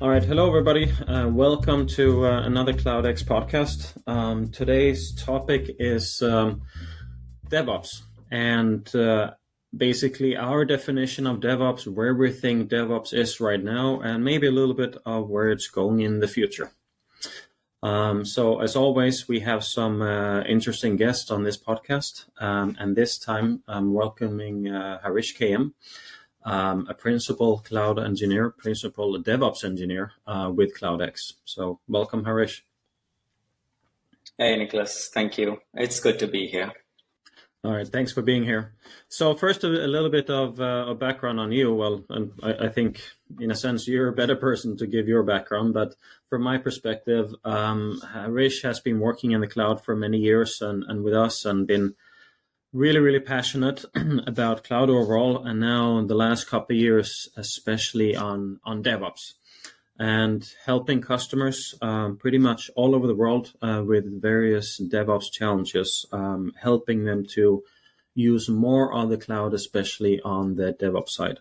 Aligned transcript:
All 0.00 0.08
right, 0.08 0.22
hello 0.22 0.46
everybody. 0.46 0.92
Uh, 1.08 1.26
welcome 1.28 1.84
to 1.88 2.24
uh, 2.24 2.42
another 2.42 2.72
QloudX 2.72 3.24
podcast. 3.24 3.96
Um, 4.06 4.48
today's 4.48 5.12
topic 5.12 5.74
is 5.80 6.22
um, 6.22 6.62
DevOps 7.48 8.02
and 8.30 8.94
uh, 8.94 9.32
basically 9.76 10.36
our 10.36 10.64
definition 10.64 11.26
of 11.26 11.40
DevOps, 11.40 11.88
where 11.88 12.14
we 12.14 12.30
think 12.30 12.70
DevOps 12.70 13.12
is 13.12 13.40
right 13.40 13.60
now, 13.60 13.98
and 14.00 14.22
maybe 14.22 14.46
a 14.46 14.52
little 14.52 14.74
bit 14.74 14.96
of 15.04 15.28
where 15.28 15.50
it's 15.50 15.66
going 15.66 15.98
in 15.98 16.20
the 16.20 16.28
future. 16.28 16.70
Um, 17.82 18.24
so, 18.24 18.60
as 18.60 18.76
always, 18.76 19.26
we 19.26 19.40
have 19.40 19.64
some 19.64 20.00
uh, 20.00 20.42
interesting 20.42 20.94
guests 20.94 21.28
on 21.32 21.42
this 21.42 21.56
podcast, 21.56 22.26
um, 22.40 22.76
and 22.78 22.94
this 22.94 23.18
time 23.18 23.64
I'm 23.66 23.92
welcoming 23.94 24.68
uh, 24.68 25.00
Harish 25.02 25.36
KM, 25.36 25.72
um, 26.48 26.86
a 26.88 26.94
principal 26.94 27.58
cloud 27.58 27.98
engineer, 27.98 28.50
principal 28.50 29.22
DevOps 29.22 29.64
engineer 29.64 30.12
uh, 30.26 30.50
with 30.54 30.78
QloudX. 30.78 31.34
So, 31.44 31.80
welcome, 31.88 32.24
Harish. 32.24 32.64
Hey, 34.38 34.56
Niklas. 34.56 35.08
Thank 35.08 35.36
you. 35.38 35.58
It's 35.74 36.00
good 36.00 36.18
to 36.20 36.26
be 36.26 36.46
here. 36.46 36.72
All 37.64 37.72
right, 37.72 37.88
thanks 37.88 38.12
for 38.12 38.22
being 38.22 38.44
here. 38.44 38.74
So 39.08 39.34
first, 39.34 39.64
a, 39.64 39.66
a 39.66 39.90
little 39.90 40.10
bit 40.10 40.30
of 40.30 40.60
uh, 40.60 40.86
a 40.88 40.94
background 40.94 41.40
on 41.40 41.50
you. 41.50 41.74
Well, 41.74 42.04
and 42.08 42.30
I, 42.40 42.66
I, 42.66 42.68
think 42.68 43.02
in 43.40 43.50
a 43.50 43.56
sense 43.56 43.88
you're 43.88 44.08
a 44.08 44.12
better 44.12 44.36
person 44.36 44.76
to 44.76 44.86
give 44.86 45.08
your 45.08 45.24
background, 45.24 45.74
but 45.74 45.96
from 46.30 46.42
my 46.42 46.58
perspective, 46.58 47.34
um, 47.44 48.00
Harish 48.12 48.62
has 48.62 48.78
been 48.78 49.00
working 49.00 49.32
in 49.32 49.40
the 49.40 49.48
cloud 49.48 49.84
for 49.84 49.96
many 49.96 50.18
years 50.18 50.62
and, 50.62 50.84
and 50.84 51.02
with 51.02 51.14
us, 51.14 51.44
and 51.44 51.66
been 51.66 51.96
really, 52.72 52.98
really 52.98 53.20
passionate 53.20 53.84
about 54.26 54.64
cloud 54.64 54.90
overall, 54.90 55.44
and 55.46 55.60
now 55.60 55.98
in 55.98 56.06
the 56.06 56.14
last 56.14 56.46
couple 56.46 56.76
of 56.76 56.80
years, 56.80 57.28
especially 57.36 58.16
on 58.16 58.60
on 58.64 58.82
DevOps 58.82 59.34
and 59.98 60.54
helping 60.64 61.00
customers 61.00 61.74
um, 61.82 62.16
pretty 62.16 62.38
much 62.38 62.70
all 62.76 62.94
over 62.94 63.06
the 63.06 63.14
world 63.14 63.52
uh, 63.60 63.82
with 63.84 64.22
various 64.22 64.80
DevOps 64.80 65.30
challenges, 65.32 66.06
um, 66.12 66.52
helping 66.60 67.04
them 67.04 67.26
to 67.26 67.64
use 68.14 68.48
more 68.48 68.92
on 68.92 69.08
the 69.08 69.16
cloud, 69.16 69.54
especially 69.54 70.20
on 70.20 70.54
the 70.54 70.72
DevOps 70.72 71.10
side. 71.10 71.38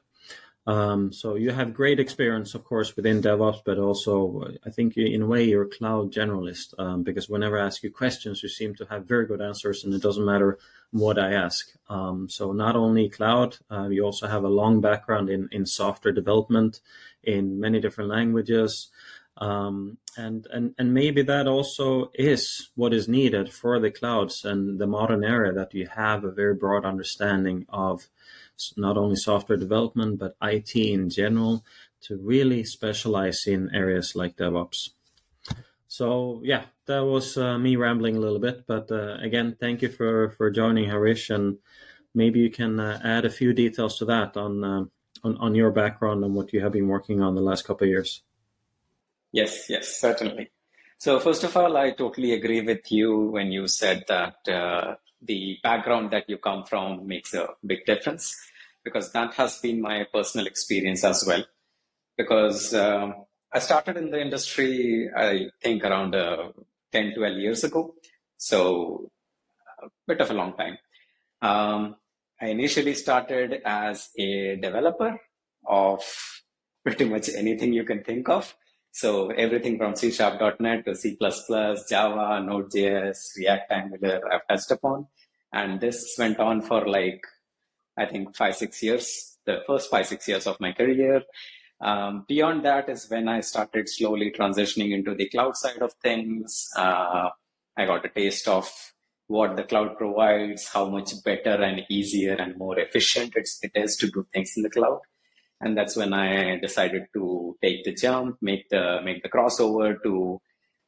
Um, 0.68 1.14
so 1.14 1.36
you 1.36 1.52
have 1.52 1.74
great 1.74 1.98
experience, 1.98 2.54
of 2.54 2.66
course, 2.66 2.94
within 2.98 3.22
DevOps, 3.22 3.62
but 3.66 3.78
also 3.78 4.52
I 4.66 4.70
think 4.70 4.98
in 4.98 5.22
a 5.22 5.26
way 5.26 5.46
you're 5.46 5.64
a 5.64 5.70
cloud 5.70 6.12
generalist 6.12 6.74
um, 6.78 7.04
because 7.04 7.30
whenever 7.30 7.58
I 7.58 7.66
ask 7.66 7.84
you 7.84 7.90
questions, 7.90 8.44
you 8.44 8.50
seem 8.50 8.76
to 8.76 8.86
have 8.90 9.06
very 9.06 9.26
good 9.26 9.42
answers, 9.42 9.86
and 9.86 9.94
it 9.94 10.02
doesn't 10.02 10.26
matter 10.26 10.60
what 10.92 11.18
I 11.18 11.34
ask. 11.34 11.70
Um, 11.90 12.28
so 12.30 12.52
not 12.52 12.76
only 12.76 13.08
cloud, 13.08 13.58
uh, 13.72 13.88
you 13.88 14.04
also 14.04 14.28
have 14.28 14.44
a 14.44 14.50
long 14.50 14.82
background 14.82 15.30
in 15.30 15.48
in 15.54 15.66
software 15.66 16.14
development 16.14 16.82
in 17.24 17.62
many 17.62 17.80
different 17.80 18.10
languages. 18.10 18.90
Um, 19.40 20.00
and, 20.18 20.48
and, 20.52 20.74
and 20.80 20.96
maybe 20.96 21.22
that 21.22 21.48
also 21.48 22.10
is 22.16 22.72
what 22.74 22.92
is 22.92 23.08
needed 23.08 23.54
for 23.54 23.80
the 23.80 23.92
clouds 23.92 24.44
and 24.44 24.80
the 24.80 24.88
modern 24.88 25.24
era 25.24 25.54
that 25.54 25.76
you 25.76 25.88
have 25.88 26.24
a 26.24 26.32
very 26.32 26.56
broad 26.56 26.86
understanding 26.86 27.68
of 27.70 28.08
not 28.76 28.98
only 28.98 29.16
software 29.16 29.58
development, 29.58 30.20
but 30.20 30.36
IT 30.42 30.76
in 30.76 31.10
general 31.10 31.64
to 32.02 32.18
really 32.18 32.64
specialize 32.64 33.48
in 33.48 33.74
areas 33.74 34.16
like 34.16 34.38
DevOps. 34.38 34.90
So 35.88 36.42
yeah, 36.44 36.66
that 36.86 37.06
was 37.06 37.38
uh, 37.38 37.58
me 37.58 37.76
rambling 37.76 38.18
a 38.18 38.20
little 38.20 38.40
bit, 38.40 38.66
but 38.68 38.92
uh, 38.92 39.18
again, 39.22 39.56
thank 39.60 39.82
you 39.82 39.90
for, 39.90 40.32
for 40.32 40.52
joining 40.52 40.90
Harish 40.90 41.30
and 41.30 41.58
maybe 42.14 42.40
you 42.40 42.50
can 42.50 42.80
uh, 42.80 43.00
add 43.04 43.26
a 43.26 43.30
few 43.30 43.54
details 43.54 43.98
to 44.00 44.06
that 44.06 44.36
on 44.38 44.64
uh, 44.64 44.84
on, 45.24 45.38
on 45.38 45.56
your 45.56 45.72
background 45.72 46.24
and 46.24 46.36
what 46.36 46.54
you 46.54 46.62
have 46.62 46.72
been 46.72 46.88
working 46.88 47.22
on 47.22 47.36
the 47.36 47.42
last 47.42 47.66
couple 47.66 47.86
of 47.86 47.90
years. 47.90 48.22
Yes, 49.32 49.70
yes, 49.70 50.00
certainly. 50.00 50.52
So 51.00 51.20
first 51.20 51.44
of 51.44 51.56
all, 51.58 51.76
I 51.78 51.92
totally 51.92 52.34
agree 52.34 52.62
with 52.62 52.92
you 52.92 53.32
when 53.32 53.52
you 53.52 53.68
said 53.68 54.04
that 54.08 54.36
uh, 54.48 54.96
the 55.22 55.58
background 55.64 56.12
that 56.12 56.30
you 56.30 56.38
come 56.38 56.64
from 56.66 57.08
makes 57.08 57.34
a 57.34 57.48
big 57.66 57.86
difference 57.86 58.36
because 58.88 59.12
that 59.12 59.34
has 59.34 59.60
been 59.66 59.82
my 59.82 59.98
personal 60.14 60.48
experience 60.48 61.04
as 61.04 61.26
well. 61.28 61.44
Because 62.18 62.74
um, 62.74 63.26
I 63.54 63.60
started 63.60 63.98
in 63.98 64.12
the 64.12 64.22
industry, 64.22 65.10
I 65.16 65.48
think 65.62 65.84
around 65.84 66.16
uh, 66.16 66.52
10, 66.92 67.16
12 67.16 67.38
years 67.38 67.64
ago. 67.64 67.96
So 68.38 69.12
a 69.84 69.88
bit 70.08 70.22
of 70.22 70.32
a 70.32 70.34
long 70.34 70.54
time. 70.56 70.78
Um, 71.42 71.96
I 72.42 72.48
initially 72.48 72.94
started 72.94 73.62
as 73.66 74.10
a 74.18 74.58
developer 74.62 75.20
of 75.66 76.02
pretty 76.84 77.06
much 77.06 77.30
anything 77.36 77.74
you 77.74 77.84
can 77.84 78.04
think 78.04 78.30
of. 78.30 78.56
So 78.92 79.30
everything 79.30 79.78
from 79.78 79.96
C 79.96 80.12
Sharp.NET 80.12 80.86
to 80.86 80.96
C++, 80.96 81.18
Java, 81.20 82.44
Node.js, 82.44 83.18
React 83.38 83.72
Angular, 83.72 84.22
I've 84.34 84.48
touched 84.48 84.72
upon. 84.72 85.08
And 85.54 85.80
this 85.80 86.16
went 86.18 86.40
on 86.40 86.62
for 86.62 86.88
like, 86.88 87.22
I 87.98 88.06
think 88.06 88.36
five, 88.36 88.56
six 88.56 88.82
years, 88.84 89.38
the 89.46 89.64
first 89.66 89.90
five, 89.90 90.08
six 90.08 90.28
years 90.28 90.48
of 90.48 90.60
my 90.60 90.72
career. 90.72 91.24
Um, 91.80 92.26
beyond 92.28 92.66
that 92.66 92.90
is 92.90 93.10
when 93.10 93.28
I 93.28 93.42
started 93.42 93.88
slowly 93.88 94.32
transitioning 94.32 94.94
into 94.94 95.14
the 95.16 95.30
cloud 95.30 95.56
side 95.56 95.82
of 95.82 95.94
things. 96.02 96.70
Uh, 96.76 97.30
I 97.78 97.86
got 97.86 98.06
a 98.06 98.10
taste 98.10 98.48
of 98.48 98.70
what 99.28 99.56
the 99.56 99.64
cloud 99.64 99.98
provides, 99.98 100.68
how 100.68 100.90
much 100.90 101.12
better 101.24 101.62
and 101.62 101.82
easier 101.90 102.34
and 102.34 102.58
more 102.58 102.80
efficient 102.80 103.34
it's, 103.36 103.60
it 103.62 103.72
is 103.76 103.96
to 103.98 104.08
do 104.08 104.26
things 104.34 104.54
in 104.56 104.64
the 104.64 104.70
cloud. 104.70 105.00
And 105.60 105.78
that's 105.78 105.96
when 105.96 106.14
I 106.14 106.60
decided 106.60 107.08
to 107.14 107.58
take 107.62 107.84
the 107.84 107.94
jump, 107.94 108.38
make 108.42 108.70
the 108.70 109.02
make 109.04 109.24
the 109.24 109.30
crossover 109.30 110.02
to 110.04 110.40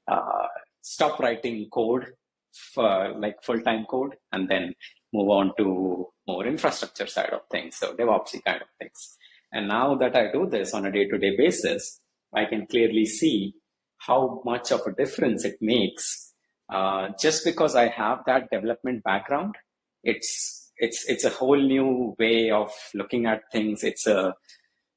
uh, 0.07 0.47
stop 0.81 1.19
writing 1.19 1.67
code 1.71 2.13
for 2.51 3.13
like 3.17 3.43
full 3.43 3.61
time 3.61 3.85
code, 3.89 4.15
and 4.31 4.47
then 4.47 4.75
move 5.11 5.29
on 5.29 5.53
to 5.57 6.07
more 6.29 6.45
infrastructure 6.53 7.09
side 7.15 7.33
of 7.37 7.43
things, 7.53 7.77
so 7.79 7.93
DevOpsy 7.99 8.39
kind 8.47 8.61
of 8.61 8.69
things. 8.79 9.01
And 9.51 9.67
now 9.67 9.87
that 10.01 10.15
I 10.15 10.31
do 10.31 10.47
this 10.55 10.73
on 10.73 10.85
a 10.85 10.91
day 10.91 11.05
to 11.11 11.17
day 11.17 11.33
basis, 11.43 11.99
I 12.41 12.45
can 12.45 12.67
clearly 12.67 13.05
see 13.05 13.37
how 14.07 14.41
much 14.45 14.71
of 14.71 14.81
a 14.85 14.95
difference 15.01 15.43
it 15.43 15.57
makes 15.61 16.29
uh, 16.69 17.09
just 17.19 17.43
because 17.43 17.75
I 17.75 17.87
have 17.87 18.19
that 18.27 18.49
development 18.51 19.03
background, 19.03 19.55
it's 20.03 20.71
it's 20.77 21.03
it's 21.09 21.25
a 21.25 21.29
whole 21.29 21.59
new 21.59 22.15
way 22.19 22.51
of 22.51 22.71
looking 22.93 23.25
at 23.25 23.41
things. 23.51 23.83
It's 23.83 24.05
a 24.05 24.35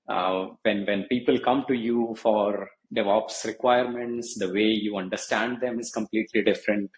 uh, 0.09 0.47
when 0.63 0.85
when 0.85 1.05
people 1.05 1.39
come 1.39 1.65
to 1.69 1.75
you 1.75 2.15
for 2.19 2.69
DevOps 2.95 3.47
requirements, 3.47 4.37
the 4.39 4.53
way 4.53 4.67
you 4.67 4.99
understand 4.99 5.61
them 5.63 5.81
is 5.81 5.91
completely 5.91 6.43
different. 6.43 6.91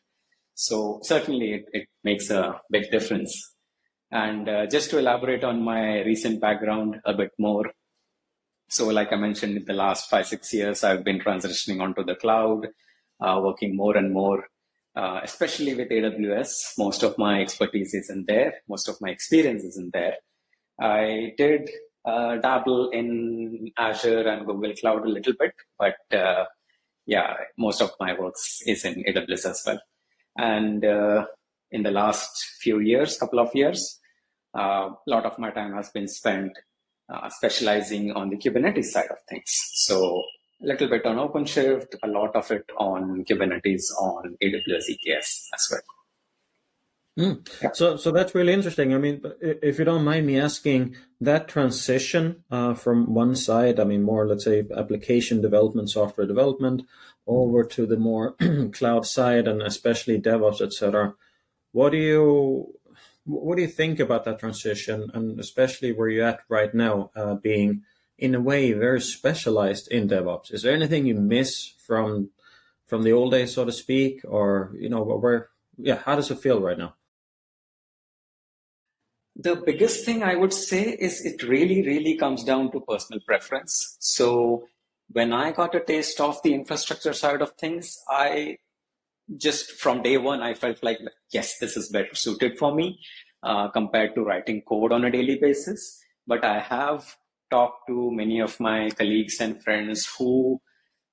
So 0.54 1.00
certainly, 1.02 1.54
it, 1.54 1.64
it 1.72 1.88
makes 2.02 2.30
a 2.30 2.60
big 2.70 2.90
difference. 2.90 3.53
And 4.14 4.48
uh, 4.48 4.66
just 4.66 4.88
to 4.90 4.98
elaborate 4.98 5.44
on 5.44 5.62
my 5.62 6.02
recent 6.04 6.40
background 6.40 7.00
a 7.04 7.12
bit 7.12 7.32
more, 7.38 7.70
so 8.70 8.86
like 8.88 9.12
I 9.12 9.16
mentioned, 9.16 9.58
in 9.58 9.64
the 9.66 9.74
last 9.74 10.08
five 10.08 10.26
six 10.26 10.54
years, 10.54 10.82
I've 10.82 11.04
been 11.04 11.20
transitioning 11.20 11.82
onto 11.82 12.02
the 12.02 12.14
cloud, 12.14 12.68
uh, 13.20 13.40
working 13.42 13.76
more 13.76 13.96
and 13.96 14.12
more 14.12 14.46
uh, 14.96 15.20
especially 15.22 15.74
with 15.74 15.88
AWS. 15.88 16.78
Most 16.78 17.02
of 17.02 17.18
my 17.18 17.40
expertise 17.40 17.94
is 17.94 18.10
in 18.10 18.24
there. 18.26 18.54
Most 18.68 18.88
of 18.88 19.00
my 19.00 19.10
experience 19.10 19.64
is 19.64 19.76
in 19.76 19.90
there. 19.92 20.16
I 20.80 21.32
did 21.36 21.70
uh, 22.04 22.36
dabble 22.36 22.90
in 22.90 23.72
Azure 23.76 24.28
and 24.28 24.46
Google 24.46 24.72
Cloud 24.74 25.04
a 25.04 25.08
little 25.08 25.32
bit, 25.38 25.54
but 25.78 25.96
uh, 26.16 26.44
yeah, 27.06 27.34
most 27.58 27.80
of 27.80 27.90
my 28.00 28.18
works 28.18 28.60
is 28.66 28.84
in 28.84 29.04
AWS 29.04 29.50
as 29.50 29.62
well. 29.66 29.80
And 30.36 30.84
uh, 30.84 31.26
in 31.70 31.82
the 31.82 31.90
last 31.90 32.44
few 32.60 32.80
years, 32.80 33.18
couple 33.18 33.38
of 33.38 33.54
years, 33.54 34.00
a 34.54 34.58
uh, 34.58 34.94
lot 35.06 35.26
of 35.26 35.38
my 35.38 35.50
time 35.50 35.72
has 35.74 35.90
been 35.90 36.08
spent 36.08 36.52
uh, 37.08 37.28
specializing 37.28 38.12
on 38.12 38.30
the 38.30 38.36
Kubernetes 38.36 38.86
side 38.86 39.10
of 39.10 39.18
things. 39.28 39.70
So 39.74 40.22
a 40.62 40.66
little 40.66 40.88
bit 40.88 41.04
on 41.04 41.16
OpenShift, 41.16 41.96
a 42.02 42.08
lot 42.08 42.34
of 42.36 42.50
it 42.50 42.64
on 42.78 43.24
Kubernetes 43.24 43.90
on 43.98 44.36
AWS 44.42 44.84
EKS 44.90 45.48
as 45.54 45.68
well. 45.70 45.80
Mm. 47.16 47.48
Yeah. 47.62 47.70
So, 47.74 47.96
so 47.96 48.10
that's 48.10 48.34
really 48.34 48.52
interesting. 48.52 48.92
I 48.92 48.98
mean, 48.98 49.22
if 49.40 49.78
you 49.78 49.84
don't 49.84 50.04
mind 50.04 50.26
me 50.26 50.38
asking, 50.38 50.96
that 51.20 51.46
transition 51.48 52.42
uh, 52.50 52.74
from 52.74 53.14
one 53.14 53.36
side, 53.36 53.78
I 53.78 53.84
mean, 53.84 54.02
more 54.02 54.26
let's 54.26 54.44
say 54.44 54.64
application 54.76 55.40
development, 55.40 55.90
software 55.90 56.26
development, 56.26 56.82
over 57.26 57.64
to 57.64 57.86
the 57.86 57.96
more 57.96 58.34
cloud 58.72 59.06
side, 59.06 59.46
and 59.46 59.62
especially 59.62 60.20
DevOps, 60.20 60.60
etc. 60.60 61.14
What 61.72 61.92
do 61.92 61.98
you 61.98 62.74
what 63.24 63.56
do 63.56 63.62
you 63.62 63.68
think 63.68 64.00
about 64.00 64.24
that 64.24 64.38
transition, 64.38 65.10
and 65.14 65.40
especially 65.40 65.92
where 65.92 66.08
you're 66.08 66.26
at 66.26 66.40
right 66.48 66.74
now, 66.74 67.10
uh, 67.16 67.34
being 67.34 67.82
in 68.18 68.34
a 68.34 68.40
way 68.40 68.72
very 68.72 69.00
specialized 69.00 69.88
in 69.88 70.08
DevOps. 70.08 70.52
Is 70.52 70.62
there 70.62 70.74
anything 70.74 71.06
you 71.06 71.14
miss 71.14 71.74
from 71.86 72.30
from 72.86 73.02
the 73.02 73.12
old 73.12 73.32
days, 73.32 73.54
so 73.54 73.64
to 73.64 73.72
speak, 73.72 74.20
or 74.24 74.72
you 74.78 74.88
know 74.88 75.02
where? 75.02 75.48
Yeah, 75.78 75.98
how 76.04 76.14
does 76.14 76.30
it 76.30 76.38
feel 76.38 76.60
right 76.60 76.78
now? 76.78 76.94
The 79.36 79.56
biggest 79.56 80.04
thing 80.04 80.22
I 80.22 80.36
would 80.36 80.52
say 80.52 80.90
is 80.90 81.24
it 81.24 81.42
really, 81.42 81.82
really 81.82 82.16
comes 82.16 82.44
down 82.44 82.70
to 82.70 82.80
personal 82.80 83.20
preference. 83.26 83.96
So 83.98 84.68
when 85.10 85.32
I 85.32 85.50
got 85.50 85.74
a 85.74 85.80
taste 85.80 86.20
of 86.20 86.40
the 86.42 86.54
infrastructure 86.54 87.12
side 87.12 87.42
of 87.42 87.52
things, 87.52 87.98
I 88.08 88.58
just 89.36 89.72
from 89.72 90.02
day 90.02 90.16
one, 90.16 90.42
I 90.42 90.54
felt 90.54 90.82
like, 90.82 90.98
yes, 91.32 91.58
this 91.58 91.76
is 91.76 91.88
better 91.88 92.14
suited 92.14 92.58
for 92.58 92.74
me 92.74 93.00
uh, 93.42 93.68
compared 93.68 94.14
to 94.14 94.22
writing 94.22 94.62
code 94.62 94.92
on 94.92 95.04
a 95.04 95.10
daily 95.10 95.38
basis. 95.40 96.00
But 96.26 96.44
I 96.44 96.60
have 96.60 97.16
talked 97.50 97.86
to 97.88 98.10
many 98.10 98.40
of 98.40 98.58
my 98.60 98.90
colleagues 98.90 99.40
and 99.40 99.62
friends 99.62 100.08
who 100.18 100.60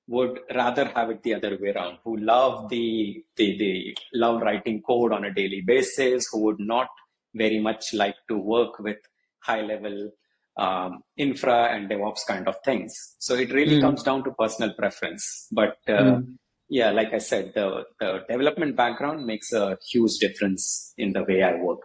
would 0.08 0.40
rather 0.54 0.86
have 0.86 1.10
it 1.10 1.22
the 1.22 1.34
other 1.34 1.56
way 1.60 1.70
around, 1.70 1.98
who 2.04 2.16
love 2.16 2.68
the, 2.68 3.22
the, 3.36 3.58
the 3.58 3.96
love 4.14 4.42
writing 4.42 4.82
code 4.82 5.12
on 5.12 5.24
a 5.24 5.32
daily 5.32 5.60
basis, 5.60 6.28
who 6.30 6.40
would 6.40 6.58
not 6.58 6.88
very 7.34 7.60
much 7.60 7.94
like 7.94 8.16
to 8.28 8.36
work 8.36 8.78
with 8.78 8.98
high 9.40 9.62
level 9.62 10.10
um, 10.56 11.02
infra 11.16 11.68
and 11.72 11.88
DevOps 11.90 12.26
kind 12.26 12.46
of 12.46 12.56
things. 12.64 13.16
So 13.18 13.34
it 13.34 13.52
really 13.52 13.76
mm. 13.76 13.80
comes 13.80 14.02
down 14.02 14.24
to 14.24 14.32
personal 14.32 14.74
preference. 14.74 15.46
But 15.50 15.78
uh, 15.88 15.92
mm. 15.92 16.36
Yeah, 16.72 16.90
like 16.90 17.12
I 17.12 17.18
said, 17.18 17.52
the, 17.54 17.84
the 18.00 18.24
development 18.30 18.76
background 18.76 19.26
makes 19.26 19.52
a 19.52 19.76
huge 19.90 20.16
difference 20.18 20.94
in 20.96 21.12
the 21.12 21.22
way 21.22 21.42
I 21.42 21.56
work. 21.56 21.80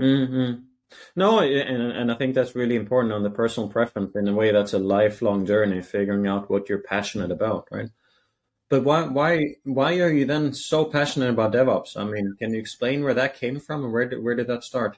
Mm-hmm. 0.00 0.62
No, 1.14 1.40
and, 1.40 1.92
and 1.92 2.10
I 2.10 2.14
think 2.14 2.34
that's 2.34 2.56
really 2.56 2.74
important 2.74 3.12
on 3.12 3.22
the 3.22 3.28
personal 3.28 3.68
preference. 3.68 4.16
In 4.16 4.26
a 4.28 4.32
way, 4.32 4.50
that's 4.50 4.72
a 4.72 4.78
lifelong 4.78 5.44
journey, 5.44 5.82
figuring 5.82 6.26
out 6.26 6.48
what 6.48 6.70
you're 6.70 6.78
passionate 6.78 7.30
about, 7.30 7.68
right? 7.70 7.90
But 8.70 8.82
why 8.84 9.02
why 9.02 9.56
why 9.64 9.98
are 9.98 10.10
you 10.10 10.24
then 10.24 10.54
so 10.54 10.86
passionate 10.86 11.28
about 11.28 11.52
DevOps? 11.52 11.98
I 11.98 12.04
mean, 12.04 12.36
can 12.38 12.54
you 12.54 12.60
explain 12.60 13.04
where 13.04 13.14
that 13.14 13.38
came 13.38 13.60
from 13.60 13.84
and 13.84 13.92
where 13.92 14.08
did, 14.08 14.24
where 14.24 14.34
did 14.36 14.46
that 14.46 14.64
start? 14.64 14.96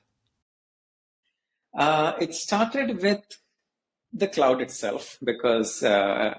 Uh, 1.76 2.12
it 2.20 2.32
started 2.32 3.02
with 3.02 3.24
the 4.12 4.28
cloud 4.28 4.60
itself 4.60 5.18
because 5.24 5.82
uh, 5.82 6.38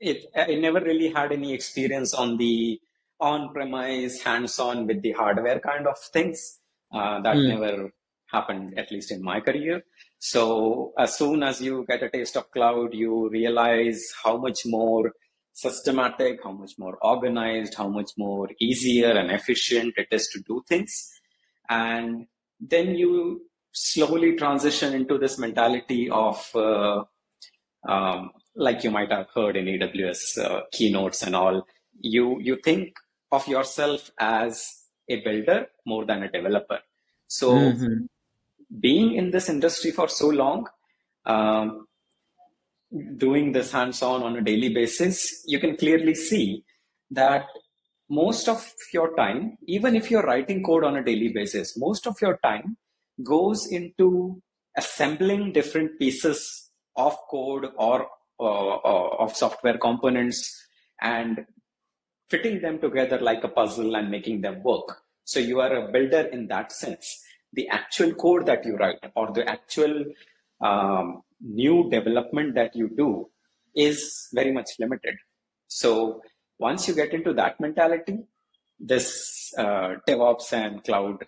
it 0.00 0.26
I 0.36 0.54
never 0.54 0.80
really 0.80 1.10
had 1.10 1.32
any 1.32 1.52
experience 1.52 2.14
on 2.14 2.36
the 2.36 2.80
on-premise, 3.20 4.22
hands-on 4.22 4.86
with 4.86 5.02
the 5.02 5.12
hardware 5.12 5.58
kind 5.58 5.86
of 5.86 5.98
things. 6.12 6.60
Uh, 6.94 7.20
that 7.20 7.36
mm. 7.36 7.48
never 7.48 7.90
happened, 8.30 8.78
at 8.78 8.90
least 8.90 9.10
in 9.10 9.22
my 9.22 9.40
career. 9.40 9.82
So 10.18 10.92
as 10.98 11.18
soon 11.18 11.42
as 11.42 11.60
you 11.60 11.84
get 11.88 12.02
a 12.02 12.10
taste 12.10 12.36
of 12.36 12.50
cloud, 12.50 12.94
you 12.94 13.28
realize 13.28 14.02
how 14.22 14.36
much 14.36 14.60
more 14.64 15.12
systematic, 15.52 16.38
how 16.44 16.52
much 16.52 16.72
more 16.78 16.96
organized, 17.02 17.74
how 17.74 17.88
much 17.88 18.12
more 18.16 18.48
easier 18.60 19.10
and 19.10 19.30
efficient 19.30 19.94
it 19.96 20.08
is 20.12 20.28
to 20.28 20.40
do 20.46 20.62
things. 20.68 21.10
And 21.68 22.26
then 22.60 22.94
you 22.94 23.47
slowly 23.82 24.36
transition 24.36 24.94
into 24.94 25.18
this 25.18 25.38
mentality 25.38 26.08
of, 26.10 26.48
uh, 26.54 27.04
um, 27.88 28.30
like 28.54 28.84
you 28.84 28.90
might 28.90 29.10
have 29.10 29.28
heard 29.34 29.56
in 29.56 29.66
AWS 29.66 30.38
uh, 30.38 30.60
keynotes 30.72 31.22
and 31.22 31.36
all, 31.36 31.66
you, 32.00 32.38
you 32.40 32.58
think 32.62 32.94
of 33.30 33.46
yourself 33.46 34.10
as 34.18 34.84
a 35.08 35.20
builder 35.20 35.66
more 35.86 36.04
than 36.04 36.22
a 36.22 36.30
developer. 36.30 36.78
So 37.26 37.52
mm-hmm 37.52 38.04
being 38.80 39.14
in 39.14 39.30
this 39.30 39.48
industry 39.48 39.90
for 39.90 40.08
so 40.08 40.28
long, 40.28 40.66
um, 41.24 41.86
doing 43.16 43.52
this 43.52 43.72
hands 43.72 44.02
on 44.02 44.22
on 44.22 44.36
a 44.36 44.42
daily 44.42 44.72
basis, 44.72 45.42
you 45.46 45.58
can 45.58 45.76
clearly 45.76 46.14
see 46.14 46.64
that 47.10 47.46
most 48.08 48.48
of 48.48 48.66
your 48.92 49.14
time, 49.16 49.58
even 49.66 49.94
if 49.94 50.10
you're 50.10 50.22
writing 50.22 50.62
code 50.62 50.84
on 50.84 50.96
a 50.96 51.04
daily 51.04 51.28
basis, 51.28 51.76
most 51.76 52.06
of 52.06 52.16
your 52.20 52.38
time 52.42 52.76
goes 53.22 53.66
into 53.70 54.40
assembling 54.76 55.52
different 55.52 55.98
pieces 55.98 56.70
of 56.96 57.16
code 57.30 57.66
or 57.76 58.08
uh, 58.40 58.76
uh, 58.76 59.16
of 59.18 59.36
software 59.36 59.78
components 59.78 60.66
and 61.00 61.44
fitting 62.30 62.60
them 62.60 62.78
together 62.78 63.18
like 63.18 63.42
a 63.42 63.48
puzzle 63.48 63.96
and 63.96 64.10
making 64.10 64.40
them 64.40 64.62
work. 64.62 64.98
So 65.24 65.40
you 65.40 65.60
are 65.60 65.74
a 65.74 65.92
builder 65.92 66.28
in 66.32 66.46
that 66.48 66.72
sense 66.72 67.24
the 67.52 67.68
actual 67.68 68.12
code 68.14 68.46
that 68.46 68.64
you 68.64 68.76
write 68.76 69.00
or 69.14 69.32
the 69.32 69.48
actual 69.48 70.04
um, 70.60 71.22
new 71.40 71.88
development 71.90 72.54
that 72.54 72.74
you 72.74 72.88
do 72.96 73.28
is 73.74 74.28
very 74.32 74.52
much 74.52 74.70
limited. 74.78 75.14
So 75.68 76.22
once 76.58 76.88
you 76.88 76.94
get 76.94 77.14
into 77.14 77.32
that 77.34 77.60
mentality, 77.60 78.18
this 78.78 79.52
uh, 79.56 79.96
DevOps 80.06 80.52
and 80.52 80.82
cloud 80.84 81.24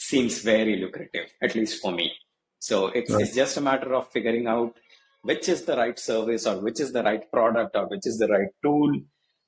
seems 0.00 0.40
very 0.40 0.76
lucrative, 0.76 1.28
at 1.42 1.54
least 1.54 1.80
for 1.80 1.92
me. 1.92 2.12
So 2.58 2.88
it's, 2.88 3.10
right. 3.10 3.22
it's 3.22 3.34
just 3.34 3.56
a 3.56 3.60
matter 3.60 3.94
of 3.94 4.10
figuring 4.10 4.46
out 4.46 4.76
which 5.22 5.48
is 5.48 5.64
the 5.64 5.76
right 5.76 5.98
service 5.98 6.46
or 6.46 6.60
which 6.60 6.80
is 6.80 6.92
the 6.92 7.02
right 7.02 7.30
product 7.30 7.76
or 7.76 7.88
which 7.88 8.06
is 8.06 8.18
the 8.18 8.28
right 8.28 8.48
tool 8.62 8.92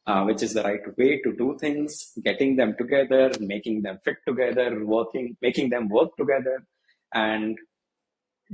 uh, 0.07 0.25
which 0.25 0.43
is 0.43 0.53
the 0.55 0.63
right 0.63 0.81
way 0.99 1.21
to 1.23 1.33
do 1.37 1.57
things, 1.59 2.13
getting 2.25 2.57
them 2.57 2.75
together, 2.77 3.31
making 3.41 3.83
them 3.83 3.99
fit 4.05 4.17
together, 4.27 4.85
working, 4.85 5.37
making 5.41 5.71
them 5.71 5.89
work 5.89 6.17
together. 6.17 6.65
And 7.15 7.59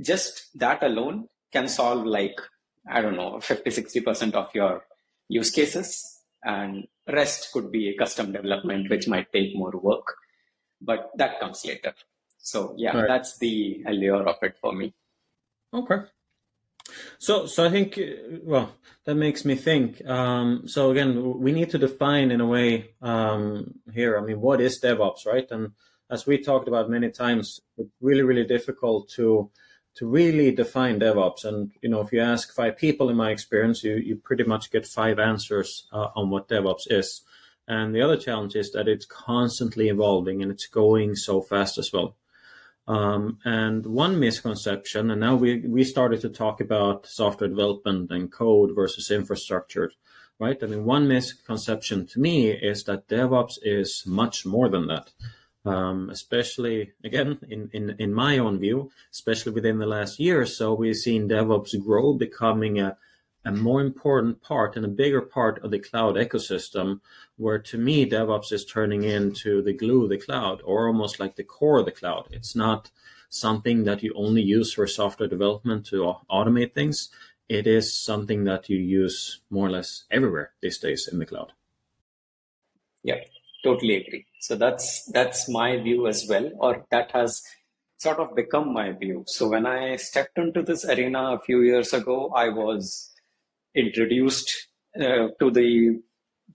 just 0.01 0.49
that 0.59 0.83
alone 0.83 1.27
can 1.51 1.67
solve 1.67 2.05
like, 2.05 2.39
I 2.87 3.01
don't 3.01 3.15
know, 3.15 3.39
50, 3.39 3.69
60% 3.69 4.33
of 4.33 4.49
your 4.53 4.83
use 5.27 5.51
cases. 5.51 6.21
And 6.43 6.87
rest 7.11 7.51
could 7.51 7.71
be 7.71 7.89
a 7.89 7.97
custom 7.97 8.31
development, 8.31 8.89
which 8.89 9.07
might 9.07 9.31
take 9.33 9.55
more 9.55 9.73
work, 9.81 10.15
but 10.81 11.11
that 11.17 11.39
comes 11.39 11.65
later. 11.65 11.93
So 12.37 12.73
yeah, 12.77 12.97
right. 12.97 13.07
that's 13.07 13.37
the 13.37 13.83
allure 13.87 14.27
of 14.27 14.35
it 14.41 14.55
for 14.61 14.73
me. 14.73 14.93
Okay. 15.73 15.97
So, 17.19 17.45
so 17.45 17.65
I 17.65 17.69
think, 17.69 17.99
well, 18.43 18.71
that 19.05 19.15
makes 19.15 19.45
me 19.45 19.55
think. 19.55 20.03
Um, 20.07 20.67
so 20.67 20.91
again, 20.91 21.39
we 21.39 21.51
need 21.51 21.69
to 21.71 21.77
define 21.77 22.31
in 22.31 22.41
a 22.41 22.47
way 22.47 22.91
um, 23.01 23.75
here. 23.93 24.17
I 24.17 24.21
mean, 24.21 24.41
what 24.41 24.61
is 24.61 24.81
DevOps, 24.81 25.25
right? 25.25 25.49
And 25.51 25.73
as 26.09 26.25
we 26.25 26.39
talked 26.39 26.67
about 26.67 26.89
many 26.89 27.11
times, 27.11 27.59
it's 27.77 27.89
really, 28.01 28.23
really 28.23 28.45
difficult 28.45 29.09
to 29.11 29.51
to 29.95 30.07
really 30.07 30.51
define 30.51 30.99
DevOps. 30.99 31.43
And 31.45 31.71
you 31.81 31.89
know, 31.89 32.01
if 32.01 32.13
you 32.13 32.21
ask 32.21 32.53
five 32.53 32.77
people, 32.77 33.09
in 33.09 33.17
my 33.17 33.31
experience, 33.31 33.83
you 33.83 33.95
you 33.95 34.15
pretty 34.15 34.43
much 34.43 34.71
get 34.71 34.85
five 34.87 35.19
answers 35.19 35.87
uh, 35.91 36.07
on 36.15 36.29
what 36.29 36.47
DevOps 36.47 36.89
is. 36.89 37.21
And 37.69 37.93
the 37.93 38.01
other 38.01 38.17
challenge 38.17 38.55
is 38.55 38.71
that 38.71 38.87
it's 38.87 39.05
constantly 39.05 39.89
evolving 39.89 40.41
and 40.41 40.51
it's 40.51 40.65
going 40.65 41.15
so 41.15 41.39
fast 41.39 41.77
as 41.77 41.93
well. 41.93 42.15
Um, 42.87 43.37
and 43.45 43.85
one 43.85 44.19
misconception, 44.19 45.11
and 45.11 45.21
now 45.21 45.35
we, 45.35 45.59
we 45.59 45.83
started 45.83 46.21
to 46.21 46.29
talk 46.29 46.59
about 46.59 47.05
software 47.05 47.47
development 47.47 48.09
and 48.09 48.31
code 48.31 48.71
versus 48.73 49.11
infrastructure, 49.11 49.91
right? 50.39 50.57
I 50.63 50.65
mean, 50.65 50.83
one 50.83 51.07
misconception 51.07 52.07
to 52.07 52.19
me 52.19 52.49
is 52.49 52.85
that 52.85 53.07
DevOps 53.07 53.59
is 53.61 54.03
much 54.07 54.47
more 54.47 54.67
than 54.67 54.87
that. 54.87 55.11
Um, 55.65 56.09
especially 56.09 56.93
again 57.03 57.37
in, 57.49 57.69
in, 57.73 57.95
in 57.99 58.13
my 58.13 58.37
own 58.39 58.59
view, 58.59 58.91
especially 59.11 59.51
within 59.51 59.77
the 59.77 59.85
last 59.85 60.17
year 60.19 60.41
or 60.41 60.45
so, 60.47 60.73
we've 60.73 60.95
seen 60.95 61.29
DevOps 61.29 61.79
grow, 61.83 62.13
becoming 62.13 62.79
a 62.79 62.97
a 63.45 63.51
more 63.51 63.81
important 63.81 64.41
part 64.41 64.75
and 64.75 64.85
a 64.85 64.89
bigger 64.89 65.21
part 65.21 65.63
of 65.63 65.71
the 65.71 65.79
cloud 65.79 66.15
ecosystem, 66.15 66.99
where 67.37 67.59
to 67.59 67.77
me, 67.77 68.09
DevOps 68.09 68.51
is 68.51 68.65
turning 68.65 69.03
into 69.03 69.61
the 69.61 69.73
glue 69.73 70.03
of 70.03 70.09
the 70.09 70.17
cloud 70.17 70.61
or 70.65 70.87
almost 70.87 71.19
like 71.19 71.35
the 71.35 71.43
core 71.43 71.79
of 71.79 71.85
the 71.85 71.91
cloud. 71.91 72.27
It's 72.31 72.55
not 72.55 72.91
something 73.29 73.83
that 73.85 74.03
you 74.03 74.13
only 74.15 74.41
use 74.41 74.73
for 74.73 74.87
software 74.87 75.29
development 75.29 75.85
to 75.87 76.15
automate 76.29 76.73
things. 76.73 77.09
It 77.47 77.65
is 77.65 77.95
something 77.95 78.43
that 78.43 78.69
you 78.69 78.77
use 78.77 79.41
more 79.49 79.67
or 79.67 79.71
less 79.71 80.03
everywhere 80.11 80.51
these 80.61 80.77
days 80.77 81.07
in 81.11 81.19
the 81.19 81.25
cloud. 81.25 81.53
Yeah, 83.03 83.21
totally 83.63 83.95
agree. 83.95 84.25
So 84.41 84.55
that's 84.55 85.05
that's 85.11 85.49
my 85.49 85.77
view 85.77 86.07
as 86.07 86.27
well, 86.29 86.51
or 86.59 86.85
that 86.91 87.11
has 87.11 87.41
sort 87.97 88.19
of 88.19 88.35
become 88.35 88.73
my 88.73 88.91
view. 88.91 89.23
So 89.27 89.47
when 89.49 89.65
I 89.65 89.95
stepped 89.95 90.37
into 90.37 90.61
this 90.63 90.85
arena 90.85 91.33
a 91.33 91.39
few 91.39 91.61
years 91.61 91.93
ago, 91.93 92.31
I 92.35 92.49
was 92.49 93.13
introduced 93.75 94.67
uh, 94.99 95.27
to 95.39 95.51
the, 95.51 95.99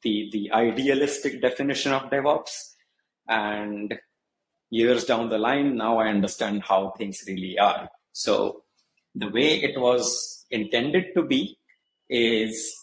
the 0.02 0.28
the 0.33 0.50
idealistic 0.52 1.40
definition 1.40 1.92
of 1.92 2.11
DevOps, 2.11 2.75
and 3.28 3.94
years 4.71 5.04
down 5.04 5.28
the 5.28 5.38
line, 5.38 5.76
now 5.76 5.99
I 5.99 6.09
understand 6.09 6.62
how 6.62 6.94
things 6.99 7.23
really 7.26 7.59
are. 7.59 7.88
So 8.12 8.64
the 9.14 9.28
way 9.28 9.62
it 9.62 9.80
was 9.80 10.47
intended 10.50 11.14
to 11.14 11.23
be 11.23 11.59
is 12.09 12.75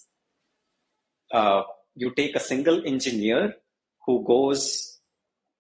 uh, 1.34 1.64
you 1.96 2.14
take 2.16 2.36
a 2.36 2.40
single 2.40 2.86
engineer 2.86 3.56
who 4.06 4.24
goes 4.26 5.00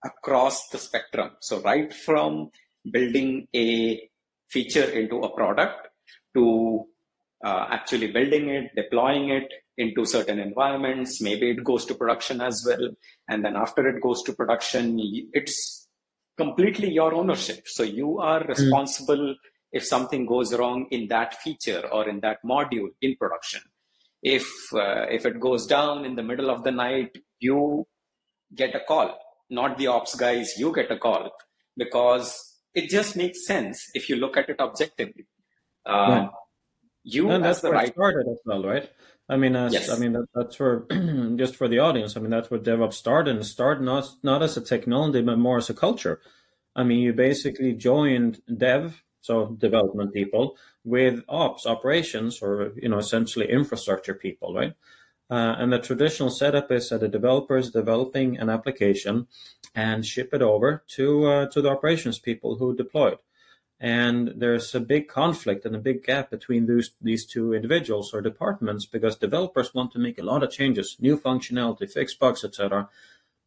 across 0.03 0.69
the 0.69 0.77
spectrum. 0.77 1.31
So 1.41 1.61
right 1.61 1.93
from 1.93 2.51
building 2.89 3.47
a 3.55 4.09
feature 4.49 4.89
into 4.89 5.17
a 5.17 5.35
product 5.35 5.89
to 6.35 6.85
uh, 7.43 7.67
actually 7.69 8.11
building 8.11 8.49
it, 8.49 8.71
deploying 8.75 9.29
it 9.29 9.51
into 9.77 10.05
certain 10.05 10.39
environments. 10.39 11.21
Maybe 11.21 11.49
it 11.51 11.63
goes 11.63 11.85
to 11.85 11.95
production 11.95 12.41
as 12.41 12.63
well. 12.65 12.89
And 13.27 13.43
then 13.43 13.55
after 13.55 13.87
it 13.87 14.01
goes 14.01 14.21
to 14.23 14.33
production, 14.33 14.99
it's 15.33 15.87
completely 16.37 16.91
your 16.91 17.13
ownership. 17.13 17.67
So 17.67 17.83
you 17.83 18.19
are 18.19 18.43
hmm. 18.43 18.49
responsible 18.49 19.17
mm. 19.17 19.35
if 19.71 19.85
something 19.85 20.25
goes 20.25 20.53
wrong 20.53 20.87
in 20.91 21.07
that 21.07 21.35
feature 21.35 21.87
or 21.91 22.07
in 22.09 22.19
that 22.21 22.39
module 22.43 22.89
in 23.01 23.15
production. 23.15 23.61
if 24.21 24.47
uh, 24.73 25.05
if 25.09 25.25
it 25.25 25.39
goes 25.39 25.65
down 25.65 26.05
in 26.05 26.15
the 26.15 26.23
middle 26.23 26.49
of 26.49 26.63
the 26.63 26.71
night 26.71 27.11
you 27.39 27.85
get 28.55 28.75
a 28.75 28.79
call 28.87 29.17
not 29.49 29.77
the 29.77 29.87
ops 29.87 30.15
guys 30.15 30.53
you 30.57 30.73
get 30.73 30.91
a 30.91 30.97
call 30.97 31.31
because 31.75 32.59
it 32.73 32.89
just 32.89 33.15
makes 33.15 33.45
sense 33.45 33.89
if 33.93 34.09
you 34.09 34.15
look 34.15 34.37
at 34.37 34.49
it 34.49 34.59
objectively 34.59 35.25
uh, 35.85 36.27
you 37.03 37.29
and 37.29 37.43
that's 37.43 37.63
where 37.63 37.73
right... 37.73 37.87
it 37.87 37.93
started 37.93 38.27
as 38.29 38.37
well 38.45 38.63
right? 38.63 38.89
I 39.29 39.37
mean 39.37 39.55
as, 39.55 39.73
yes. 39.73 39.89
i 39.89 39.97
mean 39.97 40.13
that, 40.13 40.27
that's 40.35 40.55
for 40.55 40.85
just 41.35 41.55
for 41.55 41.67
the 41.67 41.79
audience 41.79 42.15
i 42.15 42.19
mean 42.19 42.29
that's 42.29 42.51
where 42.51 42.59
devops 42.59 42.93
started 42.93 43.35
and 43.35 43.45
started 43.45 43.83
not 43.83 44.09
not 44.23 44.43
as 44.43 44.57
a 44.57 44.61
technology 44.61 45.21
but 45.21 45.37
more 45.37 45.57
as 45.57 45.69
a 45.69 45.73
culture. 45.73 46.19
I 46.75 46.83
mean 46.83 46.99
you 46.99 47.13
basically 47.13 47.73
joined 47.73 48.41
dev 48.57 49.03
so 49.21 49.47
development 49.57 50.13
people 50.13 50.57
with 50.83 51.23
ops 51.27 51.65
operations 51.65 52.41
or 52.41 52.73
you 52.75 52.89
know 52.89 52.97
essentially 52.97 53.49
infrastructure 53.49 54.13
people 54.13 54.53
right? 54.53 54.73
Uh, 55.29 55.55
and 55.59 55.71
the 55.71 55.79
traditional 55.79 56.29
setup 56.29 56.69
is 56.73 56.89
that 56.89 56.99
the 56.99 57.07
developer 57.07 57.55
is 57.55 57.71
developing 57.71 58.37
an 58.37 58.49
application 58.49 59.27
and 59.73 60.05
ship 60.05 60.33
it 60.33 60.41
over 60.41 60.83
to 60.87 61.25
uh, 61.25 61.45
to 61.49 61.61
the 61.61 61.69
operations 61.69 62.19
people 62.19 62.57
who 62.57 62.75
deploy 62.75 63.09
it 63.11 63.19
and 63.81 64.33
there's 64.37 64.73
a 64.75 64.79
big 64.79 65.07
conflict 65.07 65.65
and 65.65 65.75
a 65.75 65.79
big 65.79 66.03
gap 66.03 66.29
between 66.29 66.67
those 66.67 66.91
these 67.01 67.25
two 67.25 67.53
individuals 67.53 68.13
or 68.13 68.21
departments 68.21 68.85
because 68.85 69.15
developers 69.17 69.73
want 69.73 69.91
to 69.91 69.99
make 69.99 70.19
a 70.19 70.23
lot 70.23 70.43
of 70.43 70.51
changes 70.51 70.95
new 70.99 71.17
functionality 71.17 71.91
fix 71.91 72.13
bugs 72.13 72.43
etc 72.45 72.87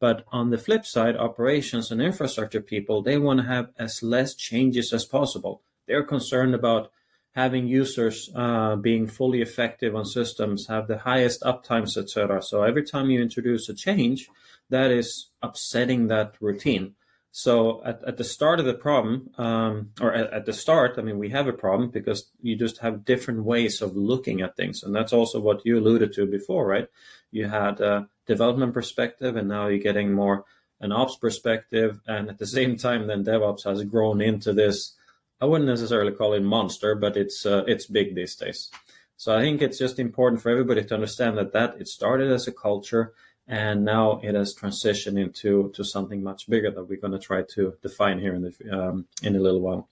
but 0.00 0.24
on 0.32 0.50
the 0.50 0.58
flip 0.58 0.84
side, 0.84 1.16
operations 1.16 1.90
and 1.90 2.02
infrastructure 2.02 2.60
people, 2.60 3.00
they 3.00 3.16
want 3.16 3.40
to 3.40 3.46
have 3.46 3.70
as 3.78 4.02
less 4.02 4.34
changes 4.34 4.92
as 4.92 5.06
possible. 5.06 5.62
They're 5.86 6.02
concerned 6.02 6.54
about 6.54 6.90
having 7.34 7.66
users 7.66 8.30
uh, 8.34 8.76
being 8.76 9.06
fully 9.06 9.40
effective 9.40 9.96
on 9.96 10.04
systems, 10.04 10.66
have 10.66 10.88
the 10.88 10.98
highest 10.98 11.40
uptimes, 11.40 11.96
etc. 11.96 12.42
So 12.42 12.64
every 12.64 12.84
time 12.84 13.10
you 13.10 13.22
introduce 13.22 13.68
a 13.68 13.74
change, 13.74 14.28
that 14.70 14.90
is 14.90 15.30
upsetting 15.42 16.08
that 16.08 16.34
routine. 16.40 16.94
So 17.36 17.82
at, 17.84 18.00
at 18.06 18.16
the 18.16 18.22
start 18.22 18.60
of 18.60 18.64
the 18.64 18.74
problem, 18.74 19.28
um, 19.38 19.90
or 20.00 20.14
at, 20.14 20.32
at, 20.32 20.46
the 20.46 20.52
start, 20.52 20.94
I 20.98 21.02
mean, 21.02 21.18
we 21.18 21.30
have 21.30 21.48
a 21.48 21.52
problem 21.52 21.90
because 21.90 22.30
you 22.40 22.54
just 22.54 22.78
have 22.78 23.04
different 23.04 23.42
ways 23.42 23.82
of 23.82 23.96
looking 23.96 24.40
at 24.40 24.56
things. 24.56 24.84
And 24.84 24.94
that's 24.94 25.12
also 25.12 25.40
what 25.40 25.66
you 25.66 25.76
alluded 25.76 26.12
to 26.12 26.26
before, 26.26 26.64
right? 26.64 26.86
You 27.32 27.48
had 27.48 27.80
a 27.80 28.08
development 28.28 28.72
perspective 28.72 29.34
and 29.34 29.48
now 29.48 29.66
you're 29.66 29.80
getting 29.80 30.12
more 30.12 30.44
an 30.78 30.92
ops 30.92 31.16
perspective. 31.16 31.98
And 32.06 32.28
at 32.28 32.38
the 32.38 32.46
same 32.46 32.76
time, 32.76 33.08
then 33.08 33.24
DevOps 33.24 33.64
has 33.64 33.82
grown 33.82 34.20
into 34.20 34.52
this, 34.52 34.94
I 35.40 35.46
wouldn't 35.46 35.68
necessarily 35.68 36.12
call 36.12 36.34
it 36.34 36.42
monster, 36.44 36.94
but 36.94 37.16
it's, 37.16 37.44
uh, 37.44 37.64
it's 37.66 37.86
big 37.86 38.14
these 38.14 38.36
days. 38.36 38.70
So 39.16 39.36
I 39.36 39.40
think 39.40 39.60
it's 39.60 39.78
just 39.78 39.98
important 39.98 40.40
for 40.40 40.50
everybody 40.50 40.84
to 40.84 40.94
understand 40.94 41.36
that 41.38 41.52
that 41.52 41.80
it 41.80 41.88
started 41.88 42.30
as 42.30 42.46
a 42.46 42.52
culture 42.52 43.12
and 43.46 43.84
now 43.84 44.20
it 44.22 44.34
has 44.34 44.54
transitioned 44.54 45.20
into 45.20 45.70
to 45.74 45.84
something 45.84 46.22
much 46.22 46.48
bigger 46.48 46.70
that 46.70 46.84
we're 46.84 47.00
going 47.00 47.12
to 47.12 47.18
try 47.18 47.42
to 47.54 47.74
define 47.82 48.18
here 48.18 48.34
in 48.34 48.42
the 48.42 48.54
um, 48.72 49.06
in 49.22 49.36
a 49.36 49.40
little 49.40 49.60
while. 49.60 49.88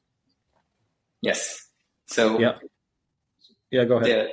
Yes. 1.21 1.69
So 2.07 2.39
yeah, 2.39 2.59
yeah. 3.71 3.85
Go 3.85 3.97
ahead. 3.97 4.29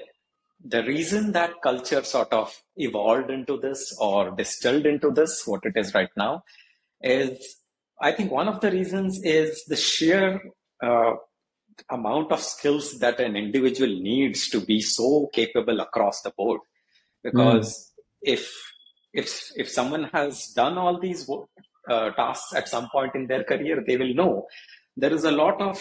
The, 0.61 0.79
the 0.79 0.83
reason 0.83 1.31
that 1.33 1.61
culture 1.61 2.03
sort 2.03 2.33
of 2.33 2.61
evolved 2.75 3.29
into 3.29 3.57
this 3.57 3.95
or 3.99 4.31
distilled 4.31 4.85
into 4.85 5.11
this, 5.11 5.45
what 5.45 5.61
it 5.63 5.73
is 5.75 5.93
right 5.93 6.09
now, 6.17 6.43
is 7.01 7.55
I 8.01 8.11
think 8.11 8.31
one 8.31 8.47
of 8.47 8.59
the 8.61 8.71
reasons 8.71 9.21
is 9.23 9.63
the 9.65 9.75
sheer 9.75 10.41
uh, 10.81 11.13
amount 11.89 12.31
of 12.31 12.41
skills 12.41 12.99
that 12.99 13.19
an 13.19 13.35
individual 13.35 13.89
needs 13.89 14.49
to 14.49 14.61
be 14.61 14.81
so 14.81 15.29
capable 15.33 15.79
across 15.79 16.21
the 16.21 16.31
board. 16.31 16.61
Because 17.23 17.91
mm. 18.25 18.33
if 18.33 18.68
if 19.13 19.51
if 19.55 19.69
someone 19.69 20.05
has 20.13 20.51
done 20.55 20.77
all 20.77 20.99
these 20.99 21.29
uh, 21.89 22.11
tasks 22.11 22.53
at 22.53 22.67
some 22.67 22.89
point 22.89 23.15
in 23.15 23.27
their 23.27 23.43
career, 23.43 23.83
they 23.85 23.97
will 23.97 24.13
know 24.13 24.47
there 24.95 25.13
is 25.13 25.23
a 25.23 25.31
lot 25.31 25.61
of 25.61 25.77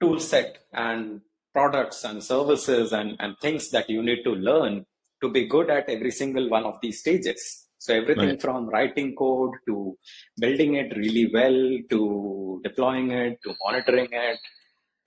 tool 0.00 0.18
set 0.18 0.58
and 0.72 1.20
products 1.52 2.04
and 2.04 2.22
services 2.22 2.92
and, 2.92 3.16
and 3.20 3.36
things 3.40 3.70
that 3.70 3.88
you 3.88 4.02
need 4.02 4.22
to 4.24 4.30
learn 4.30 4.84
to 5.22 5.28
be 5.28 5.46
good 5.46 5.70
at 5.70 5.88
every 5.88 6.10
single 6.10 6.48
one 6.48 6.64
of 6.64 6.76
these 6.82 7.00
stages. 7.00 7.68
So 7.78 7.94
everything 7.94 8.30
right. 8.30 8.40
from 8.40 8.68
writing 8.68 9.14
code 9.16 9.54
to 9.66 9.96
building 10.38 10.74
it 10.74 10.96
really 10.96 11.30
well 11.32 11.78
to 11.90 12.60
deploying 12.64 13.10
it 13.10 13.38
to 13.44 13.54
monitoring 13.64 14.08
it, 14.10 14.38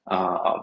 uh, 0.10 0.60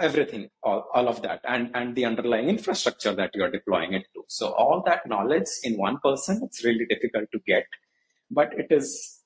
everything, 0.00 0.48
all, 0.62 0.88
all 0.94 1.08
of 1.08 1.22
that, 1.22 1.40
and, 1.44 1.70
and 1.74 1.94
the 1.94 2.04
underlying 2.04 2.48
infrastructure 2.48 3.14
that 3.14 3.30
you're 3.34 3.50
deploying 3.50 3.92
it 3.92 4.04
to. 4.14 4.24
So 4.28 4.48
all 4.48 4.82
that 4.86 5.06
knowledge 5.06 5.48
in 5.62 5.76
one 5.76 5.98
person, 6.02 6.40
it's 6.42 6.64
really 6.64 6.86
difficult 6.86 7.30
to 7.32 7.38
get. 7.46 7.66
But 8.30 8.52
it 8.58 8.68
is, 8.70 9.22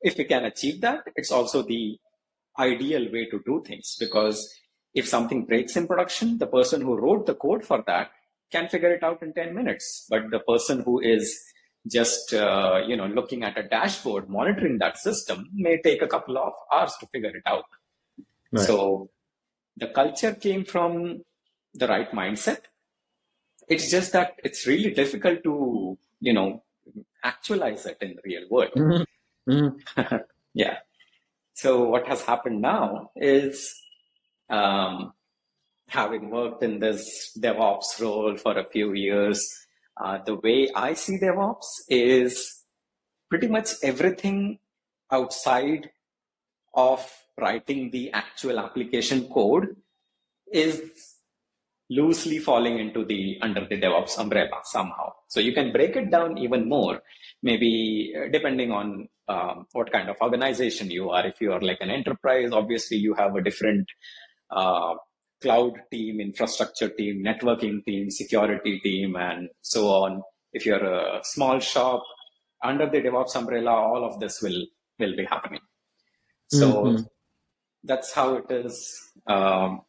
if 0.00 0.16
we 0.16 0.24
can 0.24 0.44
achieve 0.44 0.80
that, 0.80 1.04
it's 1.16 1.30
also 1.30 1.62
the 1.62 1.98
ideal 2.58 3.10
way 3.12 3.26
to 3.26 3.40
do 3.46 3.62
things 3.64 3.96
because 4.00 4.52
if 4.94 5.06
something 5.06 5.44
breaks 5.44 5.76
in 5.76 5.86
production, 5.86 6.38
the 6.38 6.46
person 6.46 6.80
who 6.80 6.96
wrote 6.96 7.26
the 7.26 7.34
code 7.34 7.64
for 7.64 7.84
that 7.86 8.10
can 8.50 8.68
figure 8.68 8.92
it 8.92 9.04
out 9.04 9.22
in 9.22 9.32
10 9.32 9.54
minutes. 9.54 10.06
But 10.08 10.30
the 10.30 10.40
person 10.40 10.82
who 10.82 11.00
is 11.00 11.38
just 11.86 12.34
uh, 12.34 12.80
you 12.86 12.96
know 12.96 13.06
looking 13.06 13.42
at 13.42 13.58
a 13.58 13.62
dashboard 13.62 14.28
monitoring 14.28 14.78
that 14.78 14.98
system 14.98 15.48
may 15.54 15.80
take 15.80 16.02
a 16.02 16.06
couple 16.06 16.36
of 16.36 16.52
hours 16.72 16.94
to 17.00 17.06
figure 17.06 17.34
it 17.34 17.42
out 17.46 17.64
right. 18.52 18.66
so 18.66 19.08
the 19.78 19.88
culture 19.88 20.34
came 20.34 20.64
from 20.64 21.22
the 21.74 21.86
right 21.86 22.10
mindset. 22.12 22.60
It's 23.68 23.90
just 23.90 24.12
that 24.12 24.34
it's 24.42 24.66
really 24.66 24.92
difficult 24.92 25.44
to, 25.44 25.98
you 26.20 26.32
know, 26.32 26.62
actualize 27.22 27.86
it 27.86 27.98
in 28.00 28.16
the 28.16 28.22
real 28.24 28.48
world. 28.50 28.72
Mm-hmm. 28.76 29.52
Mm-hmm. 29.52 30.16
yeah. 30.54 30.78
So 31.54 31.84
what 31.84 32.06
has 32.06 32.22
happened 32.22 32.62
now 32.62 33.10
is, 33.16 33.74
um, 34.48 35.12
having 35.88 36.30
worked 36.30 36.62
in 36.62 36.78
this 36.78 37.36
DevOps 37.38 38.00
role 38.00 38.36
for 38.36 38.58
a 38.58 38.68
few 38.68 38.92
years, 38.92 39.50
uh, 40.02 40.18
the 40.24 40.36
way 40.36 40.68
I 40.74 40.94
see 40.94 41.18
DevOps 41.18 41.66
is 41.88 42.64
pretty 43.28 43.48
much 43.48 43.70
everything 43.82 44.58
outside 45.10 45.90
of 46.74 47.10
writing 47.40 47.90
the 47.90 48.10
actual 48.12 48.58
application 48.58 49.28
code 49.28 49.76
is 50.52 50.82
loosely 51.90 52.38
falling 52.38 52.78
into 52.78 53.04
the 53.04 53.38
under 53.40 53.66
the 53.68 53.80
DevOps 53.80 54.18
umbrella 54.18 54.60
somehow. 54.64 55.12
So 55.28 55.40
you 55.40 55.52
can 55.52 55.72
break 55.72 55.96
it 55.96 56.10
down 56.10 56.38
even 56.38 56.68
more, 56.68 57.00
maybe 57.42 58.14
uh, 58.16 58.28
depending 58.30 58.72
on 58.72 59.08
um, 59.28 59.66
what 59.72 59.90
kind 59.92 60.08
of 60.08 60.16
organization 60.20 60.90
you 60.90 61.10
are. 61.10 61.26
If 61.26 61.40
you 61.40 61.52
are 61.52 61.60
like 61.60 61.78
an 61.80 61.90
enterprise, 61.90 62.50
obviously 62.52 62.98
you 62.98 63.14
have 63.14 63.34
a 63.36 63.42
different 63.42 63.86
uh, 64.50 64.94
cloud 65.40 65.74
team, 65.90 66.20
infrastructure 66.20 66.88
team, 66.88 67.24
networking 67.24 67.84
team, 67.84 68.10
security 68.10 68.80
team, 68.80 69.16
and 69.16 69.48
so 69.62 69.88
on. 69.88 70.22
If 70.52 70.66
you're 70.66 70.84
a 70.84 71.20
small 71.22 71.58
shop, 71.60 72.02
under 72.62 72.90
the 72.90 73.00
DevOps 73.00 73.36
umbrella, 73.36 73.70
all 73.70 74.04
of 74.04 74.18
this 74.20 74.42
will 74.42 74.66
will 74.98 75.16
be 75.16 75.24
happening. 75.24 75.60
So 76.48 76.66
mm-hmm 76.82 77.02
that's 77.84 78.12
how 78.12 78.36
it 78.36 78.50
is 78.50 79.10
um, 79.26 79.82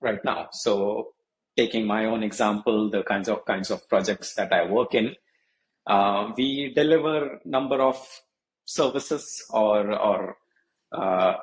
right 0.00 0.22
now. 0.24 0.48
So 0.52 1.12
taking 1.56 1.86
my 1.86 2.06
own 2.06 2.22
example, 2.22 2.90
the 2.90 3.02
kinds 3.02 3.28
of 3.28 3.44
kinds 3.44 3.70
of 3.70 3.88
projects 3.88 4.34
that 4.34 4.52
I 4.52 4.70
work 4.70 4.94
in, 4.94 5.14
uh, 5.86 6.32
we 6.36 6.72
deliver 6.74 7.40
number 7.44 7.80
of 7.80 7.96
services 8.64 9.44
or 9.50 9.92
or 9.92 10.36
uh, 10.92 11.34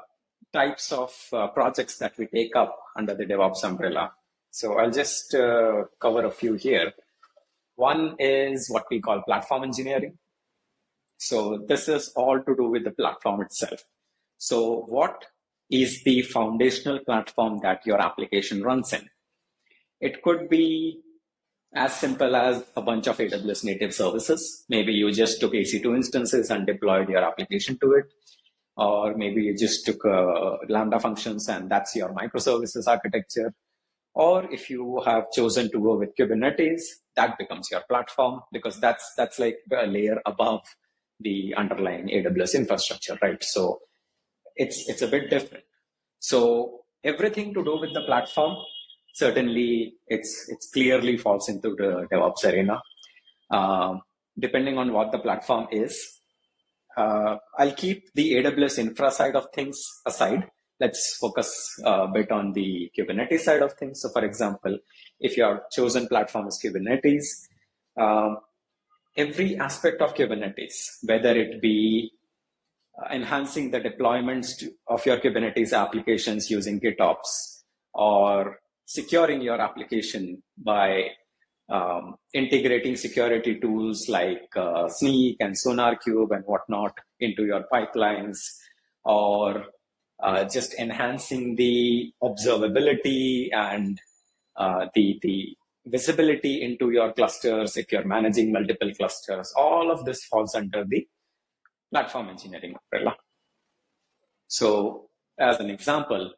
types 0.53 0.91
of 0.91 1.13
uh, 1.33 1.47
projects 1.47 1.97
that 1.97 2.17
we 2.17 2.27
take 2.27 2.55
up 2.55 2.77
under 2.95 3.13
the 3.13 3.25
DevOps 3.25 3.63
umbrella. 3.63 4.11
So 4.51 4.77
I'll 4.77 4.91
just 4.91 5.33
uh, 5.33 5.85
cover 5.99 6.25
a 6.25 6.31
few 6.31 6.55
here. 6.55 6.91
One 7.75 8.15
is 8.19 8.69
what 8.69 8.85
we 8.91 8.99
call 8.99 9.21
platform 9.21 9.63
engineering. 9.63 10.17
So 11.17 11.63
this 11.67 11.87
is 11.87 12.09
all 12.15 12.41
to 12.41 12.55
do 12.55 12.67
with 12.69 12.83
the 12.83 12.91
platform 12.91 13.41
itself. 13.41 13.85
So 14.37 14.85
what 14.87 15.25
is 15.71 16.03
the 16.03 16.21
foundational 16.23 16.99
platform 16.99 17.59
that 17.63 17.85
your 17.85 18.01
application 18.01 18.61
runs 18.61 18.91
in. 18.93 19.09
It 19.99 20.21
could 20.21 20.49
be 20.49 21.01
as 21.73 21.95
simple 21.95 22.35
as 22.35 22.63
a 22.75 22.81
bunch 22.81 23.07
of 23.07 23.17
AWS 23.17 23.63
native 23.63 23.93
services. 23.93 24.65
Maybe 24.67 24.91
you 24.93 25.11
just 25.11 25.39
took 25.39 25.53
EC2 25.53 25.95
instances 25.95 26.49
and 26.49 26.67
deployed 26.67 27.09
your 27.09 27.23
application 27.23 27.77
to 27.79 27.93
it. 27.93 28.05
Or 28.75 29.15
maybe 29.15 29.43
you 29.43 29.57
just 29.57 29.85
took 29.85 30.03
uh, 30.05 30.57
Lambda 30.67 30.99
functions 30.99 31.47
and 31.47 31.69
that's 31.69 31.95
your 31.95 32.09
microservices 32.09 32.87
architecture. 32.87 33.53
Or 34.13 34.51
if 34.51 34.69
you 34.69 35.01
have 35.05 35.31
chosen 35.31 35.71
to 35.71 35.79
go 35.79 35.97
with 35.97 36.15
Kubernetes, 36.19 36.81
that 37.15 37.37
becomes 37.37 37.69
your 37.71 37.81
platform 37.89 38.41
because 38.51 38.79
that's 38.79 39.13
that's 39.15 39.39
like 39.39 39.59
a 39.71 39.85
layer 39.85 40.21
above 40.25 40.61
the 41.19 41.53
underlying 41.55 42.07
AWS 42.07 42.55
infrastructure, 42.55 43.17
right? 43.21 43.41
So 43.43 43.79
it's 44.55 44.87
it's 44.89 45.01
a 45.01 45.07
bit 45.07 45.29
different. 45.29 45.63
So 46.19 46.81
everything 47.03 47.53
to 47.53 47.63
do 47.63 47.79
with 47.79 47.93
the 47.93 48.01
platform 48.01 48.55
certainly 49.13 49.95
it's 50.07 50.49
it's 50.49 50.69
clearly 50.69 51.17
falls 51.17 51.49
into 51.49 51.75
the 51.75 52.07
DevOps 52.11 52.45
arena. 52.45 52.81
Uh, 53.49 53.97
depending 54.39 54.77
on 54.77 54.93
what 54.93 55.11
the 55.11 55.19
platform 55.19 55.67
is, 55.71 56.21
uh, 56.95 57.35
I'll 57.57 57.73
keep 57.73 58.13
the 58.13 58.33
AWS 58.35 58.79
infra 58.79 59.11
side 59.11 59.35
of 59.35 59.47
things 59.53 59.83
aside. 60.05 60.49
Let's 60.79 61.17
focus 61.17 61.79
a 61.83 62.07
bit 62.07 62.31
on 62.31 62.53
the 62.53 62.89
Kubernetes 62.97 63.41
side 63.41 63.61
of 63.61 63.73
things. 63.73 64.01
So, 64.01 64.09
for 64.09 64.25
example, 64.25 64.79
if 65.19 65.37
your 65.37 65.63
chosen 65.71 66.07
platform 66.07 66.47
is 66.47 66.59
Kubernetes, 66.63 67.25
um, 67.99 68.37
every 69.15 69.57
aspect 69.57 70.01
of 70.01 70.15
Kubernetes, 70.15 71.03
whether 71.03 71.37
it 71.37 71.61
be 71.61 72.11
uh, 72.20 72.20
enhancing 73.11 73.71
the 73.71 73.79
deployments 73.79 74.63
of 74.87 75.05
your 75.05 75.17
Kubernetes 75.17 75.73
applications 75.73 76.49
using 76.49 76.79
GitOps 76.79 77.61
or 77.93 78.59
securing 78.85 79.41
your 79.41 79.59
application 79.59 80.43
by 80.57 81.09
um, 81.69 82.15
integrating 82.33 82.95
security 82.95 83.59
tools 83.59 84.09
like 84.09 84.49
uh, 84.55 84.87
Snyk 84.87 85.37
and 85.39 85.55
SonarQube 85.55 86.31
and 86.31 86.43
whatnot 86.45 86.97
into 87.19 87.45
your 87.45 87.65
pipelines, 87.71 88.39
or 89.05 89.65
uh, 90.21 90.43
just 90.43 90.73
enhancing 90.73 91.55
the 91.55 92.11
observability 92.21 93.49
and 93.53 93.99
uh, 94.57 94.87
the 94.93 95.17
the 95.21 95.55
visibility 95.85 96.61
into 96.61 96.91
your 96.91 97.11
clusters 97.13 97.77
if 97.77 97.91
you're 97.91 98.05
managing 98.05 98.51
multiple 98.51 98.91
clusters. 98.93 99.51
All 99.55 99.91
of 99.91 100.05
this 100.05 100.23
falls 100.25 100.53
under 100.53 100.83
the 100.83 101.07
platform 101.91 102.29
engineering 102.29 102.75
umbrella. 102.81 103.15
So, 104.47 105.09
as 105.39 105.59
an 105.59 105.69
example, 105.69 106.31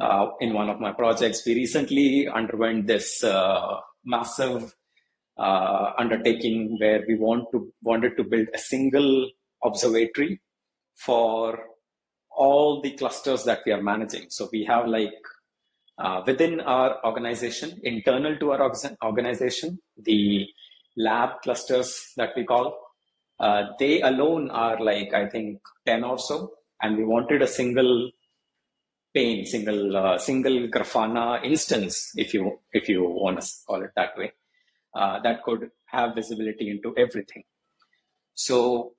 uh, 0.00 0.26
in 0.40 0.54
one 0.54 0.70
of 0.70 0.80
my 0.80 0.92
projects, 0.92 1.44
we 1.44 1.54
recently 1.54 2.28
underwent 2.28 2.86
this 2.86 3.24
uh, 3.24 3.80
massive 4.04 4.74
uh, 5.38 5.92
undertaking 5.98 6.76
where 6.80 7.04
we 7.06 7.16
want 7.16 7.46
to 7.52 7.72
wanted 7.82 8.16
to 8.16 8.24
build 8.24 8.48
a 8.54 8.58
single 8.58 9.30
observatory 9.64 10.40
for 10.96 11.58
all 12.30 12.80
the 12.80 12.92
clusters 12.92 13.44
that 13.44 13.60
we 13.66 13.72
are 13.72 13.82
managing. 13.82 14.26
So 14.30 14.48
we 14.52 14.64
have 14.64 14.86
like 14.86 15.12
uh, 15.98 16.22
within 16.26 16.60
our 16.60 17.04
organization, 17.04 17.80
internal 17.82 18.36
to 18.38 18.52
our 18.52 18.72
organization, 19.02 19.80
the 19.96 20.46
lab 20.96 21.40
clusters 21.42 22.12
that 22.16 22.30
we 22.36 22.44
call, 22.44 22.76
uh, 23.40 23.62
they 23.78 24.00
alone 24.02 24.50
are 24.50 24.80
like 24.82 25.14
I 25.14 25.28
think 25.28 25.60
ten 25.86 26.04
or 26.04 26.18
so, 26.18 26.52
and 26.82 26.96
we 26.96 27.04
wanted 27.04 27.42
a 27.42 27.46
single 27.46 28.10
pane, 29.14 29.44
single 29.44 29.96
uh, 29.96 30.18
single 30.18 30.68
Grafana 30.68 31.44
instance, 31.44 32.12
if 32.16 32.34
you 32.34 32.58
if 32.72 32.88
you 32.88 33.04
want 33.04 33.40
to 33.40 33.48
call 33.66 33.82
it 33.82 33.90
that 33.96 34.16
way, 34.16 34.32
uh, 34.94 35.20
that 35.22 35.42
could 35.44 35.70
have 35.86 36.14
visibility 36.14 36.70
into 36.70 36.94
everything. 36.96 37.44
So 38.34 38.92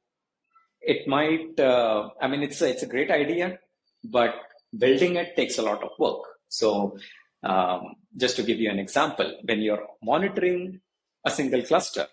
it 0.81 1.08
might, 1.08 1.60
uh, 1.60 2.10
I 2.22 2.27
mean, 2.27 2.43
it's 2.43 2.62
a, 2.62 2.69
it's 2.69 2.84
a 2.84 2.88
great 2.88 3.12
idea, 3.12 3.60
but 4.03 4.34
building 4.77 5.15
it 5.15 5.36
takes 5.36 5.58
a 5.58 5.62
lot 5.62 5.84
of 5.84 5.91
work. 6.00 6.24
So 6.48 6.98
um, 7.43 7.96
just 8.17 8.36
to 8.38 8.43
give 8.43 8.60
you 8.60 8.69
an 8.69 8.79
example, 8.79 9.38
when 9.43 9.62
you're 9.62 9.86
monitoring 10.03 10.81
a 11.25 11.31
single 11.31 11.62
cluster, 11.63 12.08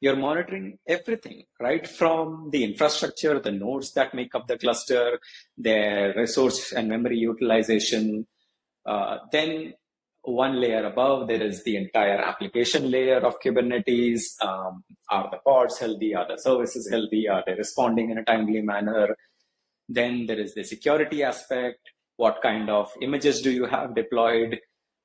you're 0.00 0.16
monitoring 0.16 0.78
everything, 0.86 1.44
right 1.60 1.86
from 1.86 2.50
the 2.52 2.64
infrastructure, 2.64 3.40
the 3.40 3.50
nodes 3.50 3.92
that 3.94 4.14
make 4.14 4.34
up 4.34 4.46
the 4.46 4.58
cluster, 4.58 5.18
their 5.56 6.14
resource 6.16 6.72
and 6.72 6.88
memory 6.88 7.18
utilization. 7.18 8.26
Uh, 8.86 9.18
then 9.32 9.74
one 10.22 10.60
layer 10.60 10.84
above, 10.84 11.28
there 11.28 11.42
is 11.42 11.64
the 11.64 11.76
entire 11.76 12.18
application 12.18 12.90
layer 12.90 13.18
of 13.18 13.40
Kubernetes. 13.40 14.40
Um, 14.40 14.84
are 15.10 15.28
the 15.30 15.38
pods 15.38 15.78
healthy? 15.78 16.14
Are 16.14 16.26
the 16.28 16.38
services 16.40 16.88
healthy? 16.90 17.28
Are 17.28 17.42
they 17.46 17.54
responding 17.54 18.10
in 18.10 18.18
a 18.18 18.24
timely 18.24 18.60
manner? 18.60 19.16
Then 19.88 20.26
there 20.26 20.38
is 20.38 20.54
the 20.54 20.64
security 20.64 21.22
aspect. 21.22 21.80
What 22.16 22.40
kind 22.42 22.68
of 22.68 22.90
images 23.00 23.40
do 23.40 23.50
you 23.50 23.66
have 23.66 23.94
deployed? 23.94 24.58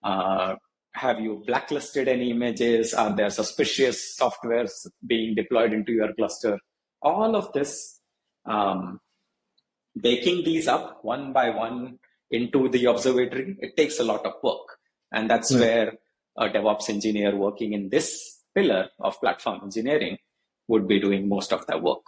Uh, 0.03 0.55
have 0.93 1.19
you 1.19 1.43
blacklisted 1.45 2.07
any 2.07 2.31
images? 2.31 2.93
Are 2.93 3.15
there 3.15 3.29
suspicious 3.29 4.17
softwares 4.19 4.87
being 5.05 5.35
deployed 5.35 5.73
into 5.73 5.91
your 5.91 6.13
cluster? 6.13 6.59
All 7.01 7.35
of 7.35 7.51
this, 7.53 7.99
um, 8.45 8.99
baking 9.99 10.43
these 10.43 10.67
up 10.67 11.03
one 11.03 11.33
by 11.33 11.49
one 11.49 11.99
into 12.31 12.69
the 12.69 12.85
observatory, 12.85 13.57
it 13.59 13.75
takes 13.75 13.99
a 13.99 14.03
lot 14.03 14.25
of 14.25 14.33
work. 14.43 14.77
And 15.11 15.29
that's 15.29 15.51
yeah. 15.51 15.59
where 15.59 15.93
a 16.37 16.49
DevOps 16.49 16.89
engineer 16.89 17.35
working 17.35 17.73
in 17.73 17.89
this 17.89 18.41
pillar 18.55 18.89
of 18.99 19.19
platform 19.19 19.61
engineering 19.63 20.17
would 20.67 20.87
be 20.87 20.99
doing 20.99 21.27
most 21.27 21.51
of 21.51 21.65
the 21.67 21.77
work. 21.77 22.03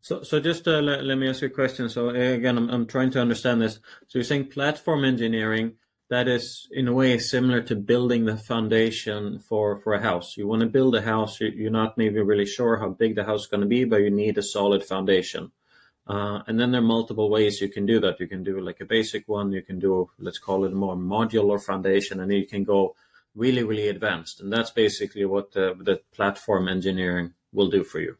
So, 0.00 0.22
so 0.22 0.40
just 0.40 0.66
uh, 0.68 0.80
let, 0.80 1.04
let, 1.04 1.18
me 1.18 1.28
ask 1.28 1.42
you 1.42 1.48
a 1.48 1.50
question. 1.50 1.88
So 1.88 2.10
again, 2.10 2.56
I'm, 2.56 2.70
I'm 2.70 2.86
trying 2.86 3.10
to 3.10 3.20
understand 3.20 3.60
this. 3.60 3.74
So 4.06 4.18
you're 4.18 4.24
saying 4.24 4.46
platform 4.46 5.04
engineering, 5.04 5.74
that 6.08 6.26
is 6.26 6.68
in 6.70 6.88
a 6.88 6.92
way 6.92 7.18
similar 7.18 7.60
to 7.62 7.76
building 7.76 8.24
the 8.24 8.36
foundation 8.36 9.38
for, 9.38 9.78
for 9.78 9.92
a 9.92 10.02
house. 10.02 10.36
You 10.36 10.46
want 10.46 10.60
to 10.60 10.66
build 10.66 10.94
a 10.94 11.02
house, 11.02 11.38
you're 11.40 11.70
not 11.70 11.98
maybe 11.98 12.20
really 12.20 12.46
sure 12.46 12.78
how 12.78 12.88
big 12.88 13.14
the 13.14 13.24
house 13.24 13.42
is 13.42 13.46
going 13.46 13.60
to 13.60 13.66
be, 13.66 13.84
but 13.84 13.98
you 13.98 14.10
need 14.10 14.38
a 14.38 14.42
solid 14.42 14.82
foundation. 14.82 15.52
Uh, 16.06 16.40
and 16.46 16.58
then 16.58 16.70
there 16.72 16.80
are 16.80 16.84
multiple 16.84 17.28
ways 17.28 17.60
you 17.60 17.68
can 17.68 17.84
do 17.84 18.00
that. 18.00 18.18
You 18.18 18.26
can 18.26 18.42
do 18.42 18.60
like 18.60 18.80
a 18.80 18.86
basic 18.86 19.28
one. 19.28 19.52
You 19.52 19.60
can 19.60 19.78
do, 19.78 20.08
let's 20.18 20.38
call 20.38 20.64
it 20.64 20.72
a 20.72 20.74
more 20.74 20.96
modular 20.96 21.62
foundation, 21.62 22.20
and 22.20 22.32
you 22.32 22.46
can 22.46 22.64
go 22.64 22.96
really, 23.34 23.62
really 23.62 23.88
advanced. 23.88 24.40
And 24.40 24.50
that's 24.50 24.70
basically 24.70 25.26
what 25.26 25.52
the, 25.52 25.76
the 25.78 26.00
platform 26.14 26.66
engineering 26.68 27.34
will 27.52 27.68
do 27.68 27.84
for 27.84 28.00
you. 28.00 28.16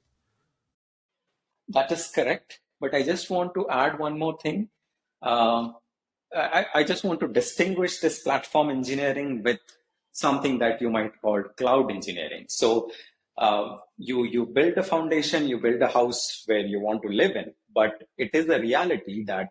That 1.70 1.90
is 1.90 2.08
correct. 2.08 2.60
But 2.78 2.94
I 2.94 3.02
just 3.02 3.30
want 3.30 3.54
to 3.54 3.68
add 3.70 3.98
one 3.98 4.18
more 4.18 4.38
thing. 4.38 4.68
Um, 5.22 5.76
I, 6.34 6.66
I 6.74 6.84
just 6.84 7.04
want 7.04 7.20
to 7.20 7.28
distinguish 7.28 7.98
this 7.98 8.20
platform 8.20 8.70
engineering 8.70 9.42
with 9.42 9.60
something 10.12 10.58
that 10.58 10.80
you 10.80 10.90
might 10.90 11.12
call 11.20 11.42
cloud 11.56 11.90
engineering. 11.90 12.46
So 12.48 12.90
uh, 13.38 13.76
you 13.96 14.24
you 14.24 14.46
build 14.46 14.76
a 14.76 14.82
foundation, 14.82 15.48
you 15.48 15.58
build 15.58 15.80
a 15.80 15.88
house 15.88 16.42
where 16.46 16.66
you 16.66 16.80
want 16.80 17.02
to 17.02 17.08
live 17.08 17.36
in, 17.36 17.52
but 17.74 18.02
it 18.16 18.30
is 18.34 18.48
a 18.48 18.60
reality 18.60 19.24
that 19.24 19.48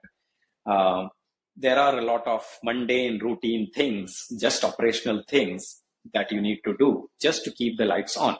uh, 0.66 1.08
there 1.56 1.80
are 1.80 1.98
a 1.98 2.02
lot 2.02 2.28
of 2.28 2.46
mundane, 2.64 3.20
routine 3.20 3.72
things, 3.74 4.28
just 4.40 4.64
operational 4.64 5.24
things 5.28 5.82
that 6.14 6.32
you 6.32 6.42
need 6.42 6.60
to 6.66 6.76
do 6.78 7.10
just 7.20 7.44
to 7.46 7.52
keep 7.52 7.78
the 7.78 7.86
lights 7.86 8.16
on. 8.18 8.38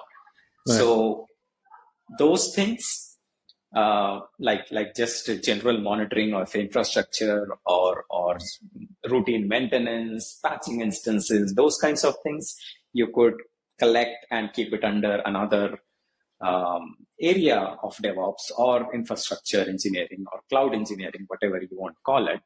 Right. 0.68 0.78
So 0.78 1.28
those 2.20 2.54
things, 2.54 3.17
uh, 3.76 4.22
like 4.40 4.66
like 4.72 4.96
just 4.96 5.30
general 5.44 5.80
monitoring 5.80 6.34
of 6.34 6.54
infrastructure 6.56 7.48
or 7.66 8.06
or 8.10 8.38
routine 9.10 9.48
maintenance, 9.48 10.40
patching 10.44 10.82
instances, 10.82 11.54
those 11.56 11.78
kinds 11.78 12.04
of 12.04 12.16
things, 12.24 12.56
you 12.94 13.08
could 13.14 13.36
collect 13.80 14.26
and 14.32 14.54
keep 14.54 14.74
it 14.74 14.84
under 14.84 15.22
another 15.26 15.80
um, 16.42 16.96
area 17.20 17.60
of 17.84 17.96
DevOps 17.98 18.52
or 18.58 18.94
infrastructure 18.94 19.62
engineering 19.68 20.26
or 20.32 20.42
cloud 20.50 20.74
engineering, 20.74 21.26
whatever 21.28 21.60
you 21.62 21.70
want 21.72 21.96
to 21.96 22.02
call 22.06 22.28
it. 22.28 22.42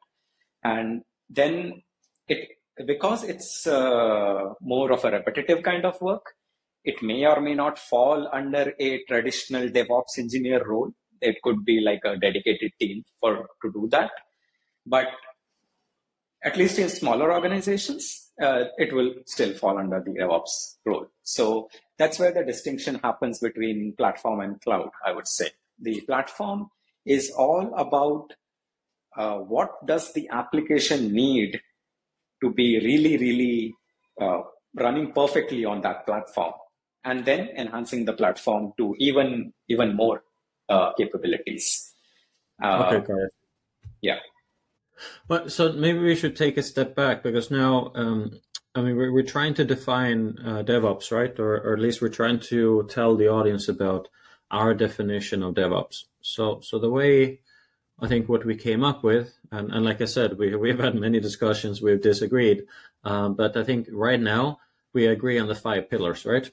And 0.64 1.02
then 1.28 1.82
it, 2.28 2.48
because 2.86 3.24
it's 3.24 3.66
uh, 3.66 4.54
more 4.60 4.92
of 4.92 5.04
a 5.04 5.10
repetitive 5.10 5.62
kind 5.62 5.84
of 5.84 6.00
work, 6.00 6.34
it 6.84 7.02
may 7.02 7.24
or 7.26 7.40
may 7.40 7.54
not 7.54 7.78
fall 7.78 8.28
under 8.32 8.72
a 8.78 9.02
traditional 9.04 9.68
DevOps 9.68 10.18
engineer 10.18 10.64
role. 10.66 10.92
It 11.22 11.36
could 11.42 11.64
be 11.64 11.80
like 11.80 12.00
a 12.04 12.16
dedicated 12.16 12.72
team 12.78 13.04
for 13.20 13.48
to 13.62 13.72
do 13.72 13.88
that. 13.90 14.10
But 14.84 15.08
at 16.44 16.56
least 16.56 16.78
in 16.78 16.88
smaller 16.88 17.32
organizations, 17.32 18.32
uh, 18.40 18.64
it 18.76 18.92
will 18.92 19.14
still 19.26 19.54
fall 19.54 19.78
under 19.78 20.00
the 20.00 20.10
DevOps 20.10 20.76
role. 20.84 21.06
So 21.22 21.68
that's 21.98 22.18
where 22.18 22.32
the 22.32 22.44
distinction 22.44 22.96
happens 23.02 23.38
between 23.38 23.94
platform 23.96 24.40
and 24.40 24.60
cloud, 24.60 24.90
I 25.06 25.12
would 25.12 25.28
say. 25.28 25.50
The 25.80 26.00
platform 26.00 26.70
is 27.06 27.30
all 27.30 27.72
about 27.76 28.32
uh, 29.16 29.36
what 29.36 29.86
does 29.86 30.12
the 30.12 30.28
application 30.30 31.12
need 31.12 31.60
to 32.42 32.52
be 32.52 32.80
really, 32.80 33.16
really 33.18 33.74
uh, 34.20 34.40
running 34.74 35.12
perfectly 35.12 35.64
on 35.64 35.82
that 35.82 36.06
platform, 36.06 36.54
and 37.04 37.24
then 37.24 37.50
enhancing 37.56 38.04
the 38.04 38.12
platform 38.12 38.72
to 38.78 38.96
even 38.98 39.52
even 39.68 39.94
more 39.94 40.24
uh, 40.72 40.92
capabilities. 40.94 41.92
Uh, 42.62 42.84
okay, 42.86 43.06
got 43.06 43.18
it. 43.26 43.32
Yeah. 44.00 44.20
But 45.28 45.52
so 45.52 45.72
maybe 45.72 45.98
we 45.98 46.16
should 46.16 46.36
take 46.36 46.56
a 46.56 46.62
step 46.62 46.94
back 46.94 47.22
because 47.22 47.50
now, 47.50 47.92
um, 47.94 48.40
I 48.74 48.82
mean, 48.82 48.96
we're, 48.96 49.12
we're 49.12 49.32
trying 49.36 49.54
to 49.54 49.64
define 49.64 50.38
uh, 50.44 50.62
DevOps, 50.62 51.10
right? 51.10 51.34
Or, 51.38 51.52
or 51.56 51.74
at 51.74 51.80
least 51.80 52.00
we're 52.00 52.08
trying 52.20 52.40
to 52.52 52.88
tell 52.88 53.16
the 53.16 53.28
audience 53.28 53.68
about 53.68 54.08
our 54.50 54.74
definition 54.74 55.42
of 55.42 55.54
DevOps. 55.54 56.04
So, 56.20 56.60
so 56.60 56.78
the 56.78 56.90
way 56.90 57.40
I 58.00 58.08
think 58.08 58.28
what 58.28 58.44
we 58.44 58.56
came 58.56 58.84
up 58.84 59.02
with, 59.02 59.34
and, 59.50 59.72
and 59.72 59.84
like 59.84 60.00
I 60.00 60.06
said, 60.06 60.38
we, 60.38 60.54
we've 60.56 60.78
had 60.78 60.94
many 60.94 61.20
discussions, 61.20 61.82
we've 61.82 62.02
disagreed, 62.02 62.64
um, 63.04 63.34
but 63.34 63.56
I 63.56 63.64
think 63.64 63.88
right 63.92 64.20
now 64.20 64.58
we 64.92 65.06
agree 65.06 65.38
on 65.38 65.48
the 65.48 65.54
five 65.54 65.90
pillars, 65.90 66.24
right? 66.24 66.50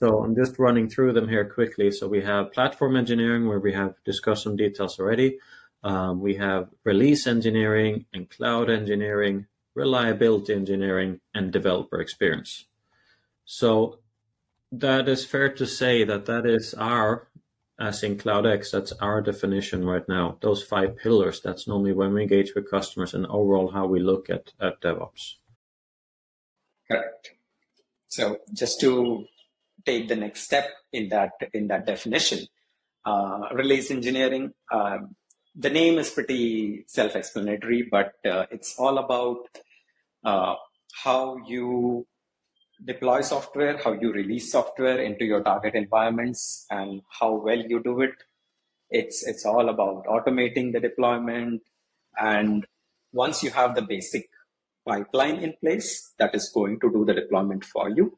So 0.00 0.22
I'm 0.22 0.36
just 0.36 0.58
running 0.58 0.88
through 0.88 1.12
them 1.12 1.28
here 1.28 1.44
quickly. 1.44 1.90
So 1.90 2.06
we 2.06 2.22
have 2.22 2.52
platform 2.52 2.96
engineering, 2.96 3.48
where 3.48 3.58
we 3.58 3.72
have 3.72 3.94
discussed 4.04 4.44
some 4.44 4.56
details 4.56 5.00
already. 5.00 5.38
Um, 5.82 6.20
we 6.20 6.36
have 6.36 6.68
release 6.84 7.26
engineering 7.26 8.06
and 8.12 8.30
cloud 8.30 8.70
engineering, 8.70 9.46
reliability 9.74 10.54
engineering, 10.54 11.20
and 11.34 11.52
developer 11.52 12.00
experience. 12.00 12.66
So 13.44 13.98
that 14.70 15.08
is 15.08 15.24
fair 15.24 15.48
to 15.54 15.66
say 15.66 16.04
that 16.04 16.26
that 16.26 16.46
is 16.46 16.74
our, 16.74 17.28
as 17.80 18.02
in 18.02 18.18
QloudX, 18.18 18.70
that's 18.70 18.92
our 18.92 19.20
definition 19.20 19.84
right 19.84 20.06
now. 20.08 20.36
Those 20.42 20.62
five 20.62 20.96
pillars, 20.96 21.40
that's 21.40 21.66
normally 21.66 21.92
when 21.92 22.12
we 22.12 22.22
engage 22.22 22.54
with 22.54 22.70
customers 22.70 23.14
and 23.14 23.26
overall 23.26 23.70
how 23.72 23.86
we 23.86 24.00
look 24.00 24.30
at, 24.30 24.52
at 24.60 24.80
DevOps. 24.80 25.34
Correct. 26.88 27.32
So 28.08 28.38
just 28.52 28.80
to 28.80 29.26
take 29.84 30.08
the 30.08 30.16
next 30.16 30.42
step 30.42 30.70
in 30.92 31.08
that 31.10 31.32
in 31.52 31.68
that 31.68 31.86
definition, 31.86 32.46
uh, 33.04 33.48
release 33.52 33.90
engineering. 33.90 34.52
Um, 34.72 35.14
the 35.54 35.70
name 35.70 35.98
is 35.98 36.10
pretty 36.10 36.84
self-explanatory, 36.86 37.88
but 37.90 38.12
uh, 38.24 38.46
it's 38.50 38.78
all 38.78 38.98
about 38.98 39.48
uh, 40.24 40.54
how 41.04 41.36
you 41.46 42.06
deploy 42.84 43.20
software, 43.22 43.76
how 43.82 43.92
you 43.92 44.12
release 44.12 44.52
software 44.52 45.02
into 45.02 45.24
your 45.24 45.42
target 45.42 45.74
environments, 45.74 46.64
and 46.70 47.02
how 47.18 47.34
well 47.34 47.58
you 47.58 47.82
do 47.82 48.00
it. 48.02 48.14
It's 48.90 49.26
it's 49.26 49.44
all 49.44 49.68
about 49.68 50.06
automating 50.06 50.72
the 50.72 50.80
deployment, 50.80 51.62
and 52.16 52.66
once 53.12 53.42
you 53.42 53.50
have 53.50 53.74
the 53.74 53.82
basic 53.82 54.28
pipeline 54.86 55.36
in 55.36 55.54
place 55.60 56.14
that 56.18 56.34
is 56.34 56.50
going 56.54 56.80
to 56.80 56.90
do 56.90 57.04
the 57.04 57.14
deployment 57.14 57.64
for 57.64 57.90
you, 57.90 58.16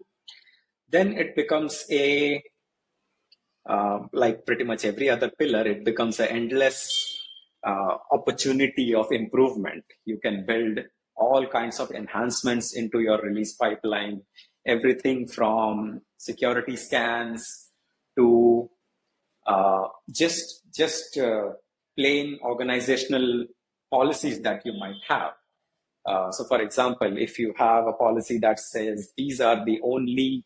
then 0.90 1.12
it 1.14 1.36
becomes 1.36 1.84
a 1.90 2.42
uh, 3.68 4.00
like 4.12 4.44
pretty 4.46 4.64
much 4.64 4.84
every 4.84 5.08
other 5.08 5.30
pillar, 5.38 5.66
it 5.66 5.84
becomes 5.84 6.18
an 6.18 6.28
endless 6.28 7.18
uh, 7.66 7.96
opportunity 8.10 8.94
of 8.94 9.06
improvement. 9.12 9.84
You 10.04 10.18
can 10.18 10.44
build 10.46 10.80
all 11.14 11.46
kinds 11.46 11.78
of 11.78 11.90
enhancements 11.90 12.74
into 12.74 13.00
your 13.00 13.20
release 13.20 13.54
pipeline, 13.54 14.22
everything 14.66 15.28
from 15.28 16.00
security 16.16 16.76
scans 16.76 17.70
to 18.18 18.68
uh, 19.46 19.88
just 20.10 20.62
just 20.74 21.18
uh, 21.18 21.50
plain 21.96 22.38
organizational 22.42 23.46
policies 23.90 24.40
that 24.40 24.62
you 24.64 24.72
might 24.72 25.00
have. 25.08 25.32
Uh, 26.06 26.30
so, 26.30 26.44
for 26.44 26.60
example, 26.62 27.16
if 27.18 27.38
you 27.38 27.52
have 27.56 27.86
a 27.86 27.92
policy 27.92 28.38
that 28.38 28.58
says 28.58 29.12
these 29.16 29.40
are 29.40 29.64
the 29.64 29.78
only 29.84 30.44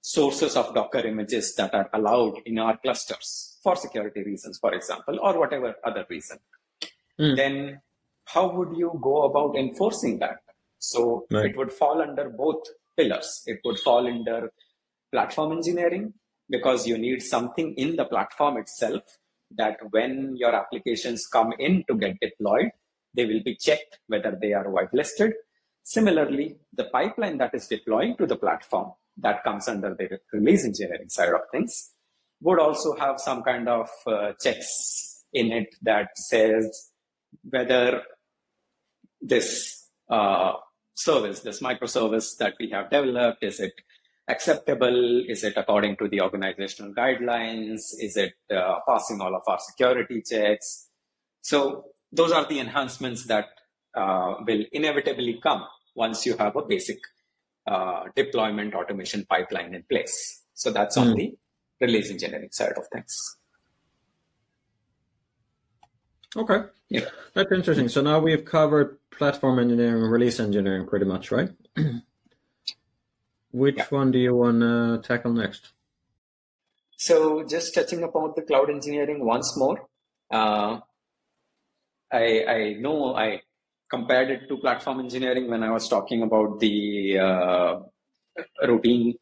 sources 0.00 0.56
of 0.56 0.74
Docker 0.74 1.06
images 1.06 1.54
that 1.56 1.74
are 1.74 1.90
allowed 1.92 2.38
in 2.46 2.58
our 2.58 2.76
clusters 2.78 3.58
for 3.62 3.76
security 3.76 4.22
reasons, 4.22 4.58
for 4.58 4.72
example, 4.74 5.18
or 5.20 5.38
whatever 5.38 5.74
other 5.84 6.06
reason, 6.08 6.38
mm. 7.20 7.36
then 7.36 7.80
how 8.24 8.50
would 8.50 8.76
you 8.76 8.98
go 9.02 9.22
about 9.24 9.56
enforcing 9.56 10.18
that? 10.20 10.38
So 10.78 11.26
right. 11.30 11.46
it 11.46 11.56
would 11.56 11.72
fall 11.72 12.00
under 12.00 12.30
both 12.30 12.62
pillars. 12.96 13.42
It 13.46 13.60
would 13.64 13.78
fall 13.78 14.06
under 14.06 14.50
platform 15.12 15.52
engineering 15.52 16.14
because 16.48 16.86
you 16.86 16.96
need 16.96 17.22
something 17.22 17.74
in 17.74 17.96
the 17.96 18.04
platform 18.04 18.56
itself 18.56 19.02
that 19.56 19.78
when 19.90 20.36
your 20.36 20.54
applications 20.54 21.26
come 21.26 21.52
in 21.58 21.84
to 21.88 21.96
get 21.96 22.18
deployed, 22.20 22.70
they 23.14 23.26
will 23.26 23.42
be 23.44 23.56
checked 23.56 23.98
whether 24.06 24.38
they 24.40 24.52
are 24.52 24.66
whitelisted. 24.66 25.32
Similarly, 25.82 26.56
the 26.72 26.84
pipeline 26.84 27.38
that 27.38 27.54
is 27.54 27.66
deploying 27.66 28.16
to 28.16 28.26
the 28.26 28.36
platform 28.36 28.92
that 29.22 29.42
comes 29.44 29.68
under 29.68 29.94
the 29.94 30.18
release 30.32 30.64
engineering 30.64 31.08
side 31.08 31.32
of 31.32 31.40
things 31.52 31.92
would 32.40 32.58
also 32.58 32.94
have 32.96 33.20
some 33.20 33.42
kind 33.42 33.68
of 33.68 33.88
uh, 34.06 34.32
checks 34.42 35.24
in 35.32 35.52
it 35.52 35.68
that 35.82 36.08
says 36.16 36.90
whether 37.48 38.02
this 39.20 39.88
uh, 40.10 40.52
service, 40.94 41.40
this 41.40 41.60
microservice 41.60 42.36
that 42.38 42.54
we 42.58 42.70
have 42.70 42.90
developed, 42.90 43.42
is 43.42 43.60
it 43.60 43.72
acceptable? 44.28 45.22
Is 45.28 45.44
it 45.44 45.54
according 45.56 45.96
to 45.98 46.08
the 46.08 46.20
organizational 46.20 46.94
guidelines? 46.94 47.80
Is 47.98 48.16
it 48.16 48.34
uh, 48.54 48.76
passing 48.88 49.20
all 49.20 49.34
of 49.34 49.42
our 49.46 49.58
security 49.58 50.22
checks? 50.28 50.88
So 51.42 51.84
those 52.12 52.32
are 52.32 52.46
the 52.46 52.60
enhancements 52.60 53.26
that 53.26 53.46
uh, 53.94 54.34
will 54.46 54.64
inevitably 54.72 55.40
come 55.42 55.64
once 55.94 56.26
you 56.26 56.36
have 56.36 56.56
a 56.56 56.62
basic 56.62 56.98
uh, 57.66 58.04
deployment 58.16 58.74
automation 58.74 59.24
pipeline 59.28 59.74
in 59.74 59.84
place. 59.88 60.42
So 60.54 60.70
that's 60.70 60.96
on 60.96 61.08
mm. 61.08 61.16
the 61.16 61.38
release 61.80 62.10
engineering 62.10 62.50
side 62.52 62.72
of 62.76 62.86
things. 62.92 63.36
Okay. 66.36 66.62
Yeah. 66.88 67.06
That's 67.34 67.50
interesting. 67.52 67.88
So 67.88 68.02
now 68.02 68.20
we've 68.20 68.44
covered 68.44 68.98
platform 69.10 69.58
engineering, 69.58 70.02
release 70.02 70.38
engineering 70.40 70.86
pretty 70.86 71.06
much, 71.06 71.30
right? 71.30 71.50
Which 73.52 73.76
yeah. 73.76 73.86
one 73.90 74.12
do 74.12 74.18
you 74.18 74.34
want 74.34 74.60
to 74.60 75.00
tackle 75.02 75.32
next? 75.32 75.72
So 76.96 77.44
just 77.48 77.74
touching 77.74 78.02
upon 78.02 78.34
the 78.36 78.42
cloud 78.42 78.70
engineering 78.70 79.24
once 79.24 79.56
more. 79.56 79.88
Uh, 80.30 80.80
I, 82.12 82.44
I 82.44 82.76
know 82.78 83.14
I 83.14 83.42
compared 83.90 84.30
it 84.30 84.48
to 84.48 84.56
platform 84.58 85.00
engineering 85.00 85.50
when 85.50 85.62
I 85.62 85.70
was 85.70 85.88
talking 85.88 86.22
about 86.22 86.60
the 86.60 87.18
uh, 87.18 87.80
routine 88.66 89.14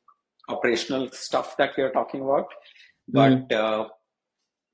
operational 0.49 1.11
stuff 1.13 1.57
that 1.57 1.73
we 1.77 1.83
are 1.83 1.91
talking 1.91 2.23
about. 2.23 2.47
But 3.07 3.49
mm. 3.49 3.53
uh, 3.53 3.89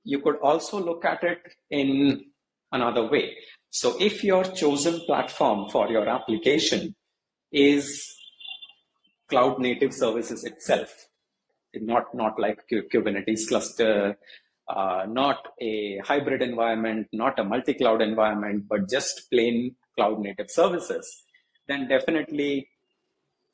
you 0.03 0.21
could 0.21 0.37
also 0.43 0.81
look 0.81 1.05
at 1.05 1.23
it 1.23 1.41
in 1.71 2.25
another 2.73 3.09
way. 3.09 3.37
So 3.71 3.97
if 4.01 4.23
your 4.25 4.45
chosen 4.45 5.01
platform 5.07 5.71
for 5.71 5.89
your 5.89 6.09
application 6.09 6.95
is 7.53 8.13
cloud 9.29 9.59
native 9.59 9.93
services 9.93 10.45
itself, 10.45 11.09
not, 11.75 12.15
not 12.15 12.39
like 12.39 12.61
Kubernetes 12.71 13.49
cluster 13.49 14.17
uh, 14.69 15.05
not 15.09 15.49
a 15.61 15.99
hybrid 16.05 16.43
environment, 16.43 17.07
not 17.13 17.39
a 17.39 17.45
multi 17.45 17.75
cloud 17.75 18.01
environment, 18.01 18.65
but 18.69 18.89
just 18.89 19.31
plain 19.31 19.75
cloud 19.97 20.21
native 20.21 20.51
services, 20.51 21.25
then 21.69 21.89
definitely 21.89 22.69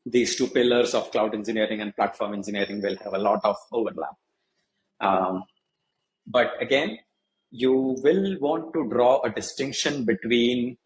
these 0.07 0.37
two 0.37 0.48
pillars 0.48 0.94
of 0.94 1.11
cloud 1.11 1.35
engineering 1.35 1.81
and 1.81 1.94
platform 1.94 2.35
engineering 2.35 2.81
will 2.83 2.96
have 2.96 3.14
a 3.14 3.18
lot 3.18 3.40
of 3.44 3.57
overlap. 3.72 4.16
Um, 5.00 5.44
but 6.26 6.53
again, 6.61 6.98
you 7.50 7.96
will 8.03 8.38
want 8.40 8.72
to 8.74 8.88
draw 8.88 9.20
a 9.22 9.31
distinction 9.31 10.05
between 10.05 10.79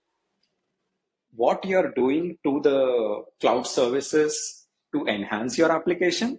what 1.35 1.65
you're 1.65 1.93
doing 1.93 2.39
to 2.45 2.61
the 2.61 3.23
cloud 3.41 3.67
services 3.67 4.67
to 4.95 5.07
enhance 5.07 5.59
your 5.59 5.71
application 5.73 6.39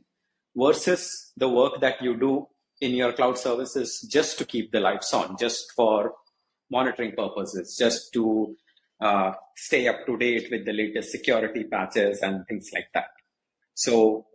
versus 0.55 1.33
the 1.37 1.49
work 1.49 1.79
that 1.81 2.01
you 2.01 2.17
do 2.17 2.47
in 2.81 2.91
your 2.91 3.13
cloud 3.13 3.37
services 3.37 4.07
just 4.09 4.37
to 4.37 4.45
keep 4.45 4.71
the 4.71 4.79
lights 4.79 5.13
on, 5.13 5.35
just 5.37 5.71
for 5.75 6.13
monitoring 6.71 7.13
purposes, 7.15 7.75
just 7.77 8.11
to 8.13 8.55
uh, 9.05 9.33
stay 9.55 9.87
up 9.87 9.99
to 10.07 10.17
date 10.17 10.47
with 10.51 10.65
the 10.65 10.73
latest 10.73 11.11
security 11.11 11.63
patches 11.63 12.21
and 12.21 12.45
things 12.47 12.69
like 12.73 12.89
that. 12.93 13.09
So 13.73 14.25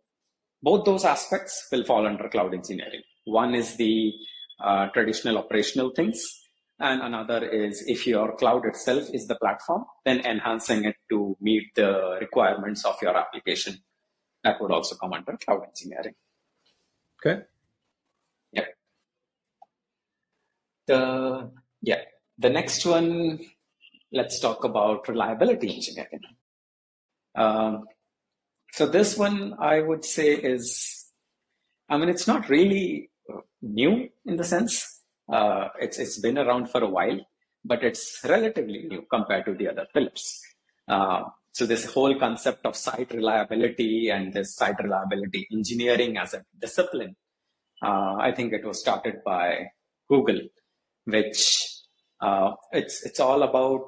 both 0.63 0.85
those 0.85 1.05
aspects 1.05 1.55
will 1.73 1.85
fall 1.85 2.07
under 2.07 2.29
cloud 2.29 2.55
engineering. 2.55 3.03
One 3.25 3.55
is 3.55 3.77
the 3.77 4.13
uh, 4.63 4.89
traditional 4.95 5.39
operational 5.39 5.91
things, 5.97 6.23
and 6.79 7.03
another 7.03 7.41
is 7.49 7.83
if 7.87 8.07
your 8.07 8.37
cloud 8.37 8.67
itself 8.67 9.05
is 9.13 9.27
the 9.27 9.37
platform, 9.37 9.85
then 10.05 10.21
enhancing 10.21 10.85
it 10.85 10.97
to 11.11 11.37
meet 11.41 11.75
the 11.75 12.19
requirements 12.21 12.85
of 12.85 12.97
your 13.03 13.17
application. 13.17 13.75
That 14.45 14.61
would 14.61 14.71
also 14.71 14.97
come 14.97 15.13
under 15.13 15.37
cloud 15.37 15.63
engineering. 15.69 16.15
Okay. 17.19 17.43
Yeah. 18.53 18.69
The 20.87 21.51
yeah 21.83 22.03
the 22.39 22.51
next 22.51 22.87
one 22.87 23.39
let's 24.13 24.41
talk 24.41 24.65
about 24.65 25.09
reliability 25.09 25.75
engineering. 25.75 26.21
Um, 27.37 27.85
so 28.73 28.87
this 28.87 29.17
one 29.17 29.55
I 29.61 29.81
would 29.81 30.05
say 30.05 30.35
is, 30.35 30.65
I 31.89 31.97
mean, 31.99 32.09
it's 32.09 32.27
not 32.27 32.49
really 32.49 33.11
new 33.63 34.09
in 34.27 34.37
the 34.37 34.45
sense. 34.45 35.03
Uh, 35.33 35.69
it's 35.81 35.99
it's 35.99 36.19
been 36.19 36.39
around 36.39 36.71
for 36.71 36.83
a 36.83 36.89
while, 36.89 37.21
but 37.65 37.85
it's 37.85 38.21
relatively 38.25 38.87
new 38.89 39.03
compared 39.11 39.45
to 39.47 39.55
the 39.55 39.69
other 39.69 39.87
pillars. 39.95 40.41
Uh, 40.89 41.23
so 41.53 41.67
this 41.67 41.85
whole 41.93 42.15
concept 42.19 42.67
of 42.67 42.77
site 42.77 43.13
reliability 43.13 44.11
and 44.11 44.33
this 44.33 44.57
site 44.57 44.81
reliability 44.83 45.47
engineering 45.53 46.17
as 46.17 46.35
a 46.35 46.45
discipline, 46.59 47.15
uh, 47.83 48.15
I 48.21 48.33
think 48.33 48.53
it 48.53 48.65
was 48.65 48.81
started 48.81 49.17
by 49.25 49.67
Google, 50.09 50.41
which 51.05 51.43
Uh, 52.29 52.53
it's 52.79 52.97
it's 53.09 53.21
all 53.27 53.43
about 53.43 53.85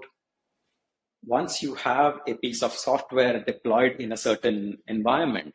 once 1.25 1.63
you 1.63 1.75
have 1.75 2.21
a 2.27 2.35
piece 2.35 2.63
of 2.63 2.73
software 2.73 3.43
deployed 3.45 3.97
in 4.01 4.13
a 4.13 4.17
certain 4.17 4.79
environment, 4.87 5.55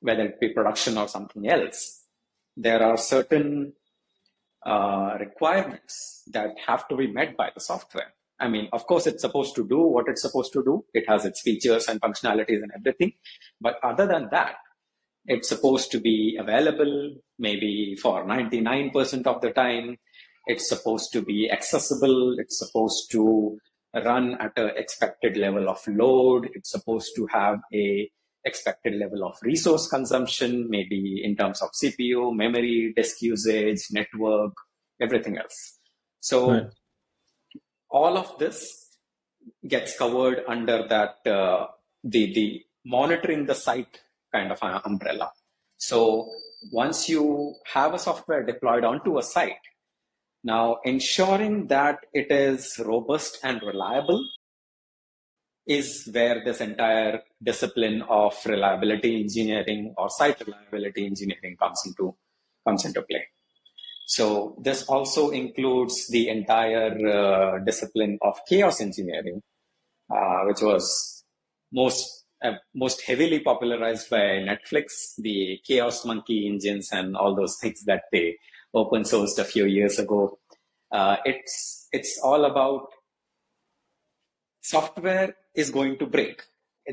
whether 0.00 0.24
it 0.24 0.40
be 0.40 0.48
production 0.48 0.96
or 0.98 1.08
something 1.08 1.48
else, 1.48 2.04
there 2.56 2.82
are 2.82 2.96
certain 2.96 3.72
uh, 4.64 5.16
requirements 5.18 6.22
that 6.32 6.50
have 6.66 6.86
to 6.88 6.96
be 6.96 7.06
met 7.06 7.36
by 7.36 7.50
the 7.54 7.60
software. 7.60 8.14
I 8.40 8.48
mean, 8.48 8.68
of 8.72 8.86
course, 8.86 9.06
it's 9.06 9.22
supposed 9.22 9.54
to 9.56 9.66
do 9.66 9.80
what 9.80 10.08
it's 10.08 10.22
supposed 10.22 10.52
to 10.54 10.64
do. 10.64 10.84
It 10.94 11.08
has 11.08 11.24
its 11.24 11.42
features 11.42 11.86
and 11.86 12.00
functionalities 12.00 12.62
and 12.62 12.72
everything. 12.74 13.12
But 13.60 13.76
other 13.84 14.06
than 14.06 14.28
that, 14.32 14.56
it's 15.26 15.48
supposed 15.48 15.92
to 15.92 16.00
be 16.00 16.36
available 16.40 17.14
maybe 17.38 17.96
for 18.02 18.24
99% 18.24 19.26
of 19.26 19.40
the 19.40 19.50
time. 19.50 19.98
It's 20.46 20.68
supposed 20.68 21.12
to 21.12 21.22
be 21.22 21.48
accessible. 21.52 22.36
It's 22.38 22.58
supposed 22.58 23.12
to 23.12 23.58
run 23.94 24.36
at 24.40 24.56
an 24.56 24.70
expected 24.76 25.36
level 25.36 25.68
of 25.68 25.80
load. 25.86 26.48
It's 26.54 26.70
supposed 26.70 27.14
to 27.16 27.26
have 27.26 27.60
a 27.72 28.10
expected 28.44 28.94
level 28.94 29.24
of 29.24 29.36
resource 29.42 29.86
consumption, 29.86 30.68
maybe 30.68 31.20
in 31.22 31.36
terms 31.36 31.62
of 31.62 31.70
CPU, 31.72 32.34
memory, 32.34 32.92
disk 32.96 33.22
usage, 33.22 33.86
network, 33.90 34.52
everything 35.00 35.38
else. 35.38 35.78
So 36.20 36.50
right. 36.50 36.66
all 37.90 38.16
of 38.16 38.38
this 38.38 38.98
gets 39.66 39.96
covered 39.96 40.42
under 40.48 40.86
that 40.88 41.30
uh, 41.30 41.66
the 42.02 42.32
the 42.32 42.62
monitoring 42.84 43.46
the 43.46 43.54
site 43.54 44.00
kind 44.32 44.50
of 44.50 44.58
an 44.62 44.80
umbrella. 44.84 45.30
So 45.76 46.30
once 46.72 47.08
you 47.08 47.54
have 47.72 47.94
a 47.94 47.98
software 47.98 48.44
deployed 48.44 48.84
onto 48.84 49.18
a 49.18 49.22
site, 49.22 49.64
now 50.44 50.78
ensuring 50.84 51.66
that 51.68 52.00
it 52.12 52.30
is 52.30 52.80
robust 52.84 53.38
and 53.42 53.62
reliable 53.62 54.24
is 55.66 56.08
where 56.12 56.42
this 56.44 56.60
entire 56.60 57.22
discipline 57.42 58.02
of 58.08 58.34
reliability 58.46 59.20
engineering 59.20 59.94
or 59.96 60.10
site 60.10 60.40
reliability 60.44 61.06
engineering 61.06 61.56
comes 61.56 61.80
into 61.86 62.14
comes 62.66 62.84
into 62.84 63.02
play. 63.02 63.24
So 64.06 64.56
this 64.62 64.84
also 64.88 65.30
includes 65.30 66.08
the 66.08 66.28
entire 66.28 67.08
uh, 67.08 67.58
discipline 67.64 68.18
of 68.22 68.40
chaos 68.48 68.80
engineering, 68.80 69.40
uh, 70.12 70.40
which 70.46 70.60
was 70.60 71.24
most 71.72 72.24
uh, 72.44 72.54
most 72.74 73.02
heavily 73.02 73.38
popularized 73.38 74.10
by 74.10 74.44
Netflix, 74.50 75.14
the 75.18 75.60
Chaos 75.64 76.04
Monkey 76.04 76.48
engines 76.48 76.90
and 76.92 77.16
all 77.16 77.36
those 77.36 77.56
things 77.60 77.84
that 77.84 78.02
they 78.10 78.36
open 78.74 79.02
sourced 79.02 79.38
a 79.38 79.44
few 79.44 79.66
years 79.66 79.98
ago. 79.98 80.38
Uh, 80.90 81.16
it's 81.24 81.88
it's 81.92 82.20
all 82.22 82.44
about 82.44 82.88
software 84.62 85.34
is 85.54 85.70
going 85.70 85.98
to 85.98 86.06
break. 86.06 86.42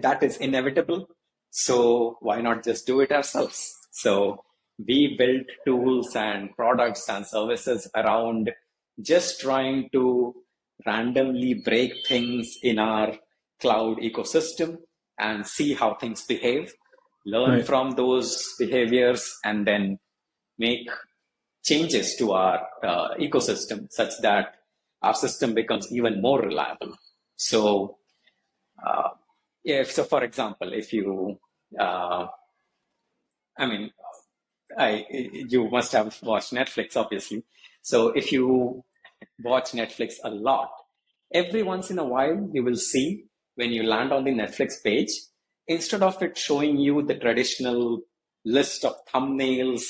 That 0.01 0.23
is 0.23 0.37
inevitable. 0.37 1.07
So 1.51 2.17
why 2.21 2.41
not 2.41 2.63
just 2.63 2.85
do 2.85 3.01
it 3.01 3.11
ourselves? 3.11 3.75
So 3.91 4.43
we 4.77 5.15
built 5.17 5.47
tools 5.65 6.15
and 6.15 6.55
products 6.55 7.09
and 7.09 7.25
services 7.25 7.89
around 7.95 8.51
just 9.01 9.41
trying 9.41 9.89
to 9.93 10.35
randomly 10.85 11.53
break 11.53 11.93
things 12.07 12.57
in 12.63 12.79
our 12.79 13.13
cloud 13.59 13.97
ecosystem 13.97 14.77
and 15.19 15.45
see 15.45 15.73
how 15.73 15.95
things 15.95 16.23
behave, 16.25 16.73
learn 17.25 17.57
right. 17.57 17.65
from 17.65 17.91
those 17.91 18.55
behaviors, 18.57 19.37
and 19.43 19.67
then 19.67 19.99
make 20.57 20.87
changes 21.69 22.15
to 22.15 22.31
our 22.31 22.59
uh, 22.83 23.09
ecosystem 23.19 23.87
such 23.91 24.13
that 24.21 24.55
our 25.01 25.13
system 25.13 25.53
becomes 25.53 25.91
even 25.91 26.21
more 26.21 26.41
reliable. 26.41 26.93
So, 27.35 27.97
uh, 28.85 29.09
if 29.63 29.91
so, 29.91 30.03
for 30.03 30.23
example, 30.23 30.73
if 30.73 30.91
you, 30.93 31.37
uh, 31.79 32.27
I 33.57 33.65
mean, 33.65 33.91
I 34.77 35.05
you 35.09 35.69
must 35.69 35.91
have 35.93 36.17
watched 36.23 36.53
Netflix, 36.53 36.97
obviously. 36.97 37.43
So 37.81 38.09
if 38.09 38.31
you 38.31 38.83
watch 39.43 39.71
Netflix 39.71 40.15
a 40.23 40.29
lot, 40.29 40.69
every 41.33 41.63
once 41.63 41.91
in 41.91 41.99
a 41.99 42.03
while 42.03 42.49
you 42.53 42.63
will 42.63 42.75
see 42.75 43.25
when 43.55 43.71
you 43.71 43.83
land 43.83 44.11
on 44.11 44.23
the 44.23 44.31
Netflix 44.31 44.83
page, 44.83 45.11
instead 45.67 46.03
of 46.03 46.21
it 46.21 46.37
showing 46.37 46.77
you 46.77 47.01
the 47.01 47.15
traditional 47.15 48.01
list 48.45 48.85
of 48.85 48.93
thumbnails 49.13 49.83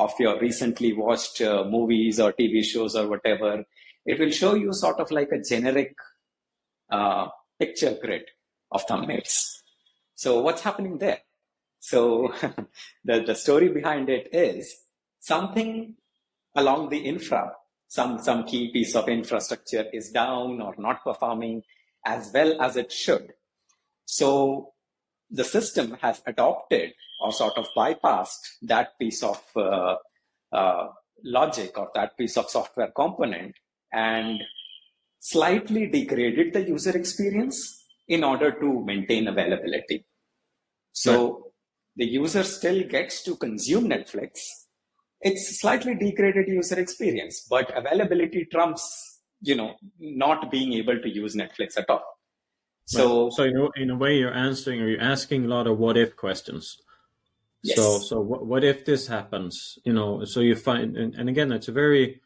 of 0.00 0.12
your 0.18 0.40
recently 0.40 0.92
watched 0.92 1.40
uh, 1.42 1.64
movies 1.64 2.18
or 2.18 2.32
TV 2.32 2.64
shows 2.64 2.96
or 2.96 3.06
whatever, 3.08 3.64
it 4.06 4.18
will 4.18 4.30
show 4.30 4.54
you 4.54 4.72
sort 4.72 4.98
of 4.98 5.10
like 5.10 5.30
a 5.30 5.42
generic 5.42 5.94
uh, 6.90 7.28
picture 7.58 7.96
grid 8.02 8.22
of 8.72 8.86
thumbnails. 8.86 9.60
So 10.14 10.40
what's 10.40 10.62
happening 10.62 10.98
there? 10.98 11.20
So 11.80 12.32
the, 13.04 13.22
the 13.26 13.34
story 13.34 13.68
behind 13.68 14.08
it 14.08 14.28
is 14.32 14.74
something 15.20 15.96
along 16.54 16.88
the 16.88 16.98
infra, 16.98 17.52
some, 17.88 18.18
some 18.18 18.44
key 18.44 18.72
piece 18.72 18.94
of 18.94 19.08
infrastructure 19.08 19.86
is 19.92 20.10
down 20.10 20.60
or 20.60 20.74
not 20.78 21.04
performing 21.04 21.62
as 22.04 22.30
well 22.32 22.60
as 22.60 22.76
it 22.76 22.90
should. 22.90 23.34
So 24.06 24.72
the 25.30 25.44
system 25.44 25.96
has 26.00 26.22
adopted 26.26 26.92
or 27.20 27.32
sort 27.32 27.56
of 27.56 27.66
bypassed 27.76 28.56
that 28.62 28.98
piece 28.98 29.22
of 29.22 29.42
uh, 29.56 29.96
uh, 30.52 30.88
logic 31.24 31.78
or 31.78 31.90
that 31.94 32.16
piece 32.16 32.36
of 32.36 32.48
software 32.48 32.90
component 32.96 33.54
and 33.92 34.40
slightly 35.20 35.86
degraded 35.86 36.52
the 36.52 36.62
user 36.62 36.96
experience 36.96 37.84
in 38.08 38.24
order 38.24 38.50
to 38.50 38.84
maintain 38.84 39.28
availability. 39.28 40.04
So 40.92 41.12
right. 41.28 41.42
the 41.96 42.06
user 42.06 42.42
still 42.42 42.82
gets 42.84 43.22
to 43.24 43.36
consume 43.36 43.88
Netflix. 43.88 44.40
It's 45.20 45.60
slightly 45.60 45.94
degraded 45.94 46.48
user 46.48 46.80
experience, 46.80 47.46
but 47.48 47.70
availability 47.76 48.46
trumps, 48.50 49.20
you 49.42 49.54
know, 49.54 49.74
not 49.98 50.50
being 50.50 50.72
able 50.72 50.98
to 50.98 51.08
use 51.08 51.36
Netflix 51.36 51.76
at 51.76 51.88
all. 51.90 52.02
So, 52.90 53.24
right. 53.24 53.32
so 53.32 53.42
in 53.44 53.56
a, 53.56 53.68
in 53.82 53.90
a 53.90 53.96
way, 53.96 54.16
you're 54.16 54.34
answering 54.34 54.80
or 54.80 54.88
you're 54.88 55.00
asking 55.00 55.44
a 55.44 55.48
lot 55.48 55.66
of 55.68 55.78
what 55.78 55.96
if 55.96 56.16
questions. 56.16 56.78
Yes. 57.62 57.76
So, 57.76 57.98
so 57.98 58.20
what, 58.20 58.46
what 58.46 58.64
if 58.64 58.84
this 58.84 59.06
happens? 59.06 59.78
You 59.84 59.92
know, 59.92 60.24
so 60.24 60.40
you 60.40 60.56
find, 60.56 60.96
and, 60.96 61.14
and 61.14 61.28
again, 61.28 61.52
it's 61.52 61.68
a 61.68 61.72
very 61.72 62.20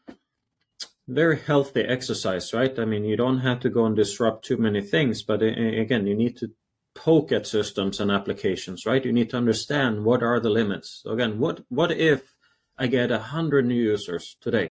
very 1.07 1.37
healthy 1.39 1.81
exercise, 1.81 2.51
right? 2.51 2.79
I 2.79 2.85
mean, 2.85 3.03
you 3.03 3.15
don't 3.15 3.41
have 3.41 3.59
to 3.59 3.69
go 3.69 3.85
and 3.85 3.95
disrupt 3.95 4.45
too 4.45 4.57
many 4.57 4.81
things, 4.81 5.21
but 5.21 5.43
again, 5.43 6.07
you 6.07 6.15
need 6.15 6.35
to 6.37 6.49
poke 6.95 7.31
at 7.31 7.45
systems 7.45 7.99
and 7.99 8.09
applications, 8.09 8.85
right? 8.85 9.05
You 9.05 9.13
need 9.13 9.29
to 9.29 9.37
understand 9.37 10.03
what 10.03 10.23
are 10.23 10.39
the 10.39 10.49
limits. 10.49 11.01
So 11.03 11.11
again, 11.11 11.37
what 11.39 11.61
what 11.69 11.91
if 11.91 12.33
I 12.77 12.87
get 12.87 13.11
a 13.11 13.19
hundred 13.19 13.65
new 13.67 13.75
users 13.75 14.35
today, 14.41 14.69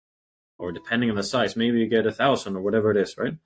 or 0.59 0.71
depending 0.71 1.09
on 1.09 1.15
the 1.15 1.23
size, 1.23 1.55
maybe 1.55 1.79
you 1.79 1.87
get 1.87 2.05
a 2.05 2.11
thousand 2.11 2.55
or 2.55 2.61
whatever 2.61 2.91
it 2.91 2.97
is, 2.97 3.17
right? 3.17 3.37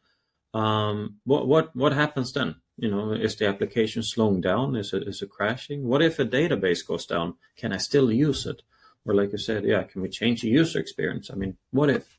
Um, 0.54 1.18
what 1.24 1.48
what 1.48 1.76
what 1.76 1.94
happens 1.94 2.32
then? 2.34 2.56
You 2.78 2.89
know, 2.89 3.12
is 3.12 3.36
the 3.36 3.48
application 3.48 4.04
slowing 4.04 4.42
down? 4.42 4.76
Is 4.76 4.94
it 4.94 5.04
is 5.08 5.22
it 5.22 5.30
crashing? 5.30 5.88
What 5.88 6.02
if 6.02 6.20
a 6.20 6.26
database 6.26 6.86
goes 6.86 7.06
down? 7.06 7.36
Can 7.58 7.74
I 7.74 7.78
still 7.78 8.12
use 8.12 8.46
it? 8.46 8.62
Or 9.06 9.13
like 9.13 9.32
you 9.32 9.38
said, 9.38 9.66
yeah, 9.66 9.84
can 9.84 10.02
we 10.02 10.10
change 10.10 10.42
the 10.42 10.50
user 10.50 10.80
experience? 10.80 11.30
I 11.30 11.36
mean, 11.36 11.58
what 11.72 11.89
if? 11.89 12.18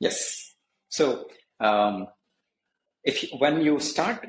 Yes. 0.00 0.54
So 0.88 1.28
um, 1.60 2.08
if 3.04 3.24
when 3.38 3.60
you 3.60 3.78
start 3.80 4.28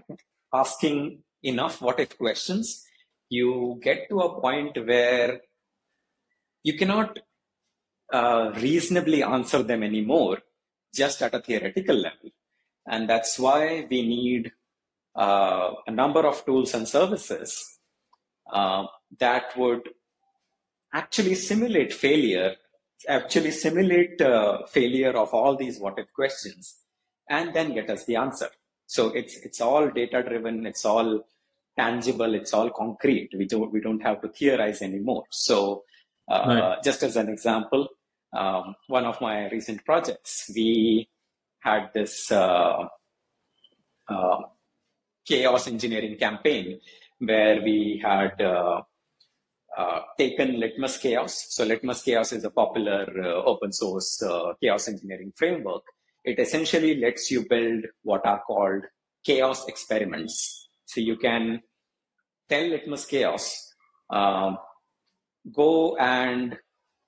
asking 0.54 1.24
enough 1.44 1.82
what 1.82 2.00
if 2.00 2.18
questions, 2.18 2.86
you 3.30 3.80
get 3.82 4.10
to 4.10 4.20
a 4.20 4.40
point 4.40 4.78
where 4.86 5.42
you 6.64 6.78
cannot 6.78 7.20
uh, 8.14 8.52
reasonably 8.56 9.24
answer 9.24 9.64
them 9.64 9.84
anymore 9.84 10.40
just 10.98 11.22
at 11.22 11.34
a 11.34 11.40
theoretical 11.40 11.96
level. 11.96 12.30
And 12.88 13.10
that's 13.10 13.38
why 13.38 13.88
we 13.90 14.02
need 14.02 14.52
uh, 15.16 15.72
a 15.86 15.92
number 15.92 16.26
of 16.26 16.46
tools 16.46 16.74
and 16.74 16.88
services 16.88 17.80
uh, 18.52 18.86
that 19.20 19.58
would 19.58 19.90
actually 20.94 21.36
simulate 21.36 21.94
failure 21.94 22.56
actually 23.08 23.52
simulate 23.52 24.20
uh, 24.22 24.66
failure 24.66 25.16
of 25.24 25.34
all 25.34 25.56
these 25.56 25.80
what 25.80 26.00
if 26.00 26.12
questions 26.14 26.78
and 27.30 27.54
then 27.54 27.74
get 27.74 27.90
us 27.90 28.06
the 28.06 28.16
answer 28.16 28.50
so 28.86 29.10
it's 29.10 29.38
it's 29.38 29.62
all 29.62 29.90
data 29.90 30.24
driven 30.24 30.66
it's 30.66 30.86
all 30.86 31.26
tangible 31.78 32.34
it's 32.34 32.54
all 32.54 32.70
concrete 32.70 33.30
we 33.38 33.46
don't 33.46 33.72
we 33.72 33.82
don't 33.82 34.02
have 34.02 34.20
to 34.22 34.30
theorize 34.30 34.82
anymore 34.82 35.26
so 35.30 35.84
uh, 36.30 36.44
right. 36.48 36.84
just 36.84 37.04
as 37.04 37.16
an 37.16 37.30
example 37.30 37.88
um, 38.34 38.76
one 38.88 39.06
of 39.06 39.20
my 39.22 39.50
recent 39.50 39.84
projects 39.86 40.52
we 40.56 41.08
had 41.60 41.90
this 41.94 42.32
uh, 42.32 42.86
uh 44.10 44.38
chaos 45.26 45.68
engineering 45.68 46.18
campaign 46.18 46.80
where 47.20 47.62
we 47.62 48.02
had 48.04 48.42
uh, 48.42 48.82
uh, 49.78 50.00
taken 50.18 50.60
Litmus 50.60 50.98
Chaos. 50.98 51.48
So 51.50 51.64
Litmus 51.66 52.02
Chaos 52.02 52.32
is 52.32 52.44
a 52.44 52.50
popular 52.50 53.06
uh, 53.24 53.44
open 53.44 53.72
source 53.72 54.22
uh, 54.24 54.54
chaos 54.62 54.88
engineering 54.88 55.34
framework. 55.36 55.84
It 56.24 56.40
essentially 56.40 57.00
lets 57.00 57.30
you 57.32 57.46
build 57.48 57.86
what 58.04 58.26
are 58.26 58.42
called 58.42 58.84
chaos 59.26 59.68
experiments. 59.68 60.68
So 60.86 61.02
you 61.02 61.18
can 61.18 61.62
tell 62.50 62.66
Litmus 62.66 63.06
Chaos, 63.06 63.74
um, 64.10 64.58
go 65.54 65.96
and 65.98 66.58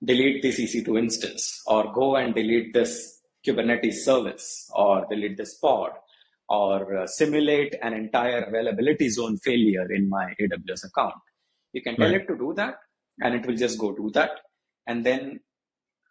delete 0.02 0.42
this 0.42 0.60
EC2 0.60 0.98
instance, 0.98 1.62
or 1.66 1.92
go 1.92 2.16
and 2.16 2.34
delete 2.34 2.72
this 2.72 3.20
Kubernetes 3.46 4.04
service, 4.04 4.70
or 4.74 5.06
delete 5.08 5.36
this 5.36 5.54
pod, 5.54 5.92
or 6.48 6.98
uh, 6.98 7.06
simulate 7.06 7.74
an 7.82 7.94
entire 7.94 8.42
availability 8.42 9.08
zone 9.08 9.36
failure 9.38 9.90
in 9.92 10.08
my 10.08 10.34
AWS 10.40 10.84
account 10.84 11.14
you 11.72 11.82
can 11.82 11.96
tell 11.96 12.10
right. 12.10 12.20
it 12.20 12.26
to 12.26 12.36
do 12.36 12.52
that, 12.54 12.76
and 13.20 13.34
it 13.34 13.46
will 13.46 13.56
just 13.56 13.78
go 13.78 13.92
do 13.92 14.10
that. 14.14 14.30
And 14.86 15.04
then 15.04 15.40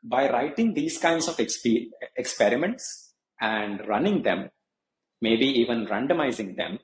by 0.04 0.30
writing 0.30 0.74
these 0.74 0.98
kinds 0.98 1.28
of 1.28 1.38
exp- 1.38 1.90
experiments 2.16 3.14
and 3.42 3.86
running 3.88 4.24
them, 4.24 4.50
maybe 5.22 5.46
even 5.46 5.86
randomizing 5.88 6.56
them, 6.56 6.80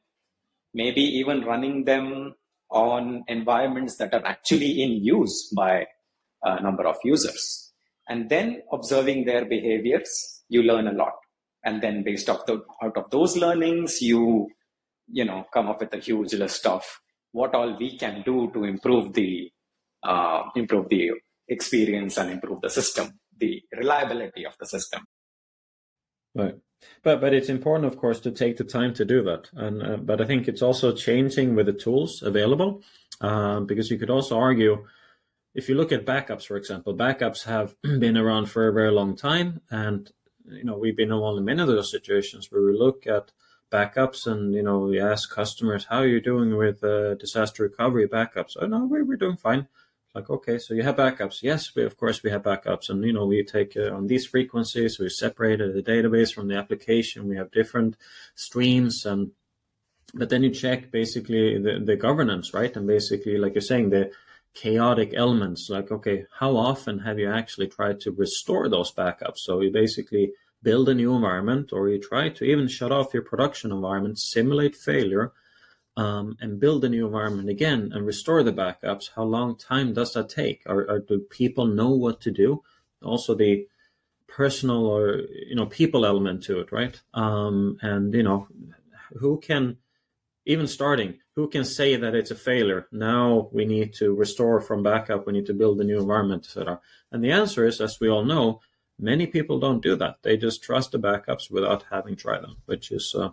maybe 0.73 1.01
even 1.01 1.43
running 1.43 1.85
them 1.85 2.33
on 2.69 3.23
environments 3.27 3.95
that 3.97 4.13
are 4.13 4.25
actually 4.25 4.81
in 4.81 5.03
use 5.03 5.51
by 5.55 5.85
a 6.45 6.62
number 6.62 6.86
of 6.88 6.95
users. 7.03 7.73
And 8.08 8.29
then 8.29 8.62
observing 8.71 9.25
their 9.25 9.45
behaviors, 9.45 10.43
you 10.47 10.62
learn 10.63 10.88
a 10.88 10.93
lot. 10.93 11.13
And 11.63 11.81
then 11.81 12.03
based 12.03 12.29
off 12.29 12.45
the, 12.45 12.62
out 12.84 12.95
of 12.95 13.10
those 13.10 13.36
learnings, 13.36 14.01
you, 14.01 14.47
you 15.12 15.25
know, 15.25 15.45
come 15.51 15.67
up 15.67 15.79
with 15.79 15.93
a 15.93 15.97
huge 15.97 16.34
list 16.34 16.65
of 16.67 16.84
what 17.31 17.55
all 17.55 17.75
we 17.77 17.97
can 17.97 18.21
do 18.23 18.51
to 18.53 18.63
improve 18.63 19.13
the 19.13 19.51
uh, 20.03 20.43
improve 20.55 20.88
the 20.89 21.12
experience 21.47 22.17
and 22.17 22.31
improve 22.31 22.62
the 22.62 22.69
system, 22.69 23.19
the 23.38 23.62
reliability 23.75 24.45
of 24.45 24.53
the 24.60 24.67
system. 24.67 25.01
Right, 26.36 26.55
but 27.03 27.19
but 27.19 27.34
it's 27.34 27.49
important, 27.49 27.91
of 27.91 27.99
course, 27.99 28.19
to 28.21 28.31
take 28.31 28.58
the 28.58 28.63
time 28.63 28.93
to 28.93 29.05
do 29.05 29.23
that. 29.23 29.49
And 29.53 29.84
uh, 29.84 29.97
but 29.97 30.21
I 30.21 30.25
think 30.25 30.47
it's 30.47 30.62
also 30.62 30.93
changing 30.93 31.55
with 31.55 31.65
the 31.65 31.73
tools 31.73 32.21
available, 32.21 32.84
um, 33.19 33.65
because 33.65 33.89
you 33.89 33.97
could 33.97 34.12
also 34.12 34.38
argue. 34.38 34.86
If 35.55 35.69
you 35.69 35.75
look 35.75 35.93
at 35.93 36.05
backups, 36.05 36.45
for 36.45 36.57
example, 36.57 36.93
backups 36.93 37.45
have 37.45 37.75
been 37.81 38.17
around 38.17 38.47
for 38.47 38.67
a 38.67 38.73
very 38.73 38.91
long 38.91 39.15
time, 39.15 39.61
and 39.71 40.11
you 40.45 40.65
know 40.65 40.77
we've 40.77 40.97
been 40.97 41.11
in 41.11 41.45
many 41.45 41.61
of 41.61 41.67
those 41.67 41.89
situations 41.89 42.51
where 42.51 42.61
we 42.61 42.77
look 42.77 43.07
at 43.07 43.31
backups 43.71 44.27
and 44.27 44.53
you 44.53 44.61
know 44.61 44.79
we 44.79 44.99
ask 44.99 45.33
customers 45.33 45.85
how 45.89 45.99
are 45.99 46.07
you 46.07 46.21
doing 46.21 46.55
with 46.55 46.83
uh, 46.83 47.15
disaster 47.15 47.63
recovery 47.63 48.07
backups? 48.07 48.55
Oh 48.59 48.67
no 48.67 48.85
we're, 48.85 49.03
we're 49.03 49.17
doing 49.17 49.37
fine. 49.37 49.67
Like 50.13 50.29
okay 50.29 50.57
so 50.59 50.73
you 50.73 50.83
have 50.83 50.97
backups. 50.97 51.41
Yes 51.41 51.73
we 51.75 51.83
of 51.83 51.97
course 51.97 52.21
we 52.21 52.31
have 52.31 52.43
backups. 52.43 52.89
And 52.89 53.03
you 53.03 53.13
know 53.13 53.25
we 53.25 53.43
take 53.43 53.75
uh, 53.75 53.95
on 53.95 54.07
these 54.07 54.25
frequencies 54.25 54.99
we 54.99 55.09
separated 55.09 55.73
the 55.73 55.83
database 55.91 56.33
from 56.33 56.47
the 56.47 56.57
application. 56.57 57.27
We 57.27 57.37
have 57.37 57.51
different 57.51 57.97
streams 58.35 59.05
and 59.05 59.31
but 60.13 60.29
then 60.29 60.43
you 60.43 60.51
check 60.51 60.91
basically 60.91 61.57
the, 61.57 61.79
the 61.83 61.95
governance 61.95 62.53
right? 62.53 62.75
And 62.75 62.85
basically 62.87 63.37
like 63.37 63.55
you're 63.55 63.61
saying 63.61 63.89
the 63.89 64.11
chaotic 64.55 65.13
elements 65.13 65.69
like 65.69 65.91
okay 65.91 66.25
how 66.39 66.55
often 66.55 66.99
have 66.99 67.19
you 67.19 67.29
actually 67.29 67.67
tried 67.67 67.99
to 67.99 68.11
restore 68.11 68.67
those 68.69 68.91
backups 68.91 69.39
so 69.39 69.59
you 69.61 69.69
basically 69.69 70.31
build 70.65 70.89
a 70.89 70.95
new 70.95 71.15
environment 71.15 71.71
or 71.71 71.87
you 71.87 71.99
try 71.99 72.27
to 72.27 72.43
even 72.43 72.67
shut 72.67 72.91
off 72.91 73.13
your 73.13 73.23
production 73.23 73.71
environment, 73.71 74.19
simulate 74.19 74.75
failure, 74.75 75.31
um, 75.95 76.35
and 76.41 76.59
build 76.59 76.83
a 76.83 76.89
new 76.89 77.05
environment 77.05 77.49
again 77.49 77.91
and 77.93 78.05
restore 78.05 78.43
the 78.43 78.51
backups, 78.51 79.11
how 79.15 79.23
long 79.23 79.55
time 79.55 79.93
does 79.93 80.11
that 80.13 80.27
take? 80.27 80.63
Or, 80.65 80.89
or, 80.89 80.99
do 80.99 81.19
people 81.19 81.67
know 81.67 81.91
what 81.91 82.19
to 82.21 82.31
do? 82.31 82.63
Also 83.01 83.35
the 83.35 83.67
personal 84.27 84.85
or 84.87 85.21
you 85.47 85.55
know 85.55 85.67
people 85.67 86.05
element 86.05 86.43
to 86.43 86.59
it, 86.59 86.71
right? 86.71 86.99
Um, 87.13 87.77
and 87.81 88.13
you 88.13 88.23
know 88.23 88.47
who 89.19 89.39
can 89.39 89.77
even 90.45 90.67
starting 90.67 91.19
who 91.36 91.49
can 91.49 91.65
say 91.65 91.95
that 91.95 92.15
it's 92.15 92.31
a 92.31 92.36
failure? 92.36 92.88
Now 92.91 93.49
we 93.51 93.65
need 93.65 93.93
to 93.95 94.13
restore 94.13 94.62
from 94.62 94.84
backup. 94.84 95.27
We 95.27 95.34
need 95.34 95.47
to 95.47 95.53
build 95.53 95.81
a 95.81 95.84
new 95.84 95.99
environment, 95.99 96.45
etc. 96.45 96.79
And 97.12 97.23
the 97.23 97.31
answer 97.31 97.65
is, 97.65 97.81
as 97.81 97.99
we 97.99 98.10
all 98.10 98.23
know, 98.23 98.62
Many 98.99 99.27
people 99.27 99.60
don't 99.60 99.84
do 99.84 99.95
that. 99.97 100.17
They 100.21 100.38
just 100.38 100.63
trust 100.63 100.91
the 100.91 100.99
backups 100.99 101.51
without 101.51 101.84
having 101.91 102.15
tried 102.15 102.43
them, 102.43 102.58
which 102.65 102.91
is 102.91 103.13
uh, 103.13 103.31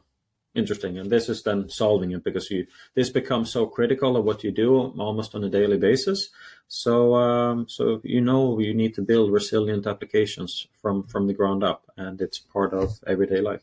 interesting. 0.55 0.98
And 0.98 1.09
this 1.09 1.29
is 1.29 1.44
then 1.44 1.68
solving 1.68 2.11
it 2.11 2.25
because 2.25 2.51
you 2.51 2.66
this 2.94 3.11
becomes 3.11 3.53
so 3.53 3.66
critical 3.66 4.16
of 4.16 4.25
what 4.25 4.42
you 4.42 4.51
do 4.51 4.77
almost 4.77 5.37
on 5.37 5.44
a 5.44 5.48
daily 5.48 5.79
basis. 5.79 6.31
So 6.66 7.14
um, 7.14 7.68
so 7.68 8.01
you 8.03 8.20
know 8.20 8.59
you 8.59 8.75
need 8.75 8.94
to 8.94 9.03
build 9.03 9.31
resilient 9.31 9.87
applications 9.87 10.66
from 10.81 11.05
from 11.05 11.29
the 11.29 11.35
ground 11.35 11.62
up, 11.62 11.85
and 11.96 12.20
it's 12.20 12.40
part 12.40 12.75
of 12.75 12.98
everyday 13.07 13.40
life. 13.40 13.62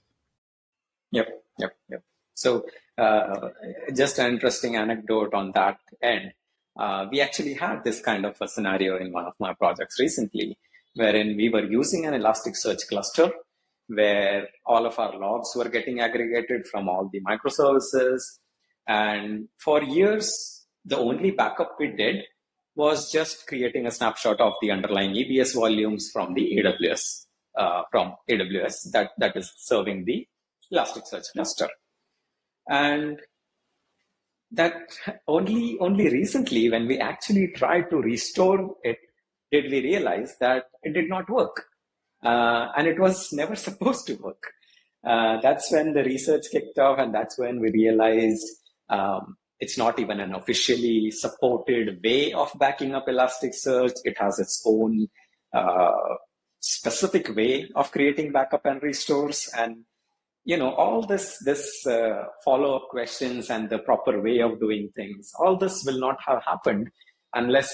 Yep, 1.11 1.27
yep, 1.57 1.75
yep. 1.89 2.03
So 2.33 2.65
uh, 2.99 3.49
just 3.95 4.19
an 4.19 4.33
interesting 4.33 4.75
anecdote 4.75 5.33
on 5.33 5.51
that 5.53 5.77
end. 6.01 6.31
Uh, 6.77 7.07
we 7.11 7.21
actually 7.21 7.53
had 7.53 7.83
this 7.83 8.01
kind 8.01 8.25
of 8.25 8.35
a 8.41 8.47
scenario 8.47 8.97
in 8.97 9.11
one 9.11 9.25
of 9.25 9.33
my 9.39 9.53
projects 9.53 9.99
recently 9.99 10.57
wherein 10.95 11.35
we 11.35 11.49
were 11.49 11.65
using 11.65 12.05
an 12.05 12.13
Elasticsearch 12.13 12.87
cluster 12.89 13.31
where 13.87 14.47
all 14.65 14.85
of 14.85 14.97
our 14.99 15.17
logs 15.17 15.49
were 15.55 15.69
getting 15.69 15.99
aggregated 15.99 16.67
from 16.67 16.87
all 16.87 17.09
the 17.11 17.21
microservices. 17.21 18.21
And 18.87 19.47
for 19.57 19.81
years, 19.81 20.65
the 20.85 20.97
only 20.97 21.31
backup 21.31 21.75
we 21.79 21.87
did 21.87 22.23
was 22.75 23.11
just 23.11 23.47
creating 23.47 23.85
a 23.85 23.91
snapshot 23.91 24.39
of 24.39 24.53
the 24.61 24.71
underlying 24.71 25.13
EBS 25.13 25.55
volumes 25.55 26.09
from 26.13 26.33
the 26.33 26.57
AWS, 26.57 27.25
uh, 27.57 27.83
from 27.91 28.15
AWS 28.29 28.91
that, 28.91 29.11
that 29.17 29.35
is 29.35 29.51
serving 29.57 30.05
the 30.05 30.27
Elasticsearch 30.71 31.25
cluster. 31.33 31.69
And 32.69 33.19
that 34.51 34.73
only 35.27 35.77
only 35.79 36.09
recently 36.09 36.69
when 36.69 36.87
we 36.87 36.97
actually 36.97 37.49
tried 37.55 37.89
to 37.89 37.97
restore 37.97 38.75
it 38.83 38.97
did 39.51 39.71
we 39.71 39.81
realize 39.81 40.35
that 40.39 40.65
it 40.83 40.93
did 40.93 41.09
not 41.09 41.29
work. 41.29 41.65
Uh, 42.23 42.67
and 42.77 42.87
it 42.87 42.99
was 42.99 43.31
never 43.31 43.55
supposed 43.67 44.07
to 44.07 44.15
work. 44.15 44.43
Uh, 45.05 45.39
that's 45.41 45.71
when 45.71 45.93
the 45.93 46.03
research 46.03 46.45
kicked 46.51 46.77
off, 46.77 46.99
and 46.99 47.13
that's 47.13 47.39
when 47.39 47.59
we 47.59 47.71
realized 47.71 48.45
um, 48.89 49.37
it's 49.59 49.77
not 49.77 49.97
even 49.97 50.19
an 50.19 50.35
officially 50.35 51.09
supported 51.11 51.99
way 52.03 52.33
of 52.33 52.51
backing 52.59 52.93
up 52.93 53.07
Elasticsearch. 53.07 53.93
It 54.03 54.17
has 54.19 54.39
its 54.39 54.61
own 54.65 55.07
uh, 55.53 56.15
specific 56.59 57.33
way 57.33 57.69
of 57.75 57.91
creating 57.91 58.33
backup 58.33 58.65
and 58.65 58.83
restores, 58.83 59.49
and 59.57 59.85
you 60.45 60.57
know 60.57 60.73
all 60.73 61.01
this 61.01 61.37
this 61.45 61.85
uh, 61.85 62.23
follow 62.43 62.75
up 62.75 62.89
questions 62.89 63.49
and 63.49 63.69
the 63.69 63.79
proper 63.79 64.21
way 64.21 64.39
of 64.39 64.59
doing 64.59 64.89
things. 64.95 65.31
All 65.39 65.57
this 65.57 65.83
will 65.85 65.99
not 65.99 66.17
have 66.27 66.43
happened 66.43 66.89
unless 67.33 67.71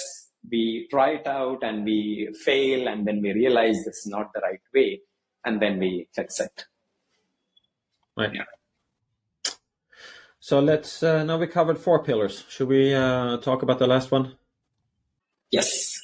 we 0.52 0.88
try 0.92 1.12
it 1.12 1.28
out 1.28 1.64
and 1.64 1.86
we 1.86 2.30
fail 2.44 2.88
and 2.88 3.08
then 3.08 3.22
we 3.22 3.34
realize 3.34 3.78
this 3.86 3.98
is 3.98 4.08
not 4.08 4.32
the 4.34 4.42
right 4.42 4.62
way 4.74 5.02
and 5.44 5.62
then 5.62 5.80
we 5.80 6.08
fix 6.14 6.40
it. 6.40 6.66
Right. 8.18 8.34
Yeah 8.34 8.44
so 10.46 10.60
let's 10.60 11.02
uh, 11.02 11.24
now 11.24 11.40
we 11.40 11.48
covered 11.48 11.80
four 11.80 12.04
pillars. 12.04 12.46
Should 12.50 12.68
we 12.68 12.94
uh, 12.94 13.38
talk 13.38 13.64
about 13.64 13.80
the 13.80 13.88
last 13.88 14.12
one? 14.12 14.36
Yes. 15.50 16.00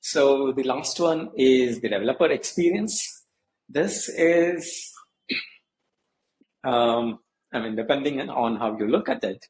So 0.00 0.52
the 0.52 0.62
last 0.62 1.00
one 1.00 1.30
is 1.36 1.80
the 1.80 1.88
developer 1.88 2.26
experience. 2.26 3.24
This 3.68 4.08
is 4.10 4.92
um, 6.72 7.18
i 7.52 7.58
mean 7.62 7.74
depending 7.82 8.16
on 8.44 8.56
how 8.62 8.70
you 8.78 8.86
look 8.94 9.08
at 9.14 9.22
it 9.32 9.46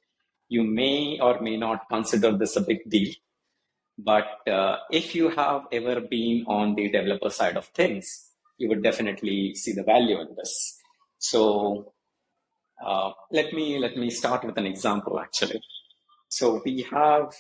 you 0.57 0.63
may 0.81 1.19
or 1.21 1.41
may 1.47 1.57
not 1.57 1.89
consider 1.95 2.31
this 2.43 2.55
a 2.57 2.65
big 2.71 2.81
deal 2.89 3.13
but 3.99 4.49
uh, 4.49 4.77
if 4.93 5.15
you 5.17 5.29
have 5.31 5.63
ever 5.73 6.01
been 6.01 6.45
on 6.47 6.77
the 6.77 6.89
developer 6.89 7.31
side 7.31 7.57
of 7.57 7.67
things, 7.67 8.31
you 8.57 8.69
would 8.69 8.83
definitely 8.83 9.55
see 9.57 9.73
the 9.73 9.83
value 9.83 10.21
in 10.21 10.29
this. 10.37 10.79
So 11.19 11.95
uh, 12.85 13.11
let 13.33 13.53
me 13.53 13.79
let 13.79 13.97
me 13.97 14.11
start 14.11 14.45
with 14.45 14.57
an 14.57 14.67
example 14.67 15.19
actually. 15.19 15.61
So 16.29 16.63
we 16.65 16.83
have 16.93 17.35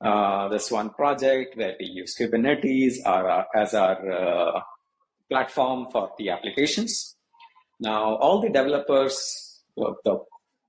uh, 0.00 0.48
this 0.48 0.70
one 0.70 0.90
project 0.90 1.56
where 1.56 1.74
we 1.80 1.86
use 1.86 2.16
Kubernetes 2.16 2.98
our, 3.04 3.46
as 3.54 3.74
our 3.74 4.12
uh, 4.12 4.60
platform 5.28 5.88
for 5.90 6.12
the 6.16 6.30
applications. 6.30 7.15
Now 7.80 8.16
all 8.16 8.40
the 8.40 8.48
developers, 8.48 9.62
the 9.76 10.20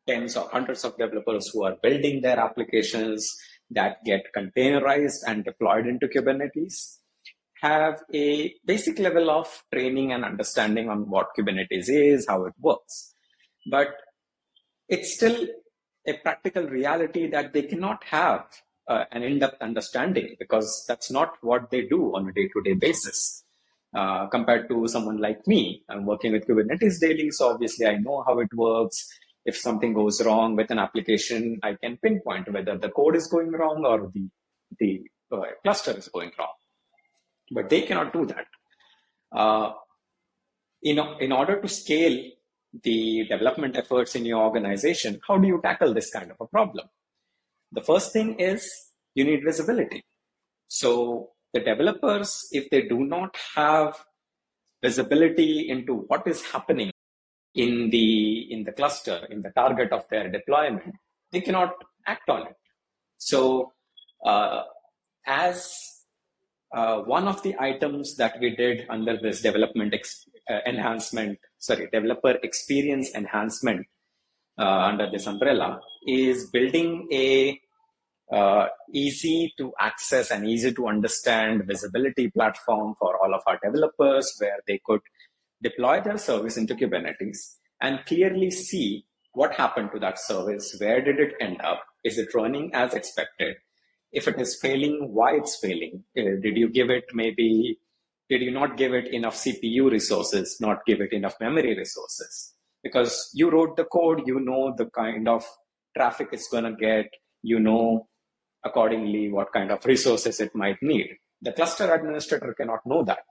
tens 0.07 0.37
or 0.37 0.49
hundreds 0.49 0.83
of 0.83 0.97
developers 0.97 1.49
who 1.49 1.63
are 1.63 1.75
building 1.81 2.21
their 2.21 2.39
applications 2.39 3.35
that 3.71 4.03
get 4.05 4.23
containerized 4.35 5.23
and 5.25 5.43
deployed 5.43 5.87
into 5.87 6.07
Kubernetes 6.07 6.99
have 7.61 8.03
a 8.13 8.53
basic 8.65 8.99
level 8.99 9.29
of 9.29 9.63
training 9.73 10.11
and 10.11 10.23
understanding 10.23 10.89
on 10.89 11.09
what 11.09 11.29
Kubernetes 11.37 11.89
is, 11.89 12.25
how 12.27 12.45
it 12.45 12.53
works. 12.59 13.13
But 13.69 13.89
it's 14.87 15.15
still 15.15 15.47
a 16.07 16.13
practical 16.13 16.63
reality 16.63 17.29
that 17.31 17.53
they 17.53 17.63
cannot 17.63 18.03
have 18.05 18.45
uh, 18.87 19.05
an 19.11 19.23
in-depth 19.23 19.61
understanding 19.61 20.35
because 20.39 20.85
that's 20.87 21.11
not 21.11 21.33
what 21.41 21.69
they 21.71 21.81
do 21.81 22.15
on 22.15 22.29
a 22.29 22.31
day-to-day 22.31 22.75
basis. 22.75 23.43
Uh, 23.97 24.27
compared 24.27 24.69
to 24.69 24.87
someone 24.87 25.17
like 25.17 25.41
me, 25.47 25.83
I'm 25.89 26.05
working 26.05 26.31
with 26.31 26.47
Kubernetes 26.47 26.99
daily, 26.99 27.31
so 27.31 27.49
obviously 27.53 27.87
I 27.87 27.95
know 27.97 28.23
how 28.27 28.37
it 28.39 28.53
works. 28.53 29.07
If 29.43 29.57
something 29.57 29.93
goes 29.93 30.23
wrong 30.23 30.55
with 30.55 30.69
an 30.69 30.77
application, 30.77 31.59
I 31.63 31.73
can 31.81 31.97
pinpoint 31.97 32.51
whether 32.53 32.77
the 32.77 32.89
code 32.89 33.15
is 33.15 33.27
going 33.27 33.51
wrong 33.51 33.83
or 33.85 34.11
the 34.13 34.29
the 34.79 34.91
uh, 35.31 35.41
cluster 35.63 35.97
is 35.97 36.09
going 36.09 36.31
wrong. 36.37 36.53
But 37.49 37.69
they 37.69 37.81
cannot 37.83 38.13
do 38.13 38.25
that. 38.27 38.45
Uh, 39.31 39.71
in, 40.83 40.99
in 41.19 41.31
order 41.31 41.59
to 41.59 41.67
scale 41.67 42.17
the 42.83 43.25
development 43.27 43.77
efforts 43.77 44.15
in 44.15 44.25
your 44.25 44.43
organization, 44.43 45.19
how 45.27 45.37
do 45.37 45.47
you 45.47 45.59
tackle 45.63 45.93
this 45.93 46.11
kind 46.11 46.29
of 46.29 46.37
a 46.39 46.45
problem? 46.45 46.87
The 47.71 47.81
first 47.81 48.13
thing 48.13 48.39
is 48.39 48.69
you 49.15 49.23
need 49.23 49.41
visibility. 49.43 50.03
So 50.67 51.31
the 51.53 51.59
developers, 51.61 52.47
if 52.51 52.69
they 52.69 52.83
do 52.83 53.05
not 53.05 53.35
have 53.55 54.03
visibility 54.83 55.69
into 55.69 56.05
what 56.07 56.27
is 56.27 56.43
happening 56.45 56.91
in 57.55 57.89
the 57.89 58.51
in 58.51 58.63
the 58.63 58.71
cluster, 58.71 59.27
in 59.29 59.41
the 59.41 59.49
target 59.51 59.91
of 59.91 60.03
their 60.09 60.29
deployment, 60.29 60.93
they 61.31 61.41
cannot 61.41 61.73
act 62.05 62.29
on 62.29 62.47
it. 62.47 62.55
So 63.17 63.73
uh, 64.25 64.63
as 65.25 65.97
uh, 66.73 66.99
one 66.99 67.27
of 67.27 67.41
the 67.43 67.55
items 67.59 68.15
that 68.17 68.39
we 68.39 68.55
did 68.55 68.85
under 68.89 69.17
this 69.17 69.41
development 69.41 69.93
ex- 69.93 70.27
uh, 70.49 70.59
enhancement, 70.65 71.39
sorry, 71.57 71.87
developer 71.91 72.37
experience 72.43 73.13
enhancement 73.15 73.87
uh, 74.59 74.63
under 74.89 75.09
this 75.09 75.25
umbrella 75.27 75.79
is 76.05 76.49
building 76.49 77.07
a 77.11 77.59
uh, 78.31 78.67
easy 78.93 79.53
to 79.57 79.73
access 79.79 80.31
and 80.31 80.47
easy 80.47 80.73
to 80.73 80.87
understand 80.87 81.65
visibility 81.65 82.29
platform 82.29 82.93
for 82.99 83.17
all 83.23 83.33
of 83.33 83.41
our 83.47 83.57
developers 83.63 84.35
where 84.39 84.59
they 84.67 84.79
could 84.85 85.01
deploy 85.61 86.01
their 86.01 86.17
service 86.17 86.57
into 86.57 86.75
Kubernetes 86.75 87.55
and 87.81 88.05
clearly 88.05 88.51
see 88.51 89.05
what 89.31 89.53
happened 89.53 89.91
to 89.93 89.99
that 89.99 90.19
service, 90.19 90.75
where 90.79 91.01
did 91.01 91.19
it 91.19 91.35
end 91.39 91.61
up, 91.61 91.83
is 92.03 92.17
it 92.17 92.33
running 92.33 92.71
as 92.73 92.93
expected, 92.93 93.55
if 94.11 94.27
it 94.27 94.41
is 94.41 94.59
failing, 94.59 95.09
why 95.13 95.35
it's 95.35 95.57
failing. 95.57 96.03
Uh, 96.17 96.41
did 96.41 96.57
you 96.57 96.69
give 96.69 96.89
it 96.89 97.05
maybe, 97.13 97.79
did 98.29 98.41
you 98.41 98.51
not 98.51 98.77
give 98.77 98.93
it 98.93 99.07
enough 99.13 99.35
CPU 99.35 99.91
resources, 99.91 100.57
not 100.59 100.85
give 100.85 101.01
it 101.01 101.13
enough 101.13 101.35
memory 101.39 101.77
resources? 101.77 102.53
Because 102.83 103.29
you 103.33 103.49
wrote 103.49 103.77
the 103.77 103.85
code, 103.85 104.23
you 104.25 104.39
know 104.39 104.73
the 104.75 104.87
kind 104.87 105.27
of 105.27 105.45
traffic 105.95 106.29
it's 106.31 106.49
going 106.49 106.63
to 106.63 106.73
get, 106.73 107.05
you 107.41 107.59
know 107.59 108.07
accordingly 108.67 109.23
what 109.37 109.53
kind 109.57 109.71
of 109.71 109.85
resources 109.85 110.39
it 110.39 110.53
might 110.63 110.81
need. 110.81 111.07
The 111.41 111.53
cluster 111.53 111.87
administrator 111.93 112.53
cannot 112.59 112.85
know 112.85 113.03
that. 113.03 113.25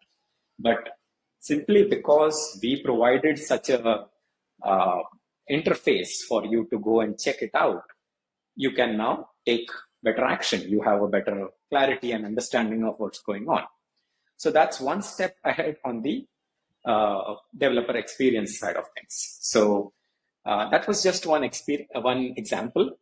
But 0.59 0.83
simply 1.41 1.85
because 1.97 2.59
we 2.63 2.83
provided 2.83 3.39
such 3.39 3.71
a 3.71 4.07
uh, 4.63 5.01
interface 5.51 6.15
for 6.29 6.45
you 6.45 6.67
to 6.71 6.79
go 6.79 7.01
and 7.01 7.19
check 7.19 7.43
it 7.43 7.55
out, 7.55 7.85
you 8.55 8.73
can 8.73 8.97
now 8.97 9.29
take 9.45 9.69
better 10.03 10.25
action. 10.25 10.61
You 10.69 10.83
have 10.83 11.03
a 11.03 11.09
better 11.09 11.49
clarity 11.71 12.13
and 12.13 12.25
understanding 12.25 12.85
of 12.85 12.95
what's 12.99 13.21
going 13.21 13.49
on. 13.49 13.65
So 14.37 14.51
that's 14.51 14.81
one 14.81 15.03
step 15.03 15.37
ahead 15.45 15.77
on 15.85 16.03
the 16.03 16.27
uh, 16.85 17.35
developer 17.57 17.97
experience 17.97 18.59
side 18.59 18.77
of 18.77 18.85
things. 18.95 19.39
So 19.41 19.93
uh, 20.45 20.71
that 20.71 20.87
was 20.87 21.03
just 21.03 21.27
one 21.27 21.49
one 21.95 22.35
example, 22.37 22.93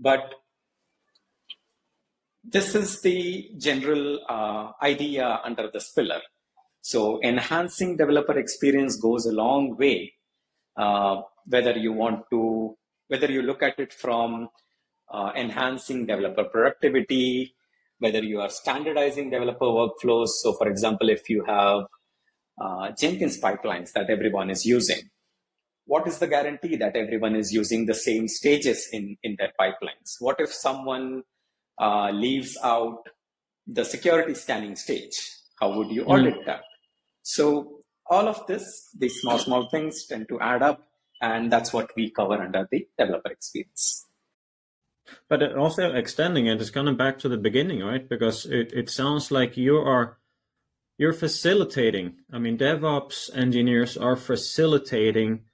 but 0.00 0.34
this 2.50 2.74
is 2.74 3.00
the 3.02 3.50
general 3.58 4.20
uh, 4.28 4.72
idea 4.82 5.40
under 5.44 5.70
this 5.72 5.90
pillar. 5.92 6.20
So 6.80 7.20
enhancing 7.22 7.96
developer 7.96 8.38
experience 8.38 8.96
goes 8.96 9.26
a 9.26 9.32
long 9.32 9.76
way. 9.76 10.14
Uh, 10.76 11.22
whether 11.46 11.76
you 11.76 11.92
want 11.92 12.24
to, 12.30 12.76
whether 13.08 13.30
you 13.30 13.42
look 13.42 13.62
at 13.62 13.78
it 13.78 13.92
from 13.92 14.48
uh, 15.12 15.32
enhancing 15.36 16.06
developer 16.06 16.44
productivity, 16.44 17.54
whether 17.98 18.22
you 18.22 18.40
are 18.40 18.50
standardizing 18.50 19.30
developer 19.30 19.66
workflows. 19.66 20.28
So, 20.42 20.52
for 20.52 20.68
example, 20.68 21.08
if 21.08 21.28
you 21.28 21.44
have 21.44 21.84
uh, 22.60 22.92
Jenkins 22.98 23.40
pipelines 23.40 23.92
that 23.92 24.08
everyone 24.08 24.50
is 24.50 24.64
using, 24.64 25.10
what 25.86 26.06
is 26.06 26.18
the 26.18 26.26
guarantee 26.26 26.76
that 26.76 26.96
everyone 26.96 27.34
is 27.34 27.52
using 27.52 27.86
the 27.86 27.94
same 27.94 28.28
stages 28.28 28.88
in, 28.92 29.16
in 29.22 29.36
their 29.38 29.52
pipelines? 29.58 30.16
What 30.20 30.36
if 30.38 30.52
someone 30.52 31.22
uh, 31.80 32.10
leaves 32.10 32.56
out 32.62 33.08
the 33.66 33.84
security 33.84 34.34
scanning 34.34 34.76
stage? 34.76 35.16
How 35.60 35.76
would 35.76 35.90
you 35.90 36.04
audit 36.04 36.34
mm. 36.34 36.46
that? 36.46 36.62
So, 37.22 37.80
all 38.10 38.26
of 38.26 38.46
this, 38.46 38.88
these 38.98 39.20
small, 39.20 39.38
small 39.38 39.68
things 39.68 40.06
tend 40.06 40.28
to 40.30 40.40
add 40.40 40.62
up, 40.62 40.88
and 41.20 41.52
that's 41.52 41.72
what 41.72 41.90
we 41.96 42.10
cover 42.10 42.40
under 42.40 42.66
the 42.70 42.86
developer 42.98 43.30
experience. 43.30 44.06
But 45.28 45.56
also 45.56 45.92
extending 45.94 46.46
it 46.46 46.60
is 46.60 46.70
coming 46.70 46.96
back 46.96 47.18
to 47.20 47.28
the 47.28 47.36
beginning, 47.36 47.82
right? 47.82 48.08
Because 48.08 48.46
it, 48.46 48.72
it 48.72 48.90
sounds 48.90 49.30
like 49.30 49.56
you 49.56 49.76
are 49.76 50.18
you're 50.98 51.12
facilitating. 51.12 52.16
I 52.32 52.38
mean, 52.38 52.58
DevOps 52.58 53.34
engineers 53.34 53.96
are 53.96 54.16
facilitating 54.16 55.44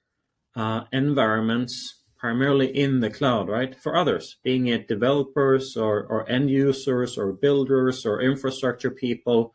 uh, 0.55 0.85
environments 0.91 2.01
primarily 2.25 2.75
in 2.75 3.01
the 3.01 3.09
cloud, 3.11 3.47
right? 3.47 3.75
For 3.75 3.95
others, 3.95 4.37
being 4.43 4.65
it 4.65 4.87
developers 4.87 5.77
or, 5.77 6.03
or 6.03 6.27
end 6.27 6.49
users 6.49 7.19
or 7.19 7.31
builders 7.31 8.03
or 8.03 8.19
infrastructure 8.19 8.89
people, 8.89 9.53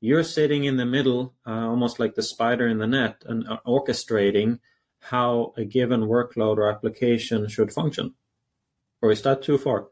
you're 0.00 0.24
sitting 0.24 0.64
in 0.64 0.78
the 0.78 0.84
middle, 0.84 1.34
uh, 1.46 1.68
almost 1.68 2.00
like 2.00 2.16
the 2.16 2.24
spider 2.24 2.66
in 2.66 2.78
the 2.78 2.88
net, 2.88 3.22
and 3.24 3.46
uh, 3.46 3.58
orchestrating 3.64 4.58
how 4.98 5.52
a 5.56 5.64
given 5.64 6.00
workload 6.00 6.56
or 6.56 6.68
application 6.68 7.48
should 7.48 7.72
function 7.72 8.14
or 9.00 9.12
is 9.12 9.22
that 9.22 9.42
too 9.42 9.56
far? 9.56 9.86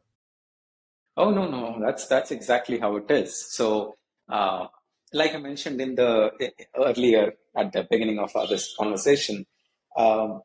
Oh 1.17 1.31
no, 1.31 1.49
no, 1.49 1.79
that's 1.81 2.09
that's 2.09 2.33
exactly 2.33 2.81
how 2.81 2.97
it 2.97 3.09
is. 3.09 3.55
So, 3.55 3.95
uh, 4.29 4.67
like 5.13 5.33
I 5.33 5.39
mentioned 5.39 5.81
in 5.81 5.95
the 5.95 6.33
earlier 6.77 7.35
at 7.57 7.73
the 7.73 7.87
beginning 7.89 8.19
of 8.19 8.35
uh, 8.35 8.47
this 8.47 8.75
conversation, 8.77 9.47
um, 9.97 10.43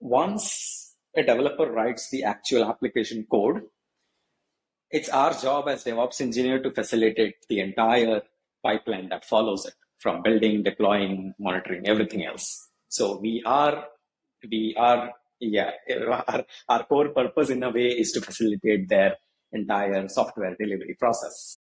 once 0.00 0.91
a 1.16 1.22
developer 1.22 1.70
writes 1.70 2.10
the 2.10 2.24
actual 2.24 2.64
application 2.64 3.26
code, 3.30 3.62
it's 4.90 5.08
our 5.08 5.32
job 5.34 5.68
as 5.68 5.84
DevOps 5.84 6.20
engineer 6.20 6.62
to 6.62 6.70
facilitate 6.70 7.36
the 7.48 7.60
entire 7.60 8.22
pipeline 8.62 9.08
that 9.08 9.24
follows 9.24 9.66
it, 9.66 9.74
from 9.98 10.22
building, 10.22 10.62
deploying, 10.62 11.34
monitoring, 11.38 11.86
everything 11.86 12.24
else. 12.24 12.68
So 12.88 13.18
we 13.18 13.42
are 13.46 13.84
we 14.50 14.74
are 14.78 15.12
yeah, 15.40 15.70
our, 16.08 16.44
our 16.68 16.84
core 16.84 17.08
purpose 17.08 17.50
in 17.50 17.62
a 17.62 17.70
way 17.70 17.88
is 17.88 18.12
to 18.12 18.20
facilitate 18.20 18.88
their 18.88 19.16
entire 19.52 20.08
software 20.08 20.54
delivery 20.58 20.96
process. 20.98 21.56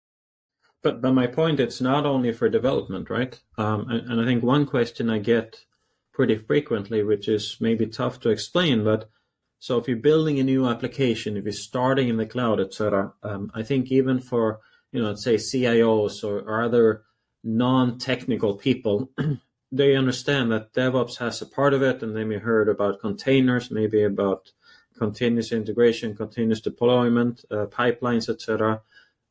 But 0.83 1.03
but 1.03 1.13
my 1.13 1.27
point, 1.27 1.61
it's 1.61 1.81
not 1.81 2.07
only 2.07 2.33
for 2.33 2.49
development, 2.49 3.11
right? 3.11 3.39
Um, 3.59 3.89
and, 3.91 4.11
and 4.11 4.21
I 4.21 4.25
think 4.25 4.43
one 4.43 4.67
question 4.67 5.11
I 5.11 5.19
get 5.19 5.65
pretty 6.13 6.37
frequently, 6.37 7.03
which 7.03 7.29
is 7.29 7.59
maybe 7.61 7.87
tough 7.87 8.21
to 8.21 8.31
explain, 8.31 8.85
but 8.85 9.11
so 9.59 9.79
if 9.79 9.89
you're 9.89 9.97
building 9.97 10.39
a 10.39 10.45
new 10.45 10.69
application, 10.69 11.37
if 11.37 11.45
you're 11.45 11.53
starting 11.53 12.09
in 12.09 12.17
the 12.17 12.27
cloud, 12.27 12.61
etc., 12.61 13.13
um, 13.23 13.51
I 13.55 13.63
think 13.63 13.91
even 13.91 14.21
for 14.21 14.61
you 14.93 15.03
know, 15.03 15.15
say 15.15 15.35
CIOs 15.35 16.25
or, 16.25 16.39
or 16.41 16.63
other 16.63 17.03
non-technical 17.45 18.55
people, 18.57 19.11
they 19.73 19.95
understand 19.95 20.51
that 20.51 20.73
DevOps 20.73 21.19
has 21.19 21.43
a 21.43 21.47
part 21.47 21.75
of 21.75 21.83
it, 21.83 22.03
and 22.03 22.17
they 22.17 22.25
may 22.25 22.39
heard 22.39 22.69
about 22.69 23.01
containers, 23.01 23.71
maybe 23.71 24.03
about 24.03 24.53
continuous 24.97 25.53
integration, 25.53 26.17
continuous 26.17 26.61
deployment, 26.61 27.45
uh, 27.51 27.67
pipelines, 27.67 28.31
etc. 28.31 28.81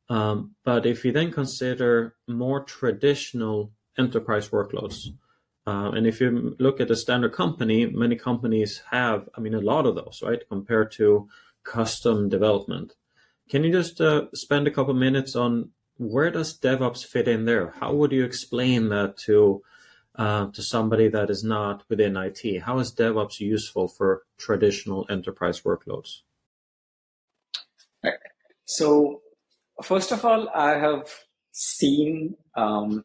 Um, 0.07 0.55
but 0.63 0.85
if 0.85 1.03
you 1.03 1.11
then 1.11 1.31
consider 1.31 2.15
more 2.27 2.63
traditional 2.63 3.71
enterprise 3.97 4.49
workloads, 4.49 5.07
uh, 5.67 5.91
and 5.95 6.05
if 6.05 6.21
you 6.21 6.55
look 6.59 6.79
at 6.79 6.91
a 6.91 6.95
standard 6.95 7.33
company, 7.33 7.87
many 7.87 8.15
companies 8.15 8.83
have, 8.91 9.27
I 9.35 9.41
mean, 9.41 9.55
a 9.55 9.61
lot 9.61 9.87
of 9.87 9.95
those, 9.95 10.21
right, 10.23 10.41
compared 10.47 10.91
to 10.93 11.27
custom 11.63 12.29
development. 12.29 12.93
Can 13.49 13.63
you 13.63 13.71
just 13.71 13.99
uh, 13.99 14.25
spend 14.33 14.67
a 14.67 14.71
couple 14.71 14.93
minutes 14.93 15.35
on 15.35 15.71
where 15.97 16.29
does 16.29 16.57
DevOps 16.57 17.05
fit 17.05 17.27
in 17.27 17.45
there? 17.45 17.73
How 17.79 17.93
would 17.93 18.11
you 18.11 18.23
explain 18.23 18.89
that 18.89 19.17
to 19.25 19.61
uh, 20.15 20.47
to 20.51 20.63
somebody 20.63 21.09
that 21.09 21.29
is 21.29 21.43
not 21.43 21.83
within 21.89 22.15
IT? 22.15 22.61
How 22.61 22.79
is 22.79 22.93
DevOps 22.93 23.39
useful 23.39 23.87
for 23.87 24.23
traditional 24.37 25.05
enterprise 25.09 25.61
workloads? 25.61 26.21
So, 28.65 29.21
first 29.83 30.11
of 30.11 30.23
all, 30.23 30.49
I 30.49 30.77
have 30.77 31.09
seen 31.51 32.35
um, 32.55 33.03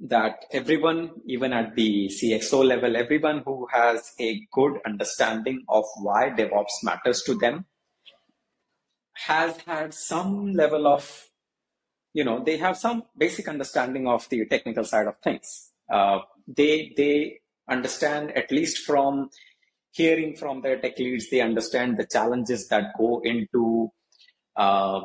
that 0.00 0.44
everyone, 0.52 1.10
even 1.26 1.52
at 1.52 1.74
the 1.74 2.08
CXO 2.08 2.64
level, 2.64 2.96
everyone 2.96 3.42
who 3.44 3.66
has 3.72 4.12
a 4.20 4.40
good 4.52 4.78
understanding 4.84 5.64
of 5.68 5.84
why 6.02 6.30
DevOps 6.30 6.82
matters 6.82 7.22
to 7.22 7.34
them 7.34 7.64
has 9.14 9.56
had 9.66 9.94
some 9.94 10.52
level 10.52 10.86
of, 10.86 11.28
you 12.12 12.24
know, 12.24 12.42
they 12.44 12.58
have 12.58 12.76
some 12.76 13.04
basic 13.16 13.48
understanding 13.48 14.06
of 14.06 14.28
the 14.28 14.44
technical 14.46 14.84
side 14.84 15.06
of 15.06 15.14
things. 15.24 15.72
Uh, 15.90 16.18
they 16.46 16.92
they 16.96 17.40
understand 17.68 18.36
at 18.36 18.50
least 18.50 18.78
from 18.78 19.30
hearing 19.92 20.36
from 20.36 20.60
their 20.60 20.78
tech 20.78 20.98
leads, 20.98 21.30
they 21.30 21.40
understand 21.40 21.96
the 21.96 22.06
challenges 22.06 22.68
that 22.68 22.92
go 22.98 23.22
into 23.24 23.90
uh, 24.56 25.00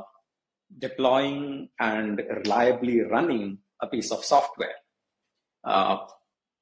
deploying 0.78 1.70
and 1.80 2.22
reliably 2.30 3.02
running 3.02 3.58
a 3.82 3.88
piece 3.88 4.12
of 4.12 4.24
software. 4.26 4.76
Uh, 5.64 5.98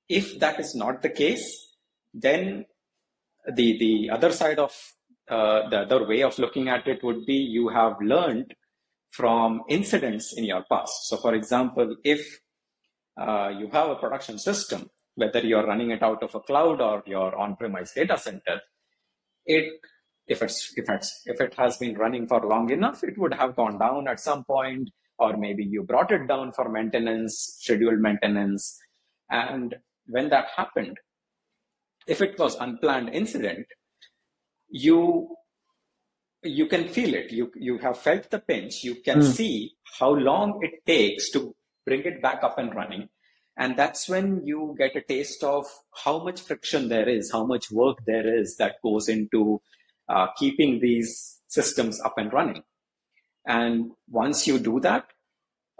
if 0.07 0.39
that 0.39 0.59
is 0.59 0.75
not 0.75 1.01
the 1.01 1.09
case, 1.09 1.75
then 2.13 2.65
the 3.53 3.77
the 3.77 4.09
other 4.09 4.31
side 4.31 4.59
of 4.59 4.73
uh, 5.29 5.69
the 5.69 5.81
other 5.81 6.07
way 6.07 6.23
of 6.23 6.37
looking 6.39 6.67
at 6.69 6.87
it 6.87 7.03
would 7.03 7.25
be 7.25 7.35
you 7.35 7.69
have 7.69 7.95
learned 8.01 8.53
from 9.11 9.61
incidents 9.69 10.33
in 10.35 10.43
your 10.43 10.63
past. 10.69 11.07
So, 11.07 11.17
for 11.17 11.33
example, 11.33 11.95
if 12.03 12.39
uh, 13.19 13.49
you 13.49 13.69
have 13.71 13.89
a 13.89 13.95
production 13.95 14.37
system, 14.39 14.89
whether 15.15 15.39
you're 15.39 15.65
running 15.65 15.91
it 15.91 16.03
out 16.03 16.23
of 16.23 16.33
a 16.35 16.39
cloud 16.39 16.81
or 16.81 17.03
your 17.05 17.35
on-premise 17.37 17.93
data 17.93 18.17
center, 18.17 18.61
it 19.45 19.73
if 20.27 20.41
it's 20.41 20.73
if 20.75 20.89
it's 20.89 21.21
if 21.25 21.41
it 21.41 21.53
has 21.55 21.77
been 21.77 21.95
running 21.95 22.27
for 22.27 22.41
long 22.41 22.69
enough, 22.69 23.03
it 23.03 23.17
would 23.17 23.33
have 23.33 23.55
gone 23.55 23.77
down 23.79 24.07
at 24.07 24.19
some 24.19 24.43
point, 24.43 24.89
or 25.17 25.37
maybe 25.37 25.63
you 25.63 25.83
brought 25.83 26.11
it 26.11 26.27
down 26.27 26.51
for 26.51 26.69
maintenance, 26.69 27.57
scheduled 27.59 27.99
maintenance, 27.99 28.79
and 29.29 29.75
when 30.07 30.29
that 30.29 30.47
happened, 30.55 30.97
if 32.07 32.21
it 32.21 32.37
was 32.39 32.55
unplanned 32.55 33.09
incident, 33.09 33.67
you 34.69 35.35
you 36.43 36.67
can 36.67 36.87
feel 36.87 37.13
it. 37.13 37.31
You 37.31 37.51
you 37.55 37.77
have 37.79 37.97
felt 37.97 38.29
the 38.29 38.39
pinch. 38.39 38.83
You 38.83 38.95
can 38.95 39.19
mm. 39.19 39.31
see 39.31 39.73
how 39.99 40.11
long 40.11 40.59
it 40.61 40.85
takes 40.85 41.29
to 41.31 41.55
bring 41.85 42.03
it 42.03 42.21
back 42.21 42.43
up 42.43 42.57
and 42.57 42.73
running. 42.73 43.09
And 43.57 43.77
that's 43.77 44.07
when 44.07 44.41
you 44.45 44.73
get 44.77 44.95
a 44.95 45.01
taste 45.01 45.43
of 45.43 45.65
how 46.05 46.23
much 46.23 46.39
friction 46.39 46.87
there 46.87 47.09
is, 47.09 47.31
how 47.31 47.45
much 47.45 47.69
work 47.69 47.97
there 48.05 48.39
is 48.39 48.55
that 48.55 48.75
goes 48.81 49.09
into 49.09 49.61
uh, 50.07 50.27
keeping 50.37 50.79
these 50.79 51.41
systems 51.47 51.99
up 51.99 52.13
and 52.17 52.31
running. 52.31 52.63
And 53.45 53.91
once 54.09 54.47
you 54.47 54.59
do 54.59 54.79
that, 54.79 55.07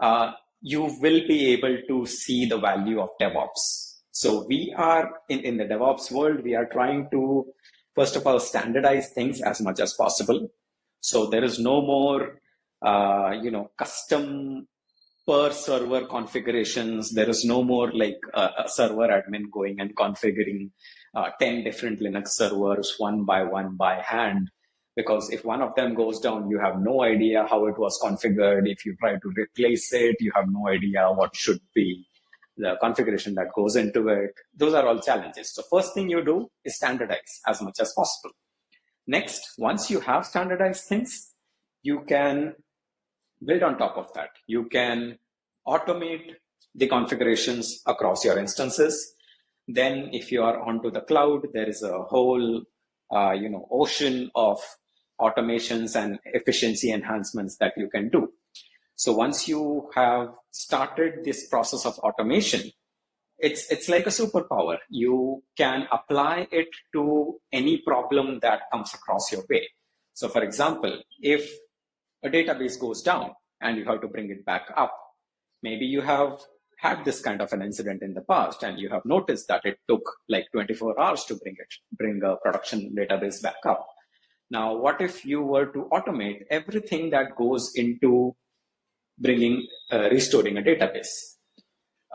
uh, 0.02 0.34
you 0.62 0.84
will 1.00 1.22
be 1.28 1.54
able 1.54 1.78
to 1.88 2.06
see 2.06 2.46
the 2.46 2.58
value 2.58 3.00
of 3.00 3.10
DevOps. 3.22 4.00
So 4.12 4.46
we 4.48 4.74
are 4.76 5.10
in, 5.30 5.40
in 5.40 5.58
the 5.58 5.66
DevOps 5.66 6.12
world, 6.12 6.44
we 6.44 6.56
are 6.56 6.66
trying 6.66 7.08
to, 7.12 7.46
first 7.96 8.16
of 8.16 8.28
all, 8.28 8.40
standardize 8.40 9.12
things 9.12 9.42
as 9.42 9.62
much 9.62 9.80
as 9.80 9.94
possible. 9.94 10.50
So 11.00 11.28
there 11.28 11.44
is 11.44 11.60
no 11.60 11.82
more, 11.82 12.42
uh, 12.86 13.32
you 13.42 13.52
know, 13.52 13.72
custom 13.78 14.68
per 15.26 15.52
server 15.52 16.06
configurations. 16.08 17.14
There 17.14 17.30
is 17.30 17.46
no 17.46 17.64
more 17.64 17.92
like 17.94 18.20
a, 18.34 18.50
a 18.66 18.68
server 18.68 19.08
admin 19.08 19.50
going 19.52 19.80
and 19.80 19.96
configuring 19.96 20.72
uh, 21.16 21.30
10 21.40 21.64
different 21.64 22.00
Linux 22.00 22.30
servers 22.30 22.96
one 22.98 23.26
by 23.26 23.44
one 23.44 23.76
by 23.76 24.02
hand. 24.02 24.50
Because 24.96 25.30
if 25.30 25.46
one 25.46 25.62
of 25.62 25.76
them 25.76 25.94
goes 25.94 26.20
down, 26.20 26.50
you 26.50 26.60
have 26.60 26.82
no 26.82 27.04
idea 27.04 27.46
how 27.50 27.66
it 27.68 27.78
was 27.78 28.00
configured. 28.04 28.70
If 28.70 28.86
you 28.86 28.96
try 29.00 29.14
to 29.14 29.34
replace 29.36 29.94
it, 29.94 30.18
you 30.20 30.32
have 30.36 30.50
no 30.50 30.68
idea 30.68 31.10
what 31.12 31.36
should 31.36 31.62
be 31.74 32.06
the 32.58 32.76
configuration 32.82 33.36
that 33.36 33.54
goes 33.56 33.78
into 33.78 34.10
it. 34.10 34.32
Those 34.56 34.74
are 34.74 34.86
all 34.86 35.00
challenges. 35.00 35.54
So 35.54 35.64
first 35.72 35.94
thing 35.94 36.10
you 36.10 36.24
do 36.24 36.50
is 36.66 36.76
standardize 36.76 37.40
as 37.48 37.62
much 37.62 37.80
as 37.80 37.94
possible. 37.96 38.36
Next, 39.08 39.54
once 39.58 39.90
you 39.90 40.02
have 40.02 40.26
standardized 40.26 40.84
things, 40.86 41.34
you 41.82 42.04
can 42.08 42.56
build 43.46 43.64
on 43.64 43.78
top 43.78 43.98
of 43.98 44.14
that. 44.14 44.30
You 44.46 44.66
can 44.66 45.18
automate 45.66 46.34
the 46.76 46.88
configurations 46.88 47.82
across 47.86 48.26
your 48.26 48.38
instances. 48.38 49.14
Then 49.68 50.10
if 50.12 50.32
you 50.32 50.44
are 50.44 50.62
onto 50.62 50.92
the 50.92 51.02
cloud, 51.02 51.48
there 51.54 51.70
is 51.70 51.82
a 51.82 52.00
whole, 52.04 52.64
uh, 53.12 53.32
you 53.32 53.50
know, 53.50 53.68
ocean 53.72 54.32
of 54.36 54.60
automations 55.20 55.96
and 55.96 56.20
efficiency 56.26 56.92
enhancements 56.92 57.58
that 57.58 57.74
you 57.76 57.90
can 57.90 58.10
do. 58.10 58.32
So 58.96 59.14
once 59.14 59.48
you 59.48 59.90
have 59.96 60.30
started 60.52 61.24
this 61.24 61.48
process 61.48 61.86
of 61.86 61.98
automation, 62.00 62.72
it's 63.38 63.72
it's 63.72 63.88
like 63.88 64.06
a 64.06 64.10
superpower. 64.10 64.78
You 64.90 65.44
can 65.58 65.88
apply 65.92 66.48
it 66.52 66.68
to 66.94 67.40
any 67.52 67.78
problem 67.78 68.40
that 68.42 68.64
comes 68.72 68.94
across 68.94 69.32
your 69.32 69.44
way. 69.50 69.70
So 70.14 70.28
for 70.28 70.44
example, 70.44 71.02
if 71.22 71.50
a 72.24 72.30
database 72.30 72.78
goes 72.78 73.02
down 73.02 73.32
and 73.62 73.78
you 73.78 73.86
have 73.86 74.02
to 74.02 74.08
bring 74.08 74.30
it 74.30 74.44
back 74.46 74.68
up, 74.76 74.94
maybe 75.64 75.86
you 75.86 76.02
have 76.02 76.40
had 76.80 77.04
this 77.04 77.22
kind 77.22 77.42
of 77.42 77.52
an 77.52 77.62
incident 77.62 78.02
in 78.02 78.14
the 78.14 78.22
past 78.22 78.64
and 78.64 78.80
you 78.80 78.90
have 78.90 79.04
noticed 79.06 79.48
that 79.48 79.66
it 79.66 79.78
took 79.88 80.02
like 80.30 80.46
24 80.54 81.00
hours 81.00 81.26
to 81.26 81.36
bring 81.36 81.56
it 81.60 81.74
bring 81.98 82.22
a 82.24 82.36
production 82.38 82.96
database 82.98 83.42
back 83.42 83.66
up. 83.66 83.86
Now 84.50 84.76
what 84.76 85.02
if 85.02 85.26
you 85.26 85.42
were 85.42 85.68
to 85.68 85.90
automate 85.92 86.44
everything 86.50 87.10
that 87.10 87.36
goes 87.36 87.72
into 87.76 88.36
bringing 89.18 89.68
uh, 89.92 90.10
restoring 90.10 90.58
a 90.58 90.62
database? 90.62 91.36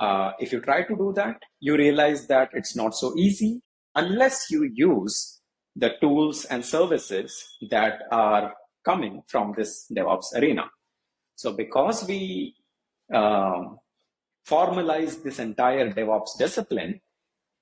Uh, 0.00 0.32
if 0.40 0.52
you 0.52 0.60
try 0.60 0.82
to 0.82 0.96
do 0.96 1.12
that 1.14 1.36
you 1.60 1.76
realize 1.76 2.26
that 2.26 2.48
it's 2.54 2.74
not 2.74 2.94
so 2.94 3.14
easy 3.16 3.60
unless 3.94 4.50
you 4.50 4.68
use 4.74 5.40
the 5.76 5.90
tools 6.00 6.44
and 6.46 6.64
services 6.64 7.44
that 7.70 8.00
are 8.10 8.54
coming 8.84 9.22
from 9.28 9.54
this 9.56 9.90
devops 9.96 10.34
arena. 10.36 10.64
So 11.36 11.52
because 11.52 12.06
we 12.06 12.54
um, 13.12 13.78
formalize 14.48 15.22
this 15.22 15.38
entire 15.38 15.90
devops 15.92 16.36
discipline 16.38 17.00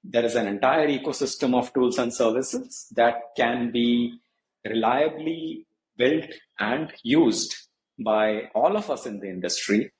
there 0.04 0.24
is 0.24 0.34
an 0.34 0.46
entire 0.46 0.88
ecosystem 0.88 1.54
of 1.54 1.72
tools 1.72 1.98
and 1.98 2.12
services 2.12 2.86
that 2.96 3.14
can 3.36 3.70
be 3.70 4.18
reliably 4.64 5.66
built 5.96 6.30
and 6.58 6.92
used 7.02 7.54
by 7.98 8.50
all 8.54 8.76
of 8.76 8.90
us 8.90 9.06
in 9.06 9.20
the 9.20 9.28
industry 9.28 9.92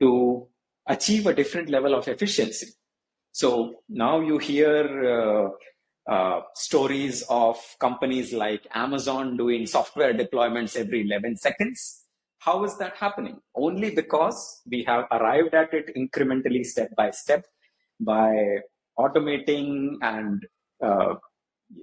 to 0.00 0.46
achieve 0.86 1.26
a 1.26 1.34
different 1.34 1.68
level 1.68 1.94
of 1.94 2.06
efficiency. 2.06 2.68
So 3.32 3.76
now 3.88 4.20
you 4.20 4.38
hear 4.38 5.48
uh, 6.08 6.10
uh, 6.10 6.40
stories 6.54 7.24
of 7.28 7.56
companies 7.80 8.32
like 8.32 8.66
Amazon 8.74 9.36
doing 9.36 9.66
software 9.66 10.12
deployments 10.12 10.76
every 10.76 11.02
11 11.02 11.36
seconds. 11.36 12.01
How 12.44 12.64
is 12.64 12.76
that 12.78 12.96
happening? 12.96 13.38
Only 13.54 13.94
because 13.94 14.62
we 14.68 14.82
have 14.82 15.04
arrived 15.12 15.54
at 15.54 15.72
it 15.72 15.94
incrementally, 15.96 16.64
step 16.64 16.90
by 16.96 17.12
step, 17.12 17.44
by 18.00 18.58
automating 18.98 19.94
and 20.02 20.44
uh, 20.84 21.14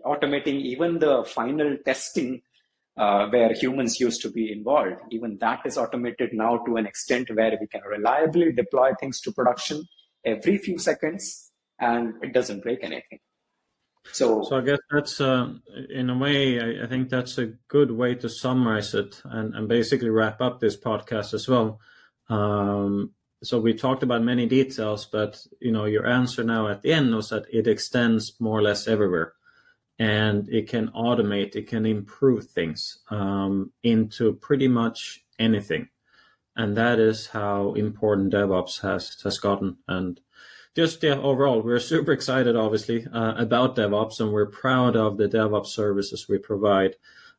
automating 0.06 0.60
even 0.62 1.00
the 1.00 1.24
final 1.24 1.78
testing 1.86 2.42
uh, 2.98 3.28
where 3.28 3.54
humans 3.54 4.02
used 4.02 4.22
to 4.24 4.30
be 4.30 4.52
involved. 4.52 4.98
Even 5.12 5.38
that 5.40 5.62
is 5.66 5.78
automated 5.78 6.32
now 6.34 6.58
to 6.66 6.76
an 6.76 6.86
extent 6.86 7.30
where 7.34 7.58
we 7.62 7.68
can 7.68 7.82
reliably 7.90 8.52
deploy 8.52 8.92
things 9.00 9.22
to 9.22 9.32
production 9.32 9.82
every 10.26 10.58
few 10.58 10.78
seconds 10.78 11.54
and 11.80 12.16
it 12.22 12.34
doesn't 12.34 12.64
break 12.64 12.84
anything. 12.84 13.20
So, 14.12 14.44
so 14.44 14.58
I 14.58 14.62
guess 14.62 14.80
that's 14.92 15.22
uh, 15.22 15.54
in 15.90 16.10
a 16.10 16.18
way, 16.18 16.60
I, 16.60 16.86
I, 16.86 16.88
think 16.88 17.10
that's 17.10 17.38
a 17.38 17.54
good 17.68 17.92
way 17.92 18.16
to 18.16 18.30
summarize 18.30 18.94
it 18.96 19.22
and, 19.24 19.54
and 19.54 19.68
basically 19.68 20.10
wrap 20.10 20.42
up 20.42 20.60
this 20.60 20.78
podcast 20.78 21.34
as 21.34 21.48
well. 21.48 21.80
Um, 22.28 23.12
so 23.44 23.60
we 23.60 23.74
talked 23.74 24.04
about 24.04 24.24
many 24.24 24.46
details, 24.46 25.06
but 25.06 25.40
you 25.60 25.72
know, 25.72 25.86
your 25.86 26.08
answer 26.08 26.44
now 26.44 26.68
at 26.68 26.82
the 26.82 26.92
end 26.92 27.14
was 27.16 27.30
that 27.30 27.46
it 27.52 27.68
extends 27.68 28.34
more 28.40 28.58
or 28.58 28.62
less 28.62 28.88
everywhere 28.88 29.34
and 30.00 30.48
it 30.50 30.70
can 30.70 30.88
automate, 30.90 31.56
it 31.56 31.68
can 31.68 31.86
improve 31.86 32.46
things 32.48 33.00
um, 33.10 33.72
into 33.84 34.34
pretty 34.34 34.68
much 34.68 35.26
anything. 35.38 35.90
And 36.56 36.76
that 36.78 37.00
is 37.00 37.28
how 37.28 37.74
important 37.74 38.34
DevOps 38.34 38.82
has 38.82 39.18
has 39.24 39.38
gotten. 39.38 39.78
And 39.88 40.20
just 40.76 41.04
yeah, 41.04 41.16
overall, 41.16 41.62
we're 41.62 41.80
super 41.80 42.12
excited, 42.12 42.56
obviously, 42.56 43.06
uh, 43.12 43.34
about 43.38 43.76
DevOps, 43.76 44.20
and 44.20 44.32
we're 44.32 44.46
proud 44.46 44.96
of 44.96 45.18
the 45.18 45.28
DevOps 45.28 45.68
services 45.68 46.28
we 46.30 46.38
provide 46.38 46.96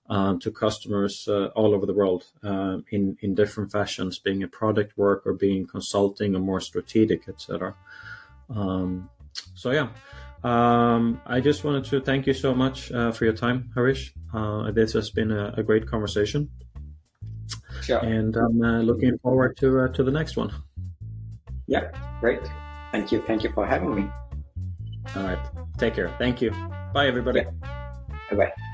um, 0.09 0.41
to 0.41 0.51
customers 0.51 1.28
uh, 1.28 1.47
all 1.55 1.72
over 1.72 1.87
the 1.87 1.95
world 1.95 2.24
uh, 2.43 2.78
in 2.91 3.16
in 3.20 3.35
different 3.35 3.70
fashions, 3.70 4.18
being 4.18 4.43
a 4.43 4.49
product 4.49 4.99
work 4.99 5.22
or 5.24 5.33
being 5.33 5.66
consulting 5.66 6.35
or 6.35 6.41
more 6.41 6.61
strategic, 6.61 7.28
etc. 7.28 7.74
Um, 8.51 9.09
so 9.55 9.70
yeah, 9.70 9.89
um, 10.43 11.20
I 11.26 11.41
just 11.41 11.62
wanted 11.64 11.85
to 11.87 12.01
thank 12.01 12.26
you 12.26 12.35
so 12.35 12.55
much 12.55 12.91
uh, 12.91 13.12
for 13.12 13.24
your 13.24 13.35
time, 13.35 13.70
Harish. 13.74 14.12
Uh, 14.35 14.70
this 14.72 14.93
has 14.95 15.11
been 15.11 15.31
a, 15.31 15.55
a 15.57 15.62
great 15.62 15.87
conversation. 15.87 16.51
Sure. 17.83 17.99
And 17.99 18.37
I'm 18.37 18.62
uh, 18.62 18.81
looking 18.83 19.18
forward 19.18 19.57
to 19.59 19.81
uh, 19.81 19.89
to 19.89 20.03
the 20.03 20.11
next 20.11 20.37
one. 20.37 20.53
Yeah, 21.66 21.91
great. 22.20 22.41
Thank 22.93 23.12
you. 23.12 23.22
Thank 23.26 23.45
you 23.45 23.53
for 23.53 23.66
having 23.66 23.95
me. 23.95 24.11
All 25.16 25.22
right. 25.22 25.38
Take 25.78 25.95
care. 25.95 26.14
Thank 26.18 26.43
you. 26.43 26.51
Bye, 26.93 27.07
everybody. 27.07 27.41
Yeah. 27.41 27.51
Bye 28.30 28.36
bye. 28.36 28.70